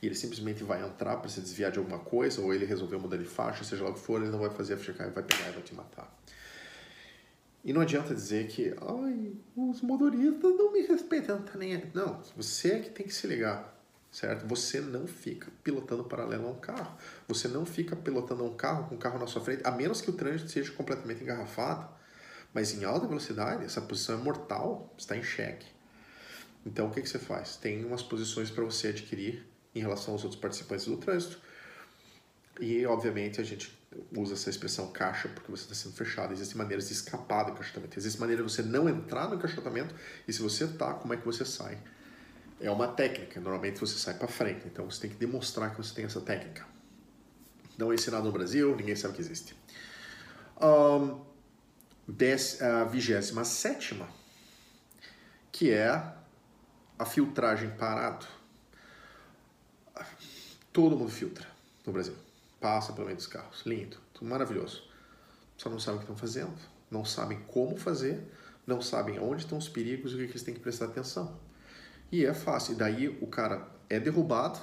e 0.00 0.06
ele 0.06 0.14
simplesmente 0.14 0.62
vai 0.62 0.80
entrar 0.86 1.16
para 1.16 1.28
se 1.28 1.40
desviar 1.40 1.72
de 1.72 1.80
alguma 1.80 1.98
coisa, 1.98 2.40
ou 2.40 2.54
ele 2.54 2.64
resolveu 2.64 3.00
mudar 3.00 3.16
de 3.16 3.24
faixa, 3.24 3.64
seja 3.64 3.82
lá 3.82 3.90
o 3.90 3.94
que 3.94 3.98
for, 3.98 4.22
ele 4.22 4.30
não 4.30 4.38
vai 4.38 4.50
fazer 4.50 4.74
a 4.74 4.76
checar, 4.76 5.10
vai 5.10 5.24
pegar 5.24 5.48
e 5.48 5.52
vai 5.52 5.62
te 5.64 5.74
matar. 5.74 6.16
E 7.64 7.72
não 7.72 7.80
adianta 7.80 8.14
dizer 8.14 8.46
que, 8.46 8.76
ai, 8.80 9.32
os 9.56 9.82
motoristas 9.82 10.54
não 10.56 10.72
me 10.72 10.82
respeitam, 10.82 11.40
não 11.40 11.44
tá 11.44 11.58
nem. 11.58 11.82
Não, 11.92 12.22
você 12.36 12.74
é 12.74 12.78
que 12.78 12.90
tem 12.90 13.04
que 13.04 13.12
se 13.12 13.26
ligar, 13.26 13.73
certo? 14.14 14.46
Você 14.46 14.80
não 14.80 15.08
fica 15.08 15.50
pilotando 15.64 16.04
paralelo 16.04 16.46
a 16.46 16.50
um 16.52 16.58
carro. 16.60 16.96
Você 17.26 17.48
não 17.48 17.66
fica 17.66 17.96
pilotando 17.96 18.44
um 18.44 18.54
carro 18.54 18.88
com 18.88 18.94
um 18.94 18.98
carro 18.98 19.18
na 19.18 19.26
sua 19.26 19.42
frente, 19.42 19.62
a 19.64 19.72
menos 19.72 20.00
que 20.00 20.08
o 20.08 20.12
trânsito 20.12 20.52
seja 20.52 20.70
completamente 20.70 21.20
engarrafado. 21.20 21.88
Mas 22.54 22.72
em 22.72 22.84
alta 22.84 23.08
velocidade, 23.08 23.64
essa 23.64 23.80
posição 23.80 24.14
é 24.14 24.22
mortal, 24.22 24.94
está 24.96 25.16
em 25.16 25.22
xeque. 25.24 25.66
Então, 26.64 26.86
o 26.86 26.90
que, 26.92 27.02
que 27.02 27.08
você 27.08 27.18
faz? 27.18 27.56
Tem 27.56 27.84
umas 27.84 28.04
posições 28.04 28.52
para 28.52 28.62
você 28.62 28.88
adquirir 28.88 29.44
em 29.74 29.80
relação 29.80 30.14
aos 30.14 30.22
outros 30.22 30.40
participantes 30.40 30.86
do 30.86 30.96
trânsito. 30.96 31.40
E, 32.60 32.86
obviamente, 32.86 33.40
a 33.40 33.44
gente 33.44 33.76
usa 34.16 34.34
essa 34.34 34.48
expressão 34.48 34.92
caixa 34.92 35.28
porque 35.28 35.50
você 35.50 35.64
está 35.64 35.74
sendo 35.74 35.96
fechado. 35.96 36.32
Existem 36.32 36.56
maneiras 36.56 36.86
de 36.86 36.94
escapar 36.94 37.42
do 37.42 37.50
encaixotamento. 37.50 37.98
Existe 37.98 38.20
maneira 38.20 38.44
de 38.44 38.48
você 38.48 38.62
não 38.62 38.88
entrar 38.88 39.28
no 39.28 39.34
encaixotamento 39.34 39.92
e 40.28 40.32
se 40.32 40.40
você 40.40 40.66
está, 40.66 40.94
como 40.94 41.12
é 41.12 41.16
que 41.16 41.26
você 41.26 41.44
sai? 41.44 41.76
É 42.60 42.70
uma 42.70 42.88
técnica. 42.88 43.40
Normalmente 43.40 43.80
você 43.80 43.98
sai 43.98 44.14
para 44.14 44.28
frente. 44.28 44.66
Então 44.66 44.90
você 44.90 45.02
tem 45.02 45.10
que 45.10 45.16
demonstrar 45.16 45.70
que 45.70 45.76
você 45.76 45.94
tem 45.94 46.04
essa 46.04 46.20
técnica. 46.20 46.66
Não 47.76 47.90
é 47.90 47.94
ensinado 47.94 48.24
no 48.24 48.32
Brasil, 48.32 48.74
ninguém 48.76 48.94
sabe 48.94 49.14
que 49.14 49.20
existe. 49.20 49.56
Um, 50.60 51.20
dez, 52.06 52.62
a 52.62 52.84
vigésima 52.84 53.44
sétima, 53.44 54.08
que 55.50 55.72
é 55.72 55.90
a 56.96 57.04
filtragem 57.04 57.70
parado 57.70 58.26
Todo 60.74 60.96
mundo 60.96 61.08
filtra 61.12 61.46
no 61.86 61.92
Brasil. 61.92 62.16
Passa 62.60 62.92
pelo 62.92 63.06
meio 63.06 63.16
dos 63.16 63.28
carros. 63.28 63.62
Lindo, 63.64 63.96
tudo 64.12 64.28
maravilhoso. 64.28 64.82
Só 65.56 65.70
não 65.70 65.78
sabem 65.78 65.98
o 65.98 65.98
que 65.98 66.10
estão 66.10 66.16
fazendo, 66.16 66.52
não 66.90 67.04
sabem 67.04 67.38
como 67.46 67.76
fazer, 67.76 68.20
não 68.66 68.82
sabem 68.82 69.20
onde 69.20 69.44
estão 69.44 69.56
os 69.56 69.68
perigos 69.68 70.10
e 70.10 70.16
o 70.16 70.18
que 70.18 70.24
eles 70.24 70.42
têm 70.42 70.52
que 70.52 70.58
prestar 70.58 70.86
atenção. 70.86 71.38
E 72.10 72.24
é 72.24 72.34
fácil. 72.34 72.74
E 72.74 72.76
daí 72.76 73.08
o 73.20 73.26
cara 73.26 73.68
é 73.88 73.98
derrubado. 73.98 74.58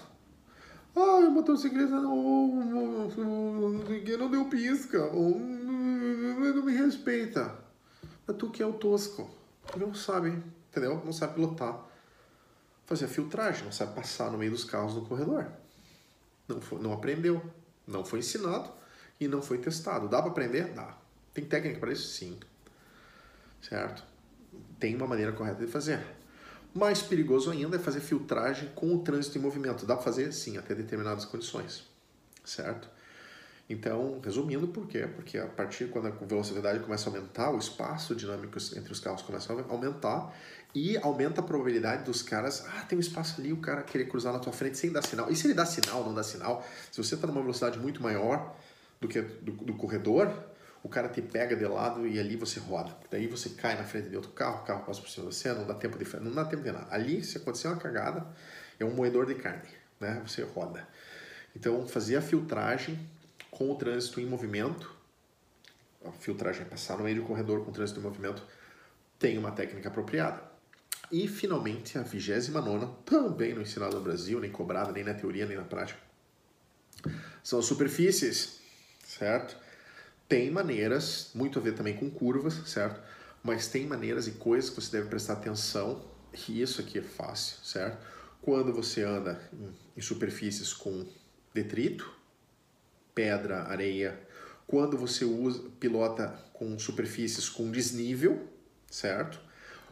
Ah, 0.95 1.19
o 1.19 1.31
motociclista 1.31 1.95
não, 1.95 2.47
não, 2.47 3.69
não, 3.69 4.29
deu 4.29 4.45
pisca, 4.45 5.03
ou 5.05 5.39
não 5.39 6.63
me 6.65 6.73
respeita. 6.73 7.55
É 8.27 8.33
tu 8.33 8.49
que 8.49 8.61
é 8.61 8.65
o 8.65 8.73
tosco. 8.73 9.29
Não 9.77 9.93
sabe, 9.93 10.43
entendeu? 10.69 11.01
Não 11.05 11.13
sabe 11.13 11.35
pilotar. 11.35 11.85
Fazer 12.85 13.07
filtragem, 13.07 13.63
não 13.63 13.71
sabe 13.71 13.95
passar 13.95 14.29
no 14.31 14.37
meio 14.37 14.51
dos 14.51 14.65
carros 14.65 14.95
no 14.95 15.05
corredor 15.05 15.47
não, 16.53 16.61
foi, 16.61 16.81
não 16.81 16.93
aprendeu, 16.93 17.41
não 17.87 18.03
foi 18.03 18.19
ensinado 18.19 18.71
e 19.19 19.27
não 19.27 19.41
foi 19.41 19.57
testado. 19.57 20.07
Dá 20.07 20.21
para 20.21 20.31
aprender? 20.31 20.73
Dá. 20.73 20.97
Tem 21.33 21.45
técnica 21.45 21.79
para 21.79 21.93
isso? 21.93 22.07
Sim. 22.07 22.39
Certo? 23.61 24.03
Tem 24.79 24.95
uma 24.95 25.07
maneira 25.07 25.31
correta 25.31 25.65
de 25.65 25.71
fazer. 25.71 26.03
Mais 26.73 27.01
perigoso 27.01 27.51
ainda 27.51 27.75
é 27.75 27.79
fazer 27.79 27.99
filtragem 27.99 28.69
com 28.73 28.95
o 28.95 28.99
trânsito 28.99 29.37
em 29.37 29.41
movimento. 29.41 29.85
Dá 29.85 29.95
para 29.95 30.03
fazer? 30.03 30.31
Sim, 30.31 30.57
até 30.57 30.73
determinadas 30.73 31.25
condições. 31.25 31.83
Certo? 32.45 32.89
Então, 33.69 34.19
resumindo, 34.23 34.67
por 34.67 34.85
quê? 34.85 35.07
Porque 35.15 35.37
a 35.37 35.47
partir 35.47 35.87
quando 35.89 36.07
a 36.07 36.09
velocidade 36.09 36.79
começa 36.79 37.09
a 37.09 37.13
aumentar, 37.13 37.51
o 37.51 37.57
espaço 37.57 38.13
dinâmico 38.13 38.57
entre 38.75 38.91
os 38.91 38.99
carros 38.99 39.21
começa 39.21 39.53
a 39.53 39.71
aumentar 39.71 40.33
e 40.75 40.97
aumenta 40.97 41.39
a 41.39 41.43
probabilidade 41.43 42.03
dos 42.03 42.21
caras, 42.21 42.65
ah, 42.67 42.83
tem 42.83 42.97
um 42.97 43.01
espaço 43.01 43.39
ali, 43.39 43.53
o 43.53 43.57
cara 43.57 43.81
querer 43.81 44.05
cruzar 44.09 44.33
na 44.33 44.39
tua 44.39 44.51
frente 44.51 44.77
sem 44.77 44.91
dar 44.91 45.01
sinal. 45.01 45.31
E 45.31 45.35
se 45.35 45.47
ele 45.47 45.53
dá 45.53 45.65
sinal, 45.65 46.03
não 46.03 46.13
dá 46.13 46.23
sinal, 46.23 46.65
se 46.91 47.01
você 47.01 47.15
está 47.15 47.27
numa 47.27 47.41
velocidade 47.41 47.79
muito 47.79 48.01
maior 48.03 48.55
do 48.99 49.07
que 49.07 49.21
do, 49.21 49.51
do, 49.53 49.73
corredor, 49.75 50.33
o 50.83 50.89
cara 50.89 51.09
te 51.09 51.21
pega 51.21 51.55
de 51.55 51.65
lado 51.65 52.07
e 52.07 52.19
ali 52.19 52.35
você 52.35 52.59
roda. 52.59 52.95
Daí 53.09 53.27
você 53.27 53.49
cai 53.49 53.77
na 53.77 53.83
frente 53.83 54.09
de 54.09 54.15
outro 54.15 54.31
carro, 54.31 54.61
o 54.61 54.65
carro 54.65 54.83
passa 54.85 55.01
por 55.01 55.09
cima 55.09 55.29
de 55.29 55.35
você, 55.35 55.53
não 55.53 55.65
dá 55.65 55.73
tempo 55.75 55.97
de 55.97 56.19
não 56.19 56.31
dá 56.31 56.45
tempo 56.45 56.63
de 56.63 56.71
nada. 56.71 56.87
Ali, 56.89 57.23
se 57.23 57.37
acontecer 57.37 57.67
uma 57.67 57.77
cagada, 57.77 58.27
é 58.79 58.85
um 58.85 58.93
moedor 58.93 59.25
de 59.25 59.35
carne, 59.35 59.69
né? 59.99 60.21
Você 60.25 60.41
roda. 60.43 60.87
Então, 61.55 61.87
fazer 61.87 62.15
a 62.15 62.21
filtragem 62.21 62.99
com 63.51 63.69
o 63.69 63.75
trânsito 63.75 64.19
em 64.19 64.25
movimento, 64.25 64.95
a 66.03 66.11
filtragem 66.11 66.63
é 66.63 66.65
passar 66.65 66.97
no 66.97 67.03
meio 67.03 67.17
do 67.17 67.23
corredor 67.23 67.63
com 67.63 67.69
o 67.69 67.73
trânsito 67.73 67.99
em 67.99 68.03
movimento, 68.03 68.43
tem 69.19 69.37
uma 69.37 69.51
técnica 69.51 69.89
apropriada. 69.89 70.41
E 71.11 71.27
finalmente 71.27 71.97
a 71.97 72.01
29 72.01 72.87
também 73.05 73.53
não 73.53 73.61
ensinada 73.61 73.95
no 73.95 74.01
Brasil, 74.01 74.39
nem 74.39 74.49
cobrada, 74.49 74.91
nem 74.91 75.03
na 75.03 75.13
teoria, 75.13 75.45
nem 75.45 75.57
na 75.57 75.63
prática. 75.63 75.99
São 77.43 77.59
as 77.59 77.65
superfícies, 77.65 78.61
certo? 79.03 79.57
Tem 80.31 80.49
maneiras, 80.49 81.29
muito 81.35 81.59
a 81.59 81.61
ver 81.61 81.73
também 81.73 81.93
com 81.93 82.09
curvas, 82.09 82.53
certo? 82.65 83.01
Mas 83.43 83.67
tem 83.67 83.85
maneiras 83.85 84.27
e 84.27 84.31
coisas 84.31 84.69
que 84.69 84.79
você 84.79 84.89
deve 84.95 85.09
prestar 85.09 85.33
atenção, 85.33 86.05
e 86.47 86.61
isso 86.61 86.79
aqui 86.79 86.99
é 86.99 87.01
fácil, 87.01 87.57
certo? 87.61 88.01
Quando 88.41 88.71
você 88.71 89.03
anda 89.03 89.41
em 89.97 89.99
superfícies 89.99 90.71
com 90.71 91.05
detrito, 91.53 92.09
pedra, 93.13 93.63
areia, 93.63 94.25
quando 94.65 94.97
você 94.97 95.25
usa 95.25 95.69
pilota 95.81 96.29
com 96.53 96.79
superfícies 96.79 97.49
com 97.49 97.69
desnível, 97.69 98.47
certo? 98.89 99.37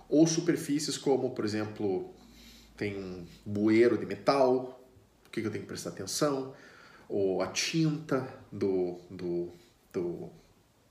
ou 0.07 0.25
superfícies 0.25 0.97
como, 0.97 1.31
por 1.31 1.43
exemplo, 1.43 2.13
tem 2.77 2.97
um 2.97 3.27
bueiro 3.45 3.97
de 3.97 4.05
metal, 4.05 4.81
o 5.27 5.29
que 5.29 5.41
eu 5.41 5.51
tenho 5.51 5.63
que 5.63 5.67
prestar 5.67 5.89
atenção, 5.89 6.55
ou 7.09 7.41
a 7.41 7.47
tinta 7.47 8.25
do, 8.49 9.01
do, 9.11 9.51
do 9.93 10.29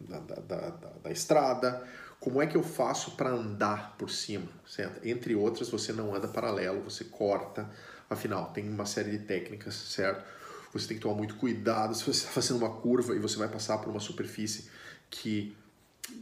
da, 0.01 0.21
da, 0.21 0.37
da, 0.37 0.71
da, 0.71 1.11
estrada, 1.11 1.83
como 2.21 2.41
é 2.41 2.47
que 2.47 2.57
eu 2.57 2.63
faço 2.63 3.13
para 3.17 3.31
andar 3.31 3.97
por 3.97 4.11
cima, 4.11 4.49
certo? 4.67 5.05
Entre 5.07 5.35
outras, 5.35 5.69
você 5.69 5.93
não 5.93 6.15
anda 6.15 6.29
paralelo, 6.29 6.83
você 6.83 7.05
corta, 7.05 7.69
afinal, 8.09 8.53
tem 8.53 8.69
uma 8.69 8.87
série 8.87 9.11
de 9.11 9.25
técnicas, 9.25 9.75
certo? 9.75 10.25
Você 10.73 10.87
tem 10.87 10.97
que 10.97 11.03
tomar 11.03 11.17
muito 11.17 11.35
cuidado 11.37 11.95
se 11.95 12.05
você 12.05 12.21
está 12.21 12.31
fazendo 12.31 12.59
uma 12.59 12.77
curva 12.77 13.17
e 13.17 13.19
você 13.19 13.37
vai 13.37 13.49
passar 13.49 13.79
por 13.79 13.91
uma 13.91 14.01
superfície 14.01 14.71
que 15.11 15.57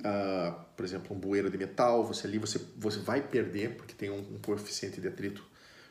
uh, 0.00 0.58
por 0.76 0.84
exemplo, 0.84 1.16
um 1.16 1.18
bueiro 1.18 1.50
de 1.50 1.58
metal, 1.58 2.04
você 2.04 2.26
ali 2.26 2.38
você, 2.38 2.60
você 2.76 2.98
vai 2.98 3.20
perder, 3.20 3.76
porque 3.76 3.94
tem 3.94 4.10
um, 4.10 4.18
um 4.18 4.38
coeficiente 4.38 5.00
de 5.00 5.08
atrito 5.08 5.44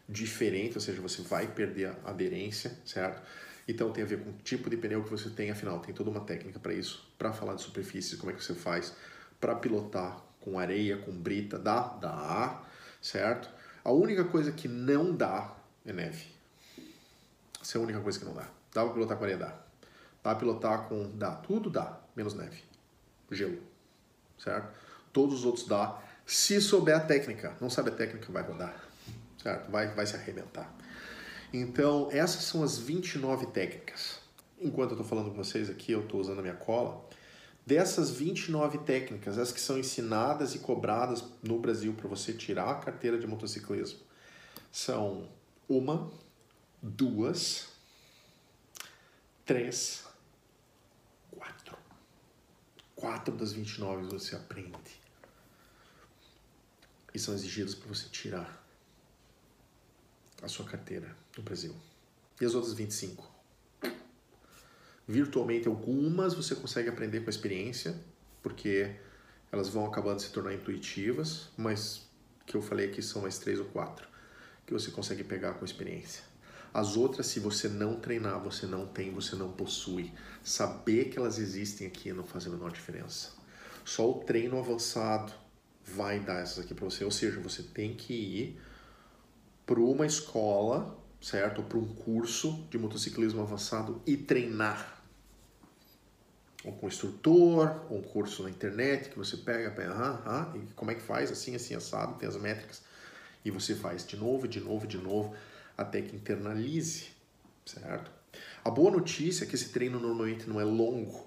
diferente, 0.07 0.75
ou 0.75 0.81
seja, 0.81 1.01
você 1.01 1.21
vai 1.21 1.47
perder 1.47 1.89
a 2.03 2.09
aderência, 2.09 2.77
certo? 2.85 3.21
Então 3.67 3.91
tem 3.91 4.03
a 4.03 4.07
ver 4.07 4.23
com 4.23 4.29
o 4.29 4.33
tipo 4.33 4.69
de 4.69 4.77
pneu 4.77 5.03
que 5.03 5.09
você 5.09 5.29
tem, 5.29 5.49
afinal, 5.49 5.79
tem 5.79 5.93
toda 5.93 6.09
uma 6.09 6.21
técnica 6.21 6.59
para 6.59 6.73
isso, 6.73 7.11
para 7.17 7.33
falar 7.33 7.55
de 7.55 7.61
superfície, 7.61 8.17
como 8.17 8.31
é 8.31 8.35
que 8.35 8.43
você 8.43 8.53
faz 8.53 8.93
para 9.39 9.55
pilotar 9.55 10.23
com 10.39 10.59
areia, 10.59 10.97
com 10.97 11.11
brita, 11.11 11.57
dá? 11.57 11.81
Dá, 11.99 12.63
certo? 13.01 13.49
A 13.83 13.91
única 13.91 14.23
coisa 14.23 14.51
que 14.51 14.67
não 14.67 15.15
dá 15.15 15.55
é 15.85 15.91
neve. 15.91 16.27
Essa 17.61 17.77
é 17.77 17.81
a 17.81 17.83
única 17.83 17.99
coisa 17.99 18.19
que 18.19 18.25
não 18.25 18.33
dá. 18.33 18.47
Dá 18.73 18.83
para 18.83 18.93
pilotar 18.93 19.17
com 19.17 19.23
areia? 19.23 19.39
Dá. 19.39 19.55
Dá 20.23 20.31
a 20.31 20.35
pilotar 20.35 20.87
com. 20.87 21.11
Dá, 21.17 21.35
tudo 21.35 21.69
dá, 21.69 21.99
menos 22.15 22.35
neve. 22.35 22.63
Gelo. 23.31 23.61
Certo? 24.37 24.71
Todos 25.11 25.39
os 25.39 25.45
outros 25.45 25.67
dá. 25.67 25.99
Se 26.25 26.59
souber 26.59 26.95
a 26.95 26.99
técnica, 26.99 27.55
não 27.61 27.69
sabe 27.69 27.89
a 27.89 27.93
técnica, 27.93 28.31
vai 28.31 28.43
rodar. 28.43 28.75
Certo? 29.41 29.69
Vai, 29.71 29.87
vai 29.93 30.05
se 30.05 30.15
arrebentar. 30.15 30.74
Então, 31.57 32.09
essas 32.11 32.43
são 32.43 32.63
as 32.63 32.77
29 32.77 33.45
técnicas. 33.47 34.19
Enquanto 34.59 34.91
eu 34.91 34.95
estou 34.95 35.07
falando 35.07 35.31
com 35.31 35.37
vocês 35.37 35.69
aqui, 35.69 35.93
eu 35.93 36.01
estou 36.01 36.19
usando 36.19 36.39
a 36.39 36.41
minha 36.41 36.55
cola. 36.55 37.07
Dessas 37.65 38.11
29 38.11 38.79
técnicas, 38.79 39.37
as 39.37 39.53
que 39.53 39.61
são 39.61 39.77
ensinadas 39.77 40.53
e 40.53 40.59
cobradas 40.59 41.23
no 41.41 41.57
Brasil 41.57 41.93
para 41.93 42.09
você 42.09 42.33
tirar 42.33 42.69
a 42.69 42.75
carteira 42.75 43.17
de 43.17 43.25
motociclismo, 43.25 43.99
são 44.69 45.29
uma, 45.67 46.11
duas, 46.81 47.69
três, 49.45 50.03
quatro. 51.31 51.77
Quatro 52.97 53.33
das 53.33 53.53
29 53.53 54.07
você 54.07 54.35
aprende. 54.35 55.01
E 57.13 57.17
são 57.17 57.33
exigidas 57.33 57.73
para 57.73 57.87
você 57.87 58.09
tirar 58.09 58.61
a 60.43 60.49
sua 60.49 60.65
carteira 60.65 61.15
no 61.37 61.43
Brasil. 61.43 61.75
E 62.39 62.45
as 62.45 62.53
outras 62.53 62.73
25? 62.73 63.31
Virtualmente 65.07 65.67
algumas 65.67 66.33
você 66.33 66.55
consegue 66.55 66.89
aprender 66.89 67.21
com 67.21 67.27
a 67.27 67.29
experiência, 67.29 67.95
porque 68.41 68.95
elas 69.51 69.69
vão 69.69 69.85
acabando 69.85 70.19
se 70.19 70.31
tornar 70.31 70.53
intuitivas, 70.53 71.49
mas 71.55 72.09
que 72.45 72.55
eu 72.55 72.61
falei 72.61 72.87
aqui 72.87 73.01
são 73.01 73.21
mais 73.21 73.37
três 73.37 73.59
ou 73.59 73.65
quatro 73.65 74.07
que 74.65 74.73
você 74.73 74.91
consegue 74.91 75.23
pegar 75.23 75.53
com 75.53 75.63
a 75.63 75.65
experiência. 75.65 76.23
As 76.73 76.97
outras, 76.97 77.27
se 77.27 77.39
você 77.39 77.69
não 77.69 77.99
treinar, 77.99 78.39
você 78.43 78.65
não 78.65 78.85
tem, 78.85 79.11
você 79.11 79.35
não 79.35 79.51
possui. 79.51 80.11
Saber 80.43 81.05
que 81.05 81.17
elas 81.17 81.39
existem 81.39 81.87
aqui 81.87 82.11
não 82.11 82.25
faz 82.25 82.45
a 82.47 82.49
menor 82.49 82.71
diferença. 82.71 83.31
Só 83.85 84.09
o 84.09 84.15
treino 84.23 84.59
avançado 84.59 85.31
vai 85.85 86.19
dar 86.19 86.41
essas 86.41 86.59
aqui 86.65 86.73
para 86.73 86.83
você. 86.83 87.05
Ou 87.05 87.11
seja, 87.11 87.39
você 87.39 87.63
tem 87.63 87.95
que 87.95 88.13
ir 88.13 88.61
para 89.65 89.79
uma 89.79 90.05
escola, 90.05 90.97
certo? 91.25 91.57
Ou 91.57 91.63
para 91.63 91.79
um 91.79 91.87
curso 91.87 92.67
de 92.69 92.77
motociclismo 92.77 93.41
avançado 93.41 93.99
e 94.05 94.15
treinar. 94.15 95.01
Ou 96.63 96.71
com 96.73 96.85
um 96.85 96.89
instrutor, 96.89 97.83
ou 97.89 97.97
um 97.97 98.03
curso 98.03 98.43
na 98.43 98.49
internet 98.49 99.09
que 99.09 99.17
você 99.17 99.37
pega, 99.37 99.71
pega 99.71 99.91
ah, 99.91 100.21
ah, 100.23 100.57
e 100.57 100.59
como 100.73 100.91
é 100.91 100.95
que 100.95 101.01
faz, 101.01 101.31
assim, 101.31 101.55
assim, 101.55 101.73
assado, 101.73 102.19
tem 102.19 102.29
as 102.29 102.37
métricas. 102.37 102.83
E 103.43 103.49
você 103.49 103.73
faz 103.73 104.05
de 104.05 104.15
novo, 104.15 104.47
de 104.47 104.59
novo, 104.59 104.85
de 104.85 104.99
novo, 104.99 105.35
até 105.75 105.99
que 105.99 106.15
internalize, 106.15 107.07
certo? 107.65 108.11
A 108.63 108.69
boa 108.69 108.91
notícia 108.91 109.45
é 109.45 109.47
que 109.47 109.55
esse 109.55 109.69
treino 109.69 109.99
normalmente 109.99 110.47
não 110.47 110.61
é 110.61 110.63
longo. 110.63 111.25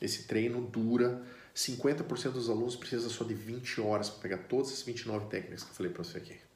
Esse 0.00 0.28
treino 0.28 0.60
dura 0.60 1.22
50% 1.56 2.32
dos 2.32 2.48
alunos 2.48 2.76
precisa 2.76 3.08
só 3.08 3.24
de 3.24 3.34
20 3.34 3.80
horas 3.80 4.10
para 4.10 4.20
pegar 4.20 4.38
todas 4.44 4.72
as 4.72 4.82
29 4.82 5.26
técnicas 5.26 5.64
que 5.64 5.70
eu 5.70 5.74
falei 5.74 5.92
para 5.92 6.04
você 6.04 6.18
aqui. 6.18 6.49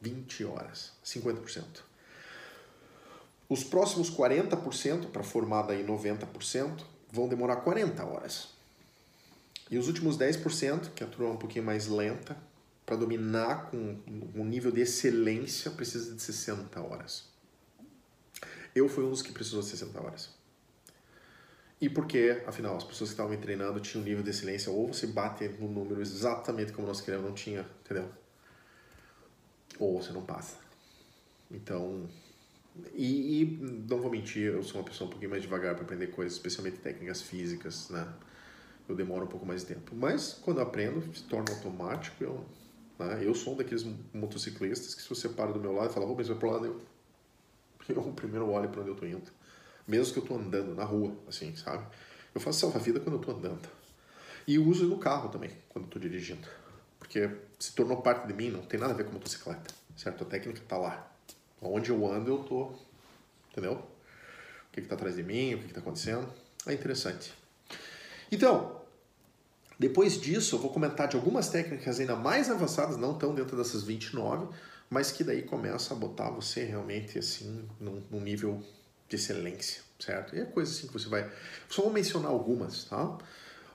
20 0.00 0.44
horas, 0.44 0.92
50%. 1.04 1.64
Os 3.48 3.64
próximos 3.64 4.10
40%, 4.10 5.10
para 5.10 5.22
formar 5.22 5.62
daí 5.62 5.84
90%, 5.84 6.84
vão 7.10 7.28
demorar 7.28 7.56
40 7.56 8.04
horas. 8.04 8.48
E 9.70 9.78
os 9.78 9.86
últimos 9.88 10.18
10%, 10.18 10.90
que 10.94 11.02
a 11.02 11.06
turma 11.06 11.30
é 11.30 11.32
um 11.32 11.38
pouquinho 11.38 11.64
mais 11.64 11.86
lenta, 11.86 12.36
para 12.84 12.96
dominar 12.96 13.70
com 13.70 13.98
um 14.34 14.44
nível 14.44 14.70
de 14.70 14.80
excelência, 14.80 15.70
precisa 15.70 16.14
de 16.14 16.22
60 16.22 16.80
horas. 16.80 17.24
Eu 18.74 18.88
fui 18.88 19.04
um 19.04 19.10
dos 19.10 19.22
que 19.22 19.32
precisou 19.32 19.60
de 19.60 19.68
60 19.68 20.00
horas. 20.02 20.30
E 21.80 21.88
porque, 21.88 22.42
afinal, 22.46 22.76
as 22.76 22.84
pessoas 22.84 23.10
que 23.10 23.14
estavam 23.14 23.30
me 23.30 23.38
treinando 23.38 23.78
tinham 23.80 24.02
um 24.02 24.04
nível 24.04 24.22
de 24.22 24.30
excelência, 24.30 24.72
ou 24.72 24.88
você 24.88 25.06
bate 25.06 25.46
no 25.48 25.68
número 25.68 26.00
exatamente 26.00 26.72
como 26.72 26.86
nós 26.86 27.00
queremos, 27.00 27.26
não 27.26 27.34
tinha, 27.34 27.66
entendeu? 27.84 28.10
Ou 29.78 30.00
você 30.00 30.12
não 30.12 30.22
passa. 30.22 30.56
Então, 31.50 32.08
e, 32.94 33.42
e, 33.42 33.44
não 33.88 34.00
vou 34.00 34.10
mentir, 34.10 34.52
eu 34.52 34.62
sou 34.62 34.80
uma 34.80 34.86
pessoa 34.86 35.08
um 35.08 35.10
pouquinho 35.10 35.30
mais 35.30 35.42
devagar 35.42 35.74
para 35.74 35.84
aprender 35.84 36.08
coisas, 36.08 36.34
especialmente 36.34 36.78
técnicas 36.78 37.22
físicas, 37.22 37.88
né? 37.90 38.06
Eu 38.88 38.94
demoro 38.94 39.24
um 39.24 39.28
pouco 39.28 39.44
mais 39.44 39.62
de 39.62 39.74
tempo. 39.74 39.94
Mas 39.94 40.34
quando 40.42 40.58
eu 40.58 40.62
aprendo, 40.62 41.14
se 41.14 41.22
torna 41.24 41.50
automático. 41.50 42.22
Eu, 42.22 42.44
né? 42.98 43.20
eu 43.22 43.34
sou 43.34 43.54
um 43.54 43.56
daqueles 43.56 43.84
motociclistas 44.14 44.94
que 44.94 45.02
se 45.02 45.08
você 45.08 45.28
para 45.28 45.52
do 45.52 45.60
meu 45.60 45.72
lado 45.72 45.90
e 45.90 45.94
fala, 45.94 46.06
Rubens, 46.06 46.28
vai 46.28 46.38
pro 46.38 46.50
lado, 46.50 46.66
eu, 46.66 46.80
eu 47.94 48.02
primeiro 48.12 48.48
olho 48.48 48.68
para 48.70 48.80
onde 48.80 48.90
eu 48.90 48.96
tô 48.96 49.06
indo. 49.06 49.30
Mesmo 49.86 50.12
que 50.12 50.18
eu 50.20 50.24
tô 50.24 50.36
andando 50.36 50.74
na 50.74 50.84
rua, 50.84 51.14
assim, 51.26 51.54
sabe? 51.56 51.86
Eu 52.34 52.40
faço 52.40 52.60
salva-vida 52.60 53.00
quando 53.00 53.16
eu 53.16 53.20
tô 53.20 53.32
andando. 53.32 53.68
E 54.46 54.58
uso 54.58 54.86
no 54.86 54.98
carro 54.98 55.28
também, 55.28 55.50
quando 55.68 55.84
eu 55.86 55.90
tô 55.90 55.98
dirigindo 55.98 56.48
porque 56.98 57.30
se 57.58 57.72
tornou 57.72 58.00
parte 58.02 58.26
de 58.26 58.32
mim, 58.32 58.50
não 58.50 58.62
tem 58.62 58.78
nada 58.78 58.92
a 58.92 58.96
ver 58.96 59.04
com 59.04 59.12
motocicleta, 59.12 59.74
certo? 59.96 60.24
A 60.24 60.26
técnica 60.26 60.60
está 60.60 60.76
lá. 60.76 61.10
Onde 61.60 61.90
eu 61.90 62.06
ando, 62.06 62.30
eu 62.30 62.38
tô, 62.44 62.72
entendeu? 63.50 63.72
O 63.72 64.72
que 64.72 64.80
está 64.80 64.94
atrás 64.94 65.16
de 65.16 65.22
mim, 65.22 65.54
o 65.54 65.58
que 65.58 65.66
está 65.66 65.80
acontecendo. 65.80 66.28
É 66.66 66.72
interessante. 66.72 67.32
Então, 68.30 68.80
depois 69.78 70.20
disso, 70.20 70.56
eu 70.56 70.60
vou 70.60 70.70
comentar 70.70 71.08
de 71.08 71.16
algumas 71.16 71.48
técnicas 71.48 71.98
ainda 71.98 72.14
mais 72.14 72.50
avançadas, 72.50 72.96
não 72.96 73.14
tão 73.14 73.34
dentro 73.34 73.56
dessas 73.56 73.82
29, 73.82 74.48
mas 74.90 75.10
que 75.10 75.24
daí 75.24 75.42
começa 75.42 75.94
a 75.94 75.96
botar 75.96 76.30
você 76.30 76.64
realmente 76.64 77.18
assim 77.18 77.68
num, 77.80 78.02
num 78.10 78.20
nível 78.20 78.62
de 79.08 79.16
excelência, 79.16 79.82
certo? 79.98 80.36
E 80.36 80.40
é 80.40 80.44
coisa 80.44 80.70
assim 80.70 80.86
que 80.86 80.92
você 80.92 81.08
vai. 81.08 81.30
Só 81.68 81.82
vou 81.82 81.92
mencionar 81.92 82.30
algumas, 82.30 82.84
tá? 82.84 83.18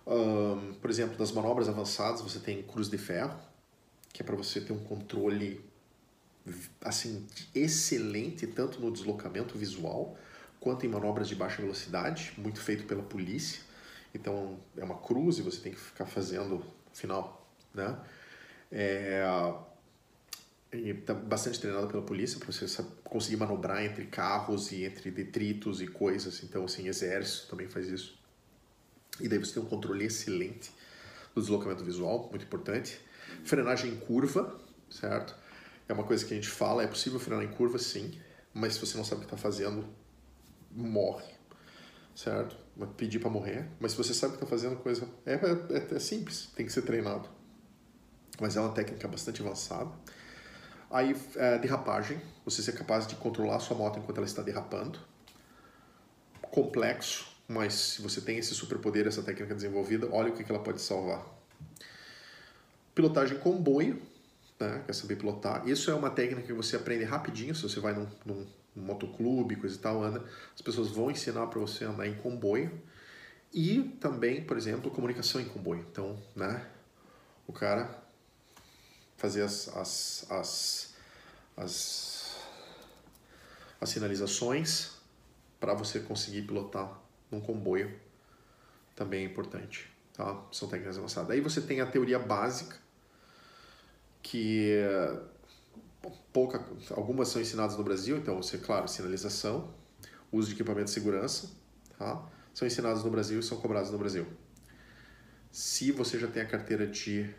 Um, 0.05 0.73
por 0.73 0.89
exemplo, 0.89 1.17
das 1.17 1.31
manobras 1.31 1.69
avançadas, 1.69 2.21
você 2.21 2.39
tem 2.39 2.61
cruz 2.61 2.89
de 2.89 2.97
ferro, 2.97 3.37
que 4.13 4.21
é 4.21 4.25
para 4.25 4.35
você 4.35 4.61
ter 4.61 4.71
um 4.71 4.79
controle 4.79 5.59
assim 6.81 7.25
excelente 7.55 8.45
tanto 8.45 8.79
no 8.79 8.91
deslocamento 8.91 9.57
visual 9.57 10.17
quanto 10.59 10.85
em 10.85 10.89
manobras 10.89 11.27
de 11.27 11.35
baixa 11.35 11.61
velocidade, 11.61 12.33
muito 12.37 12.61
feito 12.61 12.85
pela 12.85 13.03
polícia. 13.03 13.61
Então 14.15 14.57
é 14.77 14.83
uma 14.83 14.97
cruz 14.97 15.37
e 15.37 15.41
você 15.41 15.59
tem 15.59 15.73
que 15.73 15.79
ficar 15.79 16.05
fazendo 16.05 16.63
final, 16.93 17.45
né? 17.73 17.99
É, 18.71 19.23
e 20.71 20.93
tá 20.93 21.13
bastante 21.13 21.59
treinado 21.59 21.87
pela 21.87 22.01
polícia 22.01 22.39
para 22.39 22.51
você 22.51 22.65
conseguir 23.03 23.35
manobrar 23.35 23.83
entre 23.83 24.05
carros 24.05 24.71
e 24.71 24.85
entre 24.85 25.11
detritos 25.11 25.81
e 25.81 25.87
coisas. 25.87 26.41
Então 26.43 26.63
assim, 26.63 26.87
exército 26.87 27.49
também 27.49 27.67
faz 27.67 27.89
isso. 27.89 28.17
E 29.19 29.27
daí 29.27 29.39
você 29.39 29.55
tem 29.55 29.63
um 29.63 29.67
controle 29.67 30.05
excelente 30.05 30.71
do 31.35 31.41
deslocamento 31.41 31.83
visual, 31.83 32.29
muito 32.29 32.45
importante. 32.45 32.99
Frenagem 33.43 33.91
em 33.91 33.95
curva, 33.97 34.59
certo? 34.89 35.35
É 35.87 35.93
uma 35.93 36.03
coisa 36.03 36.25
que 36.25 36.33
a 36.33 36.35
gente 36.35 36.49
fala, 36.49 36.83
é 36.83 36.87
possível 36.87 37.19
frenar 37.19 37.43
em 37.43 37.51
curva 37.51 37.77
sim, 37.77 38.19
mas 38.53 38.75
se 38.75 38.79
você 38.79 38.97
não 38.97 39.03
sabe 39.03 39.17
o 39.17 39.19
que 39.19 39.33
está 39.33 39.37
fazendo, 39.37 39.85
morre, 40.71 41.33
certo? 42.15 42.55
Pedir 42.97 43.19
para 43.19 43.29
morrer, 43.29 43.69
mas 43.79 43.91
se 43.91 43.97
você 43.97 44.13
sabe 44.13 44.33
o 44.33 44.37
que 44.37 44.43
está 44.43 44.49
fazendo, 44.49 44.75
coisa 44.77 45.07
é, 45.25 45.33
é, 45.33 45.95
é 45.95 45.99
simples, 45.99 46.49
tem 46.55 46.65
que 46.65 46.71
ser 46.71 46.81
treinado. 46.83 47.29
Mas 48.39 48.55
é 48.55 48.61
uma 48.61 48.71
técnica 48.71 49.07
bastante 49.07 49.41
avançada. 49.41 49.91
Aí, 50.89 51.15
é, 51.35 51.57
derrapagem, 51.57 52.21
você 52.45 52.61
ser 52.61 52.73
capaz 52.73 53.07
de 53.07 53.15
controlar 53.15 53.57
a 53.57 53.59
sua 53.59 53.75
moto 53.75 53.99
enquanto 53.99 54.17
ela 54.17 54.25
está 54.25 54.41
derrapando. 54.41 54.99
Complexo, 56.41 57.27
mas 57.47 57.73
se 57.73 58.01
você 58.01 58.21
tem 58.21 58.37
esse 58.37 58.53
superpoder, 58.53 59.07
essa 59.07 59.23
técnica 59.23 59.55
desenvolvida, 59.55 60.07
olha 60.11 60.31
o 60.31 60.35
que 60.35 60.49
ela 60.51 60.61
pode 60.61 60.81
salvar. 60.81 61.25
Pilotagem 62.95 63.37
comboio, 63.39 64.01
né? 64.59 64.83
quer 64.85 64.93
saber 64.93 65.15
pilotar. 65.15 65.67
Isso 65.67 65.89
é 65.89 65.95
uma 65.95 66.09
técnica 66.09 66.47
que 66.47 66.53
você 66.53 66.75
aprende 66.75 67.03
rapidinho, 67.03 67.55
se 67.55 67.63
você 67.63 67.79
vai 67.79 67.93
num, 67.93 68.07
num, 68.25 68.47
num 68.75 68.83
motoclube, 68.83 69.55
coisa 69.55 69.75
e 69.75 69.79
tal, 69.79 70.03
anda, 70.03 70.23
as 70.53 70.61
pessoas 70.61 70.89
vão 70.89 71.09
ensinar 71.09 71.47
para 71.47 71.59
você 71.59 71.85
andar 71.85 72.07
em 72.07 72.15
comboio. 72.15 72.71
E 73.53 73.83
também, 73.99 74.43
por 74.43 74.57
exemplo, 74.57 74.89
comunicação 74.89 75.39
em 75.39 75.45
comboio. 75.45 75.85
Então, 75.91 76.17
né, 76.35 76.67
o 77.47 77.53
cara 77.53 78.03
fazer 79.17 79.43
as, 79.43 79.69
as, 79.77 80.25
as, 80.29 80.95
as, 81.55 82.37
as 83.79 83.89
sinalizações 83.89 84.91
para 85.59 85.73
você 85.73 85.99
conseguir 85.99 86.41
pilotar 86.41 86.99
num 87.31 87.39
comboio 87.39 87.97
também 88.95 89.21
é 89.21 89.25
importante. 89.25 89.89
Tá? 90.13 90.43
São 90.51 90.67
técnicas 90.67 90.97
avançadas. 90.97 91.31
Aí 91.31 91.39
você 91.39 91.61
tem 91.61 91.79
a 91.79 91.85
teoria 91.85 92.19
básica, 92.19 92.77
que 94.23 94.71
pouca, 96.31 96.65
algumas 96.91 97.27
são 97.27 97.41
ensinadas 97.41 97.77
no 97.77 97.83
Brasil, 97.83 98.17
então 98.17 98.41
você, 98.41 98.57
claro, 98.57 98.87
sinalização, 98.87 99.71
uso 100.31 100.47
de 100.47 100.55
equipamento 100.55 100.85
de 100.85 100.91
segurança, 100.91 101.51
tá? 101.99 102.27
são 102.53 102.67
ensinadas 102.67 103.03
no 103.03 103.11
Brasil 103.11 103.39
e 103.39 103.43
são 103.43 103.59
cobradas 103.59 103.91
no 103.91 103.97
Brasil. 103.97 104.25
Se 105.51 105.91
você 105.91 106.17
já 106.17 106.27
tem 106.27 106.41
a 106.41 106.47
carteira 106.47 106.87
de, 106.87 107.29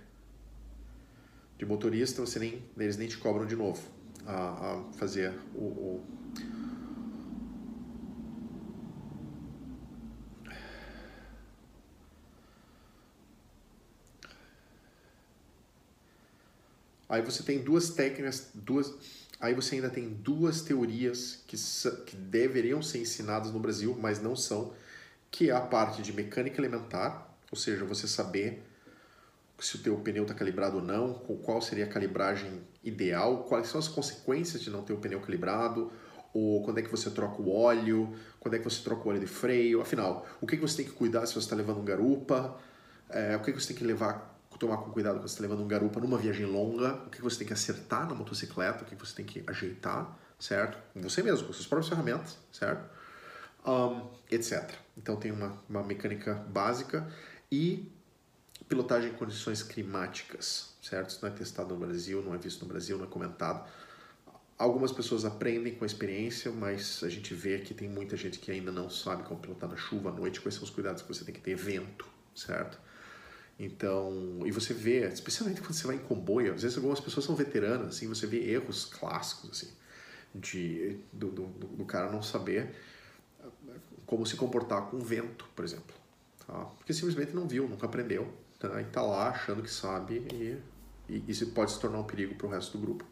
de 1.59 1.67
motorista, 1.67 2.21
você 2.21 2.39
nem, 2.39 2.63
eles 2.79 2.97
nem 2.97 3.09
te 3.09 3.19
cobram 3.19 3.47
de 3.47 3.57
novo 3.57 3.83
a, 4.25 4.35
a 4.35 4.85
fazer 4.93 5.33
o, 5.55 5.65
o 5.65 6.05
Aí 17.15 17.23
você 17.23 17.45
tem 17.45 17.61
duas 17.61 17.91
técnicas, 17.91 18.49
duas, 18.53 18.93
aí 19.41 19.55
você 19.55 19.77
ainda 19.77 19.89
tem 19.89 20.09
duas 20.09 20.63
teorias 20.63 21.45
que, 21.47 21.57
que 22.05 22.17
deveriam 22.17 22.83
ser 22.83 22.99
ensinadas 22.99 23.53
no 23.53 23.61
Brasil, 23.61 23.97
mas 24.01 24.21
não 24.21 24.35
são, 24.35 24.73
que 25.31 25.49
é 25.49 25.53
a 25.53 25.61
parte 25.61 26.03
de 26.03 26.13
mecânica 26.13 26.61
elementar, 26.61 27.33
ou 27.53 27.57
seja, 27.57 27.85
você 27.85 28.09
saber 28.09 28.65
se 29.61 29.77
o 29.77 29.79
teu 29.79 29.97
pneu 29.99 30.25
está 30.25 30.35
calibrado 30.35 30.79
ou 30.79 30.83
não, 30.83 31.15
qual 31.15 31.63
seria 31.63 31.85
a 31.85 31.89
calibragem 31.89 32.61
ideal, 32.83 33.45
quais 33.45 33.69
são 33.69 33.79
as 33.79 33.87
consequências 33.87 34.61
de 34.61 34.69
não 34.69 34.83
ter 34.83 34.93
o 34.93 34.99
pneu 34.99 35.21
calibrado, 35.21 35.93
ou 36.33 36.65
quando 36.65 36.79
é 36.79 36.83
que 36.83 36.91
você 36.91 37.09
troca 37.11 37.41
o 37.41 37.49
óleo, 37.49 38.13
quando 38.41 38.55
é 38.55 38.59
que 38.59 38.65
você 38.65 38.83
troca 38.83 39.07
o 39.07 39.11
óleo 39.11 39.21
de 39.21 39.29
freio, 39.29 39.81
afinal, 39.81 40.27
o 40.41 40.49
que, 40.49 40.57
que 40.57 40.63
você 40.63 40.79
tem 40.79 40.87
que 40.87 40.91
cuidar 40.91 41.27
se 41.27 41.35
você 41.35 41.47
está 41.47 41.55
levando 41.55 41.79
um 41.79 41.85
garupa, 41.85 42.59
é, 43.09 43.37
o 43.37 43.41
que, 43.41 43.53
que 43.53 43.61
você 43.61 43.69
tem 43.69 43.77
que 43.77 43.85
levar, 43.85 44.34
tomar 44.59 44.79
com 44.79 44.91
cuidado 44.91 45.17
quando 45.17 45.29
você 45.29 45.35
está 45.35 45.43
levando 45.43 45.63
um 45.63 45.69
garupa 45.69 46.01
numa 46.01 46.19
viagem 46.19 46.47
longa, 46.47 46.95
o 47.07 47.11
que, 47.11 47.21
você 47.21 47.39
tem 47.39 47.47
que 47.47 47.53
acertar 47.53 48.09
na 48.09 48.15
motocicleta, 48.15 48.85
o 48.85 48.87
que, 48.87 48.95
você 48.95 49.15
tem 49.15 49.25
que 49.25 49.43
ajeitar, 49.47 50.19
certo? 50.39 50.79
Você 50.97 51.23
mesmo, 51.23 51.47
com 51.47 51.53
suas 51.53 51.67
próprias 51.67 51.89
ferramentas, 51.89 52.39
certo? 52.53 52.89
Um, 53.67 54.09
etc. 54.31 54.73
Então 54.97 55.17
tem 55.17 55.33
uma, 55.33 55.59
uma 55.69 55.83
mecânica 55.83 56.35
básica 56.35 57.07
e 57.51 57.91
pilotagem 58.69 59.11
em 59.11 59.15
condições 59.15 59.63
climáticas, 59.63 60.75
certo? 60.83 61.11
Isso 61.11 61.19
não 61.23 61.29
é 61.29 61.33
testado 61.33 61.75
no 61.75 61.81
Brasil, 61.81 62.23
não 62.23 62.35
é 62.35 62.39
visto 62.39 62.63
no 62.63 62.69
Brasil, 62.69 62.97
não 62.97 63.05
é 63.05 63.09
comentado. 63.09 63.69
Algumas 64.57 64.93
pessoas 64.93 65.25
aprendem 65.25 65.75
com 65.75 65.85
a 65.85 65.87
experiência, 65.87 66.51
mas 66.51 67.03
a 67.03 67.09
gente 67.09 67.35
vê 67.35 67.59
que 67.59 67.75
tem 67.75 67.89
muita 67.89 68.17
gente 68.17 68.39
que 68.39 68.53
ainda 68.53 68.71
não 68.71 68.89
sabe 68.89 69.25
como 69.25 69.41
pilotar 69.41 69.69
na 69.69 69.77
chuva, 69.77 70.11
à 70.11 70.13
noite, 70.13 70.41
quais 70.41 70.55
são 70.55 70.65
os 70.65 70.71
cuidados 70.71 71.03
que 71.03 71.09
você 71.09 71.25
tem 71.25 71.35
que 71.35 71.41
ter, 71.41 71.57
vento, 71.57 72.07
certo? 72.35 72.79
Então, 73.59 74.41
e 74.45 74.51
você 74.51 74.75
vê, 74.75 75.07
especialmente 75.09 75.61
quando 75.61 75.75
você 75.75 75.87
vai 75.87 75.97
em 75.97 76.01
comboio, 76.01 76.55
às 76.55 76.63
vezes 76.63 76.77
algumas 76.77 77.01
pessoas 77.01 77.25
são 77.25 77.37
veteranas, 77.37 77.97
assim, 77.97 78.09
você 78.09 78.27
vê 78.27 78.51
erros 78.51 78.85
clássicos, 78.85 79.51
assim, 79.51 79.73
de, 80.35 80.99
do, 81.13 81.31
do, 81.31 81.47
do 81.47 81.85
cara 81.85 82.11
não 82.11 82.23
saber 82.23 82.75
como 84.07 84.27
se 84.27 84.37
comportar 84.37 84.83
com 84.91 84.99
vento, 84.99 85.49
por 85.55 85.65
exemplo. 85.65 85.95
Tá? 86.47 86.65
Porque 86.79 86.93
simplesmente 86.93 87.35
não 87.35 87.47
viu, 87.47 87.69
nunca 87.69 87.87
aprendeu, 87.87 88.33
tá? 88.59 88.81
e 88.81 88.85
tá 88.85 89.03
lá 89.03 89.31
achando 89.31 89.63
que 89.63 89.71
sabe, 89.71 90.27
e, 90.33 90.61
e 91.09 91.25
isso 91.29 91.47
pode 91.53 91.73
se 91.73 91.81
tornar 91.81 91.99
um 91.99 92.05
perigo 92.05 92.35
para 92.35 92.47
o 92.47 92.51
resto 92.51 92.77
do 92.77 92.85
grupo. 92.85 93.05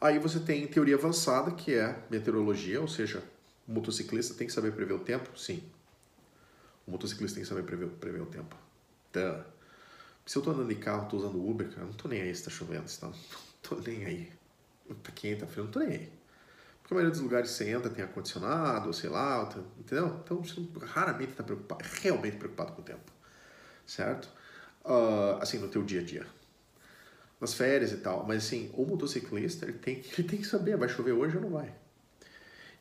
Aí 0.00 0.18
você 0.18 0.38
tem 0.38 0.66
teoria 0.66 0.94
avançada, 0.94 1.50
que 1.50 1.74
é 1.74 2.02
meteorologia, 2.10 2.80
ou 2.80 2.88
seja, 2.88 3.22
o 3.66 3.72
motociclista 3.72 4.34
tem 4.34 4.46
que 4.46 4.52
saber 4.52 4.72
prever 4.72 4.94
o 4.94 4.98
tempo? 4.98 5.36
Sim. 5.38 5.62
O 6.86 6.92
motociclista 6.92 7.36
tem 7.36 7.42
que 7.42 7.48
saber 7.48 7.64
prever, 7.64 7.88
prever 7.88 8.22
o 8.22 8.26
tempo. 8.26 8.56
Então, 9.10 9.44
se 10.24 10.36
eu 10.36 10.42
tô 10.42 10.50
andando 10.50 10.68
de 10.68 10.76
carro, 10.76 11.08
tô 11.08 11.16
usando 11.16 11.44
Uber, 11.44 11.68
cara, 11.70 11.84
não 11.84 11.92
tô 11.92 12.08
nem 12.08 12.22
aí 12.22 12.34
se 12.34 12.44
tá 12.44 12.50
chovendo, 12.50 12.88
se 12.88 13.00
tá, 13.00 13.08
não 13.08 13.14
tô 13.62 13.76
nem 13.76 14.04
aí. 14.04 14.32
Pra 15.02 15.12
quem 15.12 15.36
tá 15.36 15.46
frio, 15.46 15.64
não 15.64 15.70
tô 15.72 15.80
nem 15.80 15.88
aí. 15.88 16.12
Porque 16.80 16.94
a 16.94 16.96
maioria 16.96 17.10
dos 17.10 17.20
lugares 17.20 17.50
que 17.50 17.56
você 17.56 17.70
entra 17.70 17.90
tem 17.90 18.04
ar-condicionado, 18.04 18.92
sei 18.94 19.10
lá, 19.10 19.52
entendeu? 19.76 20.20
Então 20.22 20.44
você 20.44 20.64
raramente 20.82 21.32
está 21.32 21.42
preocupado, 21.42 21.84
realmente 22.00 22.36
preocupado 22.36 22.72
com 22.72 22.82
o 22.82 22.84
tempo, 22.84 23.10
certo? 23.84 24.28
Uh, 24.84 25.42
assim, 25.42 25.58
no 25.58 25.66
teu 25.66 25.82
dia 25.82 26.00
a 26.00 26.04
dia. 26.04 26.24
Nas 27.40 27.54
férias 27.54 27.90
e 27.90 27.96
tal. 27.96 28.24
Mas 28.24 28.46
assim, 28.46 28.70
o 28.74 28.84
motociclista, 28.84 29.64
ele 29.64 29.78
tem, 29.78 29.96
ele 30.16 30.28
tem 30.28 30.38
que 30.38 30.46
saber, 30.46 30.76
vai 30.76 30.88
chover 30.88 31.10
hoje 31.10 31.36
ou 31.36 31.42
não 31.42 31.50
vai. 31.50 31.74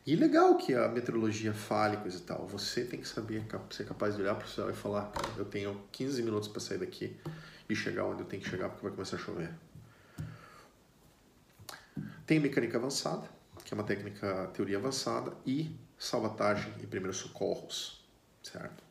E 0.06 0.16
legal 0.16 0.56
que 0.56 0.74
a 0.76 0.88
meteorologia 0.88 1.52
fale 1.52 1.98
coisa 1.98 2.18
e 2.18 2.22
tal. 2.22 2.46
Você 2.48 2.86
tem 2.86 3.00
que 3.02 3.08
saber, 3.08 3.44
ser 3.72 3.88
capaz 3.88 4.16
de 4.16 4.22
olhar 4.22 4.36
para 4.36 4.46
o 4.46 4.50
céu 4.50 4.70
e 4.70 4.74
falar, 4.74 5.12
eu 5.36 5.46
tenho 5.46 5.82
15 5.92 6.22
minutos 6.22 6.48
para 6.48 6.60
sair 6.60 6.78
daqui 6.78 7.18
e 7.68 7.76
chegar 7.76 8.06
onde 8.06 8.22
eu 8.22 8.28
tenho 8.28 8.44
que 8.44 8.48
chegar 8.48 8.70
porque 8.70 8.84
vai 8.84 8.92
começar 8.92 9.16
a 9.16 9.20
chover. 9.20 9.52
Tem 12.28 12.40
mecânica 12.40 12.78
avançada, 12.78 13.28
que 13.64 13.74
é 13.74 13.76
uma 13.76 13.84
técnica 13.84 14.48
teoria 14.54 14.78
avançada, 14.78 15.36
e 15.44 15.76
salvatagem 15.98 16.72
e 16.84 16.86
primeiros 16.86 17.18
socorros, 17.18 18.06
certo? 18.44 18.84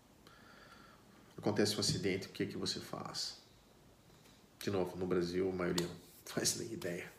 Acontece 1.39 1.77
um 1.77 1.81
acidente, 1.81 2.27
o 2.27 2.31
que, 2.31 2.43
é 2.43 2.47
que 2.47 2.57
você 2.57 2.81
faz? 2.81 3.39
De 4.59 4.71
novo, 4.71 4.97
no 4.97 5.07
Brasil, 5.07 5.49
a 5.49 5.53
maioria 5.53 5.87
não 5.87 5.95
faz 6.25 6.57
nem 6.59 6.73
ideia. 6.73 7.13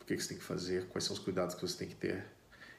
O 0.00 0.04
que, 0.04 0.14
é 0.14 0.16
que 0.16 0.22
você 0.22 0.30
tem 0.30 0.38
que 0.38 0.44
fazer, 0.44 0.88
quais 0.88 1.04
são 1.04 1.14
os 1.14 1.22
cuidados 1.22 1.54
que 1.54 1.60
você 1.60 1.76
tem 1.76 1.88
que 1.88 1.94
ter. 1.94 2.24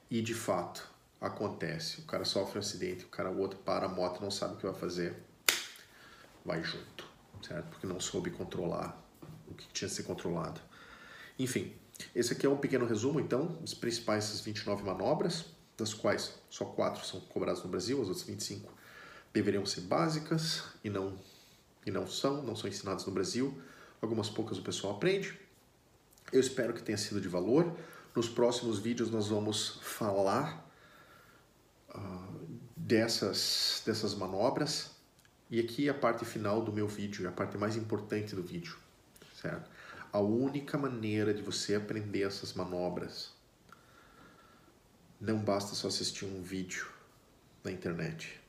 E, 0.10 0.22
de 0.22 0.34
fato, 0.34 0.88
acontece. 1.20 2.02
O 2.02 2.06
cara 2.06 2.26
sofre 2.26 2.58
um 2.58 2.62
acidente, 2.62 3.06
o 3.06 3.10
cara, 3.10 3.32
o 3.32 3.40
outro 3.40 3.60
para 3.60 3.86
a 3.86 3.90
moto, 3.90 4.22
não 4.22 4.30
sabe 4.30 4.54
o 4.54 4.58
que 4.58 4.66
vai 4.66 4.76
fazer, 4.76 5.16
vai 6.46 6.64
junto, 6.64 7.06
certo? 7.42 7.70
Porque 7.70 7.88
não 7.88 8.00
soube 8.00 8.30
controlar 8.30 9.02
o 9.48 9.54
que 9.54 9.68
tinha 9.70 9.88
que 9.88 9.96
ser 9.96 10.04
controlado. 10.04 10.62
Enfim, 11.40 11.74
esse 12.14 12.34
aqui 12.34 12.46
é 12.46 12.50
um 12.50 12.58
pequeno 12.58 12.86
resumo, 12.86 13.20
então, 13.20 13.48
das 13.62 13.74
principais 13.74 14.42
29 14.42 14.84
manobras, 14.84 15.46
das 15.78 15.94
quais 15.94 16.34
só 16.50 16.66
quatro 16.66 17.06
são 17.06 17.20
cobradas 17.22 17.64
no 17.64 17.70
Brasil, 17.70 18.02
as 18.02 18.08
outras 18.08 18.26
25 18.26 18.72
deveriam 19.34 19.66
ser 19.66 19.82
básicas 19.82 20.64
e 20.84 20.90
não, 20.90 21.18
e 21.86 21.92
não 21.92 22.06
são, 22.06 22.44
não 22.44 22.56
são 22.56 22.70
ensinadas 22.70 23.06
no 23.06 23.12
Brasil. 23.12 23.60
Algumas 24.00 24.30
poucas 24.30 24.60
o 24.60 24.62
pessoal 24.62 24.96
aprende. 24.96 25.38
Eu 26.32 26.40
espero 26.40 26.74
que 26.74 26.84
tenha 26.84 26.98
sido 26.98 27.20
de 27.20 27.28
valor. 27.28 27.76
Nos 28.16 28.30
próximos 28.30 28.80
vídeos 28.80 29.10
nós 29.10 29.28
vamos 29.28 29.80
falar 29.82 30.70
uh, 31.90 32.60
dessas, 32.76 33.82
dessas 33.86 34.14
manobras. 34.14 34.92
E 35.50 35.60
aqui 35.60 35.90
a 35.90 35.94
parte 35.94 36.26
final 36.26 36.62
do 36.62 36.72
meu 36.72 36.88
vídeo, 36.88 37.28
a 37.28 37.32
parte 37.32 37.58
mais 37.58 37.76
importante 37.76 38.36
do 38.36 38.42
vídeo, 38.42 38.78
certo? 39.40 39.70
a 40.14 40.20
única 40.20 40.78
maneira 40.78 41.34
de 41.34 41.42
você 41.42 41.74
aprender 41.74 42.22
essas 42.22 42.54
manobras 42.54 43.34
não 45.20 45.40
basta 45.40 45.74
só 45.74 45.88
assistir 45.88 46.26
um 46.26 46.44
vídeo 46.44 46.88
na 47.64 47.72
internet. 47.72 48.40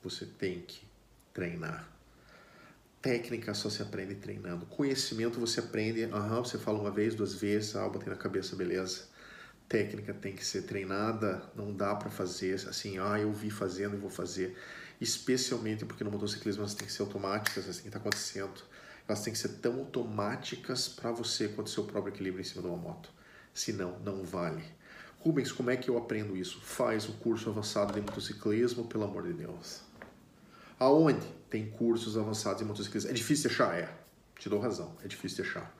Você 0.00 0.24
tem 0.24 0.60
que 0.60 0.86
treinar. 1.34 1.97
Técnica 3.08 3.54
só 3.54 3.70
se 3.70 3.80
aprende 3.80 4.16
treinando. 4.16 4.66
Conhecimento 4.66 5.40
você 5.40 5.60
aprende, 5.60 6.04
aham, 6.04 6.44
você 6.44 6.58
fala 6.58 6.78
uma 6.78 6.90
vez, 6.90 7.14
duas 7.14 7.32
vezes, 7.32 7.74
ah, 7.74 7.88
botei 7.88 8.10
na 8.10 8.16
cabeça, 8.16 8.54
beleza. 8.54 9.04
Técnica 9.66 10.12
tem 10.12 10.34
que 10.34 10.44
ser 10.44 10.64
treinada, 10.64 11.42
não 11.56 11.72
dá 11.72 11.94
para 11.94 12.10
fazer 12.10 12.52
assim, 12.68 12.98
ah, 12.98 13.18
eu 13.18 13.32
vi 13.32 13.48
fazendo 13.48 13.94
e 13.94 13.98
vou 13.98 14.10
fazer. 14.10 14.58
Especialmente 15.00 15.86
porque 15.86 16.04
no 16.04 16.10
motociclismo 16.10 16.60
elas 16.60 16.74
têm 16.74 16.86
que 16.86 16.92
ser 16.92 17.00
automáticas, 17.00 17.66
assim 17.66 17.80
que 17.80 17.88
está 17.88 17.98
acontecendo 17.98 18.62
elas 19.08 19.22
têm 19.22 19.32
que 19.32 19.38
ser 19.38 19.48
tão 19.60 19.78
automáticas 19.78 20.86
para 20.86 21.10
você 21.10 21.48
quanto 21.48 21.70
seu 21.70 21.84
próprio 21.84 22.12
equilíbrio 22.12 22.42
em 22.42 22.44
cima 22.44 22.60
de 22.60 22.68
uma 22.68 22.76
moto. 22.76 23.10
Senão, 23.54 23.98
não 24.00 24.22
vale. 24.22 24.62
Rubens, 25.20 25.50
como 25.50 25.70
é 25.70 25.78
que 25.78 25.88
eu 25.88 25.96
aprendo 25.96 26.36
isso? 26.36 26.60
Faz 26.60 27.08
o 27.08 27.14
curso 27.14 27.48
avançado 27.48 27.94
de 27.94 28.02
motociclismo, 28.02 28.86
pelo 28.86 29.04
amor 29.04 29.22
de 29.22 29.32
Deus. 29.32 29.80
Aonde 30.78 31.37
tem 31.50 31.70
cursos 31.70 32.16
avançados 32.16 32.58
de 32.58 32.64
motociclismo? 32.64 33.10
É 33.10 33.12
difícil 33.12 33.50
achar? 33.50 33.74
É. 33.74 33.88
Te 34.38 34.48
dou 34.48 34.60
razão, 34.60 34.96
é 35.04 35.08
difícil 35.08 35.44
achar. 35.44 35.74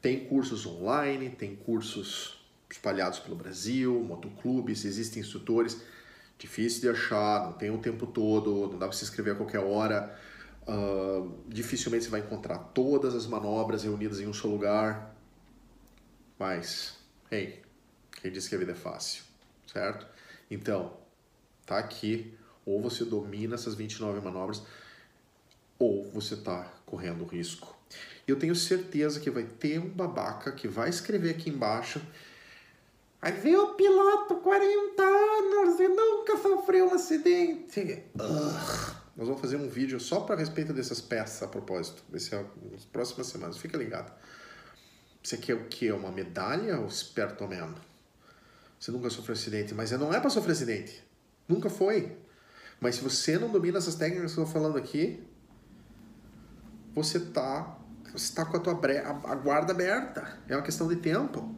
Tem 0.00 0.24
cursos 0.26 0.66
online, 0.66 1.30
tem 1.30 1.56
cursos 1.56 2.40
espalhados 2.70 3.18
pelo 3.18 3.36
Brasil, 3.36 4.00
motoclubes, 4.00 4.84
existem 4.84 5.20
instrutores. 5.20 5.82
Difícil 6.38 6.80
de 6.80 6.88
achar, 6.88 7.44
não 7.44 7.52
tem 7.52 7.70
o 7.70 7.78
tempo 7.78 8.06
todo, 8.06 8.68
não 8.68 8.78
dá 8.78 8.86
para 8.86 8.96
se 8.96 9.04
inscrever 9.04 9.34
a 9.34 9.36
qualquer 9.36 9.60
hora. 9.60 10.18
Uh, 10.66 11.34
dificilmente 11.48 12.04
você 12.04 12.10
vai 12.10 12.20
encontrar 12.20 12.58
todas 12.58 13.14
as 13.14 13.26
manobras 13.26 13.82
reunidas 13.82 14.20
em 14.20 14.26
um 14.26 14.32
só 14.32 14.48
lugar. 14.48 15.14
Mas, 16.38 16.96
hey, 17.30 17.60
quem 18.22 18.30
disse 18.30 18.48
que 18.48 18.54
a 18.54 18.58
vida 18.58 18.72
é 18.72 18.74
fácil, 18.74 19.22
certo? 19.66 20.06
Então, 20.50 20.96
tá 21.66 21.78
aqui. 21.78 22.34
Ou 22.64 22.80
você 22.80 23.04
domina 23.04 23.54
essas 23.54 23.74
29 23.74 24.20
manobras, 24.20 24.62
ou 25.78 26.10
você 26.10 26.36
tá 26.36 26.70
correndo 26.84 27.24
risco. 27.24 27.76
Eu 28.26 28.38
tenho 28.38 28.54
certeza 28.54 29.18
que 29.18 29.30
vai 29.30 29.44
ter 29.44 29.78
um 29.78 29.88
babaca 29.88 30.52
que 30.52 30.68
vai 30.68 30.88
escrever 30.88 31.30
aqui 31.30 31.50
embaixo. 31.50 32.00
Aí 33.22 33.32
vê 33.32 33.56
o 33.56 33.74
piloto, 33.74 34.36
40 34.36 35.02
anos 35.02 35.80
e 35.80 35.88
nunca 35.88 36.36
sofreu 36.36 36.86
um 36.86 36.94
acidente. 36.94 38.04
Ugh. 38.14 39.00
Nós 39.16 39.26
vamos 39.26 39.40
fazer 39.40 39.56
um 39.56 39.68
vídeo 39.68 40.00
só 40.00 40.20
para 40.20 40.36
respeito 40.36 40.72
dessas 40.72 41.00
peças 41.00 41.42
a 41.42 41.48
propósito. 41.48 42.02
Vai 42.08 42.20
ser 42.20 42.46
nas 42.70 42.84
próximas 42.84 43.26
semanas. 43.26 43.58
Fica 43.58 43.76
ligado. 43.76 44.10
Você 45.22 45.36
quer 45.36 45.54
o 45.54 45.66
que? 45.66 45.90
Uma 45.92 46.10
medalha 46.10 46.78
ou 46.78 46.86
esperto 46.86 47.46
mesmo? 47.46 47.74
Você 48.78 48.90
nunca 48.90 49.10
sofreu 49.10 49.34
acidente, 49.34 49.74
mas 49.74 49.90
não 49.90 50.14
é 50.14 50.18
para 50.18 50.30
sofrer 50.30 50.52
acidente. 50.52 51.04
Nunca 51.46 51.68
foi. 51.68 52.16
Mas 52.80 52.96
se 52.96 53.02
você 53.02 53.38
não 53.38 53.50
domina 53.50 53.78
essas 53.78 53.94
técnicas 53.94 54.32
que 54.32 54.40
eu 54.40 54.44
estou 54.44 54.60
falando 54.60 54.78
aqui, 54.78 55.22
você 56.94 57.20
tá, 57.20 57.78
você 58.12 58.34
tá 58.34 58.44
com 58.44 58.56
a 58.56 58.60
tua 58.60 58.74
bre 58.74 58.98
a 58.98 59.12
guarda 59.34 59.72
aberta. 59.72 60.38
É 60.48 60.56
uma 60.56 60.62
questão 60.62 60.88
de 60.88 60.96
tempo. 60.96 61.54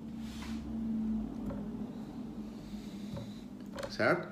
Certo? 3.89 4.29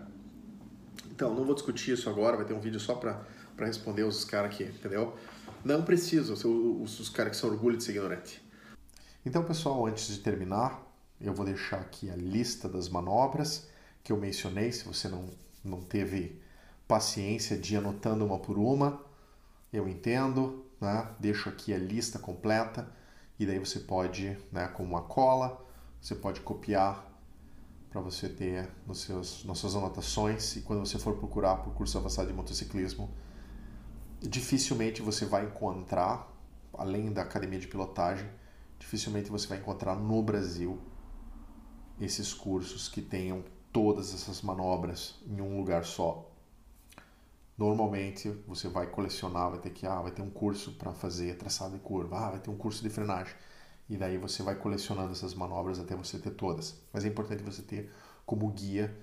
Então, 1.11 1.35
não 1.35 1.45
vou 1.45 1.55
discutir 1.55 1.93
isso 1.93 2.09
agora, 2.09 2.37
vai 2.37 2.47
ter 2.47 2.55
um 2.55 2.61
vídeo 2.61 2.81
só 2.81 2.95
para 2.95 3.23
responder 3.59 4.05
os 4.05 4.25
caras 4.25 4.53
aqui, 4.53 4.65
entendeu? 4.65 5.15
Não 5.63 5.83
precisa, 5.83 6.33
os, 6.33 6.45
os, 6.45 6.99
os 6.99 7.09
caras 7.11 7.33
que 7.33 7.37
são 7.37 7.51
orgulho 7.51 7.77
de 7.77 7.85
ser 7.85 7.93
ignorante. 7.93 8.43
Então, 9.25 9.45
pessoal, 9.45 9.87
antes 9.87 10.09
de 10.09 10.19
terminar, 10.21 10.83
eu 11.21 11.35
vou 11.35 11.45
deixar 11.45 11.81
aqui 11.81 12.11
a 12.11 12.17
lista 12.17 12.69
das 12.71 12.89
manobras 12.89 13.69
que 14.03 14.11
eu 14.11 14.17
mencionei. 14.17 14.73
Se 14.73 14.85
você 14.87 15.09
não, 15.09 15.29
não 15.63 15.83
teve 15.83 16.40
paciência 16.91 17.57
de 17.57 17.75
ir 17.75 17.77
anotando 17.77 18.27
uma 18.27 18.37
por 18.37 18.59
uma, 18.59 19.01
eu 19.73 19.89
entendo, 19.89 20.65
né? 20.81 21.09
Deixo 21.21 21.49
aqui 21.49 21.73
a 21.73 21.79
lista 21.79 22.19
completa 22.19 22.93
e 23.39 23.47
daí 23.47 23.61
você 23.61 23.79
pode, 23.79 24.37
né, 24.51 24.67
com 24.67 24.83
uma 24.83 25.03
cola, 25.03 25.65
você 26.01 26.17
pode 26.17 26.41
copiar 26.41 27.09
para 27.91 28.01
você 28.01 28.29
ter 28.29 28.69
nos 28.85 29.03
seus, 29.03 29.45
nas 29.45 29.59
suas 29.59 29.77
anotações 29.77 30.57
e 30.57 30.63
quando 30.63 30.81
você 30.81 30.99
for 30.99 31.15
procurar 31.17 31.59
por 31.59 31.73
curso 31.75 31.97
avançado 31.97 32.27
de 32.27 32.35
motociclismo, 32.35 33.09
dificilmente 34.21 35.01
você 35.01 35.25
vai 35.25 35.45
encontrar, 35.45 36.29
além 36.77 37.13
da 37.13 37.23
academia 37.23 37.61
de 37.61 37.69
pilotagem, 37.69 38.29
dificilmente 38.81 39.31
você 39.31 39.47
vai 39.47 39.59
encontrar 39.59 39.95
no 39.95 40.21
Brasil 40.25 40.77
esses 42.01 42.35
cursos 42.35 42.89
que 42.89 43.01
tenham 43.01 43.45
todas 43.73 44.13
essas 44.13 44.43
manobras 44.43 45.21
em 45.25 45.41
um 45.41 45.57
lugar 45.57 45.85
só. 45.85 46.30
Normalmente 47.61 48.31
você 48.47 48.69
vai 48.69 48.87
colecionar, 48.87 49.51
vai 49.51 49.59
ter 49.59 49.69
que 49.69 49.87
ah, 49.87 50.01
vai 50.01 50.11
ter 50.11 50.23
um 50.23 50.31
curso 50.31 50.73
para 50.73 50.95
fazer 50.95 51.37
traçado 51.37 51.77
de 51.77 51.81
curva, 51.81 52.17
ah, 52.17 52.31
vai 52.31 52.41
ter 52.41 52.49
um 52.49 52.57
curso 52.57 52.83
de 52.83 52.89
frenagem. 52.89 53.35
E 53.87 53.99
daí 53.99 54.17
você 54.17 54.43
vai 54.43 54.55
colecionando 54.55 55.13
essas 55.13 55.35
manobras 55.35 55.79
até 55.79 55.95
você 55.95 56.19
ter 56.19 56.31
todas. 56.31 56.81
Mas 56.91 57.05
é 57.05 57.09
importante 57.09 57.43
você 57.43 57.61
ter 57.61 57.93
como 58.25 58.49
guia. 58.49 58.97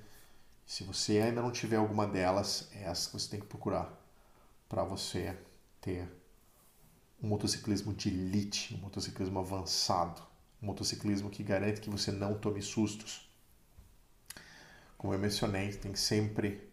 Se 0.65 0.83
você 0.83 1.19
ainda 1.19 1.39
não 1.39 1.51
tiver 1.51 1.75
alguma 1.75 2.07
delas, 2.07 2.67
é 2.73 2.85
essa 2.85 3.11
que 3.11 3.19
você 3.19 3.29
tem 3.29 3.39
que 3.39 3.45
procurar 3.45 3.93
para 4.67 4.83
você 4.83 5.37
ter 5.79 6.09
um 7.21 7.27
motociclismo 7.27 7.93
de 7.93 8.09
elite, 8.09 8.73
um 8.73 8.79
motociclismo 8.79 9.37
avançado, 9.37 10.23
um 10.63 10.65
motociclismo 10.65 11.29
que 11.29 11.43
garante 11.43 11.79
que 11.79 11.91
você 11.91 12.11
não 12.11 12.33
tome 12.33 12.63
sustos. 12.63 13.29
Como 14.97 15.13
eu 15.13 15.19
mencionei, 15.19 15.71
tem 15.73 15.93
sempre 15.93 16.66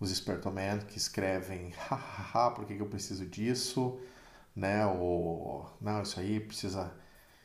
os 0.00 0.10
espertomen 0.10 0.80
que 0.80 0.96
escrevem 0.96 1.70
hahaha, 1.88 2.50
por 2.52 2.64
que, 2.64 2.76
que 2.76 2.82
eu 2.82 2.88
preciso 2.88 3.26
disso, 3.26 4.00
né? 4.54 4.86
Ou 4.86 5.70
não, 5.80 6.02
isso 6.02 6.20
aí 6.20 6.40
precisa, 6.40 6.92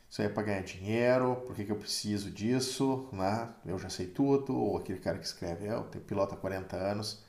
isso 0.08 0.22
aí 0.22 0.28
é 0.28 0.30
para 0.30 0.42
ganhar 0.44 0.62
dinheiro, 0.62 1.36
por 1.46 1.54
que, 1.56 1.64
que 1.64 1.72
eu 1.72 1.78
preciso 1.78 2.30
disso, 2.30 3.08
né? 3.12 3.52
Eu 3.64 3.78
já 3.78 3.88
sei 3.88 4.06
tudo, 4.06 4.56
ou 4.56 4.78
aquele 4.78 5.00
cara 5.00 5.18
que 5.18 5.26
escreve, 5.26 5.66
eu 5.66 5.84
tenho 5.84 6.04
piloto 6.04 6.34
há 6.34 6.36
40 6.36 6.76
anos. 6.76 7.24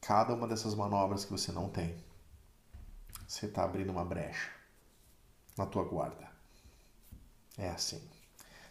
Cada 0.00 0.34
uma 0.34 0.46
dessas 0.46 0.74
manobras 0.74 1.24
que 1.24 1.30
você 1.30 1.50
não 1.50 1.68
tem, 1.68 1.96
você 3.26 3.46
está 3.46 3.64
abrindo 3.64 3.90
uma 3.90 4.04
brecha 4.04 4.50
na 5.56 5.66
tua 5.66 5.84
guarda. 5.84 6.28
É 7.56 7.70
assim. 7.70 8.02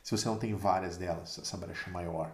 Se 0.04 0.12
você 0.12 0.28
não 0.28 0.38
tem 0.38 0.54
várias 0.54 0.98
delas, 0.98 1.40
essa 1.40 1.58
brecha 1.58 1.90
é 1.90 1.94
maior 1.94 2.32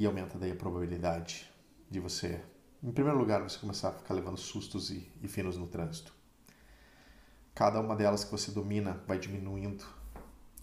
e 0.00 0.06
aumenta 0.06 0.38
daí 0.38 0.52
a 0.52 0.56
probabilidade 0.56 1.52
de 1.90 2.00
você, 2.00 2.42
em 2.82 2.90
primeiro 2.90 3.18
lugar, 3.18 3.42
você 3.42 3.58
começar 3.58 3.90
a 3.90 3.92
ficar 3.92 4.14
levando 4.14 4.38
sustos 4.38 4.90
e, 4.90 5.12
e 5.22 5.28
finos 5.28 5.58
no 5.58 5.66
trânsito. 5.66 6.14
Cada 7.54 7.78
uma 7.78 7.94
delas 7.94 8.24
que 8.24 8.30
você 8.30 8.50
domina 8.50 9.04
vai 9.06 9.18
diminuindo 9.18 9.84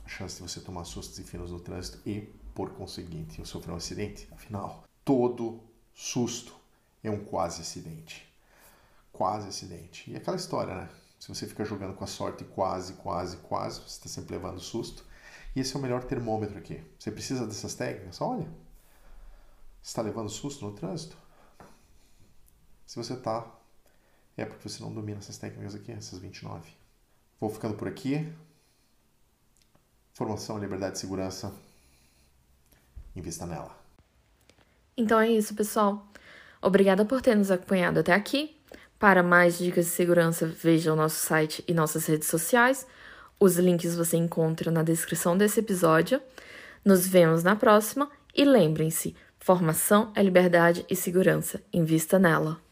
a 0.03 0.07
chance 0.07 0.37
de 0.37 0.41
você 0.41 0.59
tomar 0.59 0.85
sustos 0.85 1.19
e 1.19 1.23
finos 1.23 1.51
no 1.51 1.59
trânsito 1.59 1.99
e, 2.03 2.21
por 2.55 2.71
conseguinte, 2.71 3.45
sofrer 3.45 3.73
um 3.73 3.75
acidente. 3.75 4.27
Afinal, 4.31 4.85
todo 5.05 5.61
susto 5.93 6.55
é 7.03 7.11
um 7.11 7.23
quase 7.23 7.61
acidente. 7.61 8.27
Quase 9.11 9.49
acidente. 9.49 10.09
E 10.09 10.15
aquela 10.15 10.37
história, 10.37 10.73
né? 10.73 10.89
Se 11.19 11.27
você 11.27 11.45
fica 11.45 11.63
jogando 11.63 11.93
com 11.93 12.03
a 12.03 12.07
sorte 12.07 12.43
quase, 12.43 12.93
quase, 12.93 13.37
quase, 13.37 13.81
você 13.81 13.99
está 13.99 14.09
sempre 14.09 14.33
levando 14.33 14.59
susto. 14.59 15.05
E 15.55 15.59
esse 15.59 15.75
é 15.75 15.79
o 15.79 15.81
melhor 15.81 16.03
termômetro 16.05 16.57
aqui. 16.57 16.83
Você 16.97 17.11
precisa 17.11 17.45
dessas 17.45 17.75
técnicas? 17.75 18.19
Olha, 18.19 18.47
está 19.81 20.01
levando 20.01 20.29
susto 20.29 20.65
no 20.65 20.73
trânsito? 20.73 21.17
Se 22.85 22.95
você 22.95 23.13
está, 23.13 23.45
é 24.37 24.45
porque 24.45 24.67
você 24.69 24.81
não 24.81 24.93
domina 24.93 25.19
essas 25.19 25.37
técnicas 25.37 25.75
aqui, 25.75 25.91
essas 25.91 26.19
29. 26.19 26.71
Vou 27.39 27.49
ficando 27.49 27.75
por 27.75 27.87
aqui. 27.87 28.31
Formação, 30.13 30.57
liberdade 30.57 30.97
e 30.97 30.99
segurança. 30.99 31.53
Invista 33.15 33.45
nela. 33.45 33.75
Então 34.95 35.19
é 35.19 35.29
isso, 35.29 35.53
pessoal. 35.53 36.07
Obrigada 36.61 37.05
por 37.05 37.21
ter 37.21 37.35
nos 37.35 37.51
acompanhado 37.51 37.99
até 37.99 38.13
aqui. 38.13 38.55
Para 38.99 39.21
mais 39.21 39.59
dicas 39.59 39.85
de 39.85 39.91
segurança, 39.91 40.47
veja 40.47 40.91
o 40.91 40.95
nosso 40.95 41.17
site 41.17 41.63
e 41.67 41.73
nossas 41.73 42.05
redes 42.07 42.27
sociais. 42.27 42.87
Os 43.39 43.57
links 43.57 43.95
você 43.95 44.17
encontra 44.17 44.71
na 44.71 44.81
descrição 44.81 45.37
desse 45.37 45.59
episódio. 45.59 46.19
Nos 46.83 47.07
vemos 47.07 47.43
na 47.43 47.55
próxima 47.55 48.09
e 48.33 48.43
lembrem-se, 48.43 49.15
Formação 49.47 50.11
é 50.13 50.21
liberdade 50.21 50.85
e 50.89 50.93
segurança. 50.93 51.61
Invista 51.71 52.19
nela. 52.19 52.66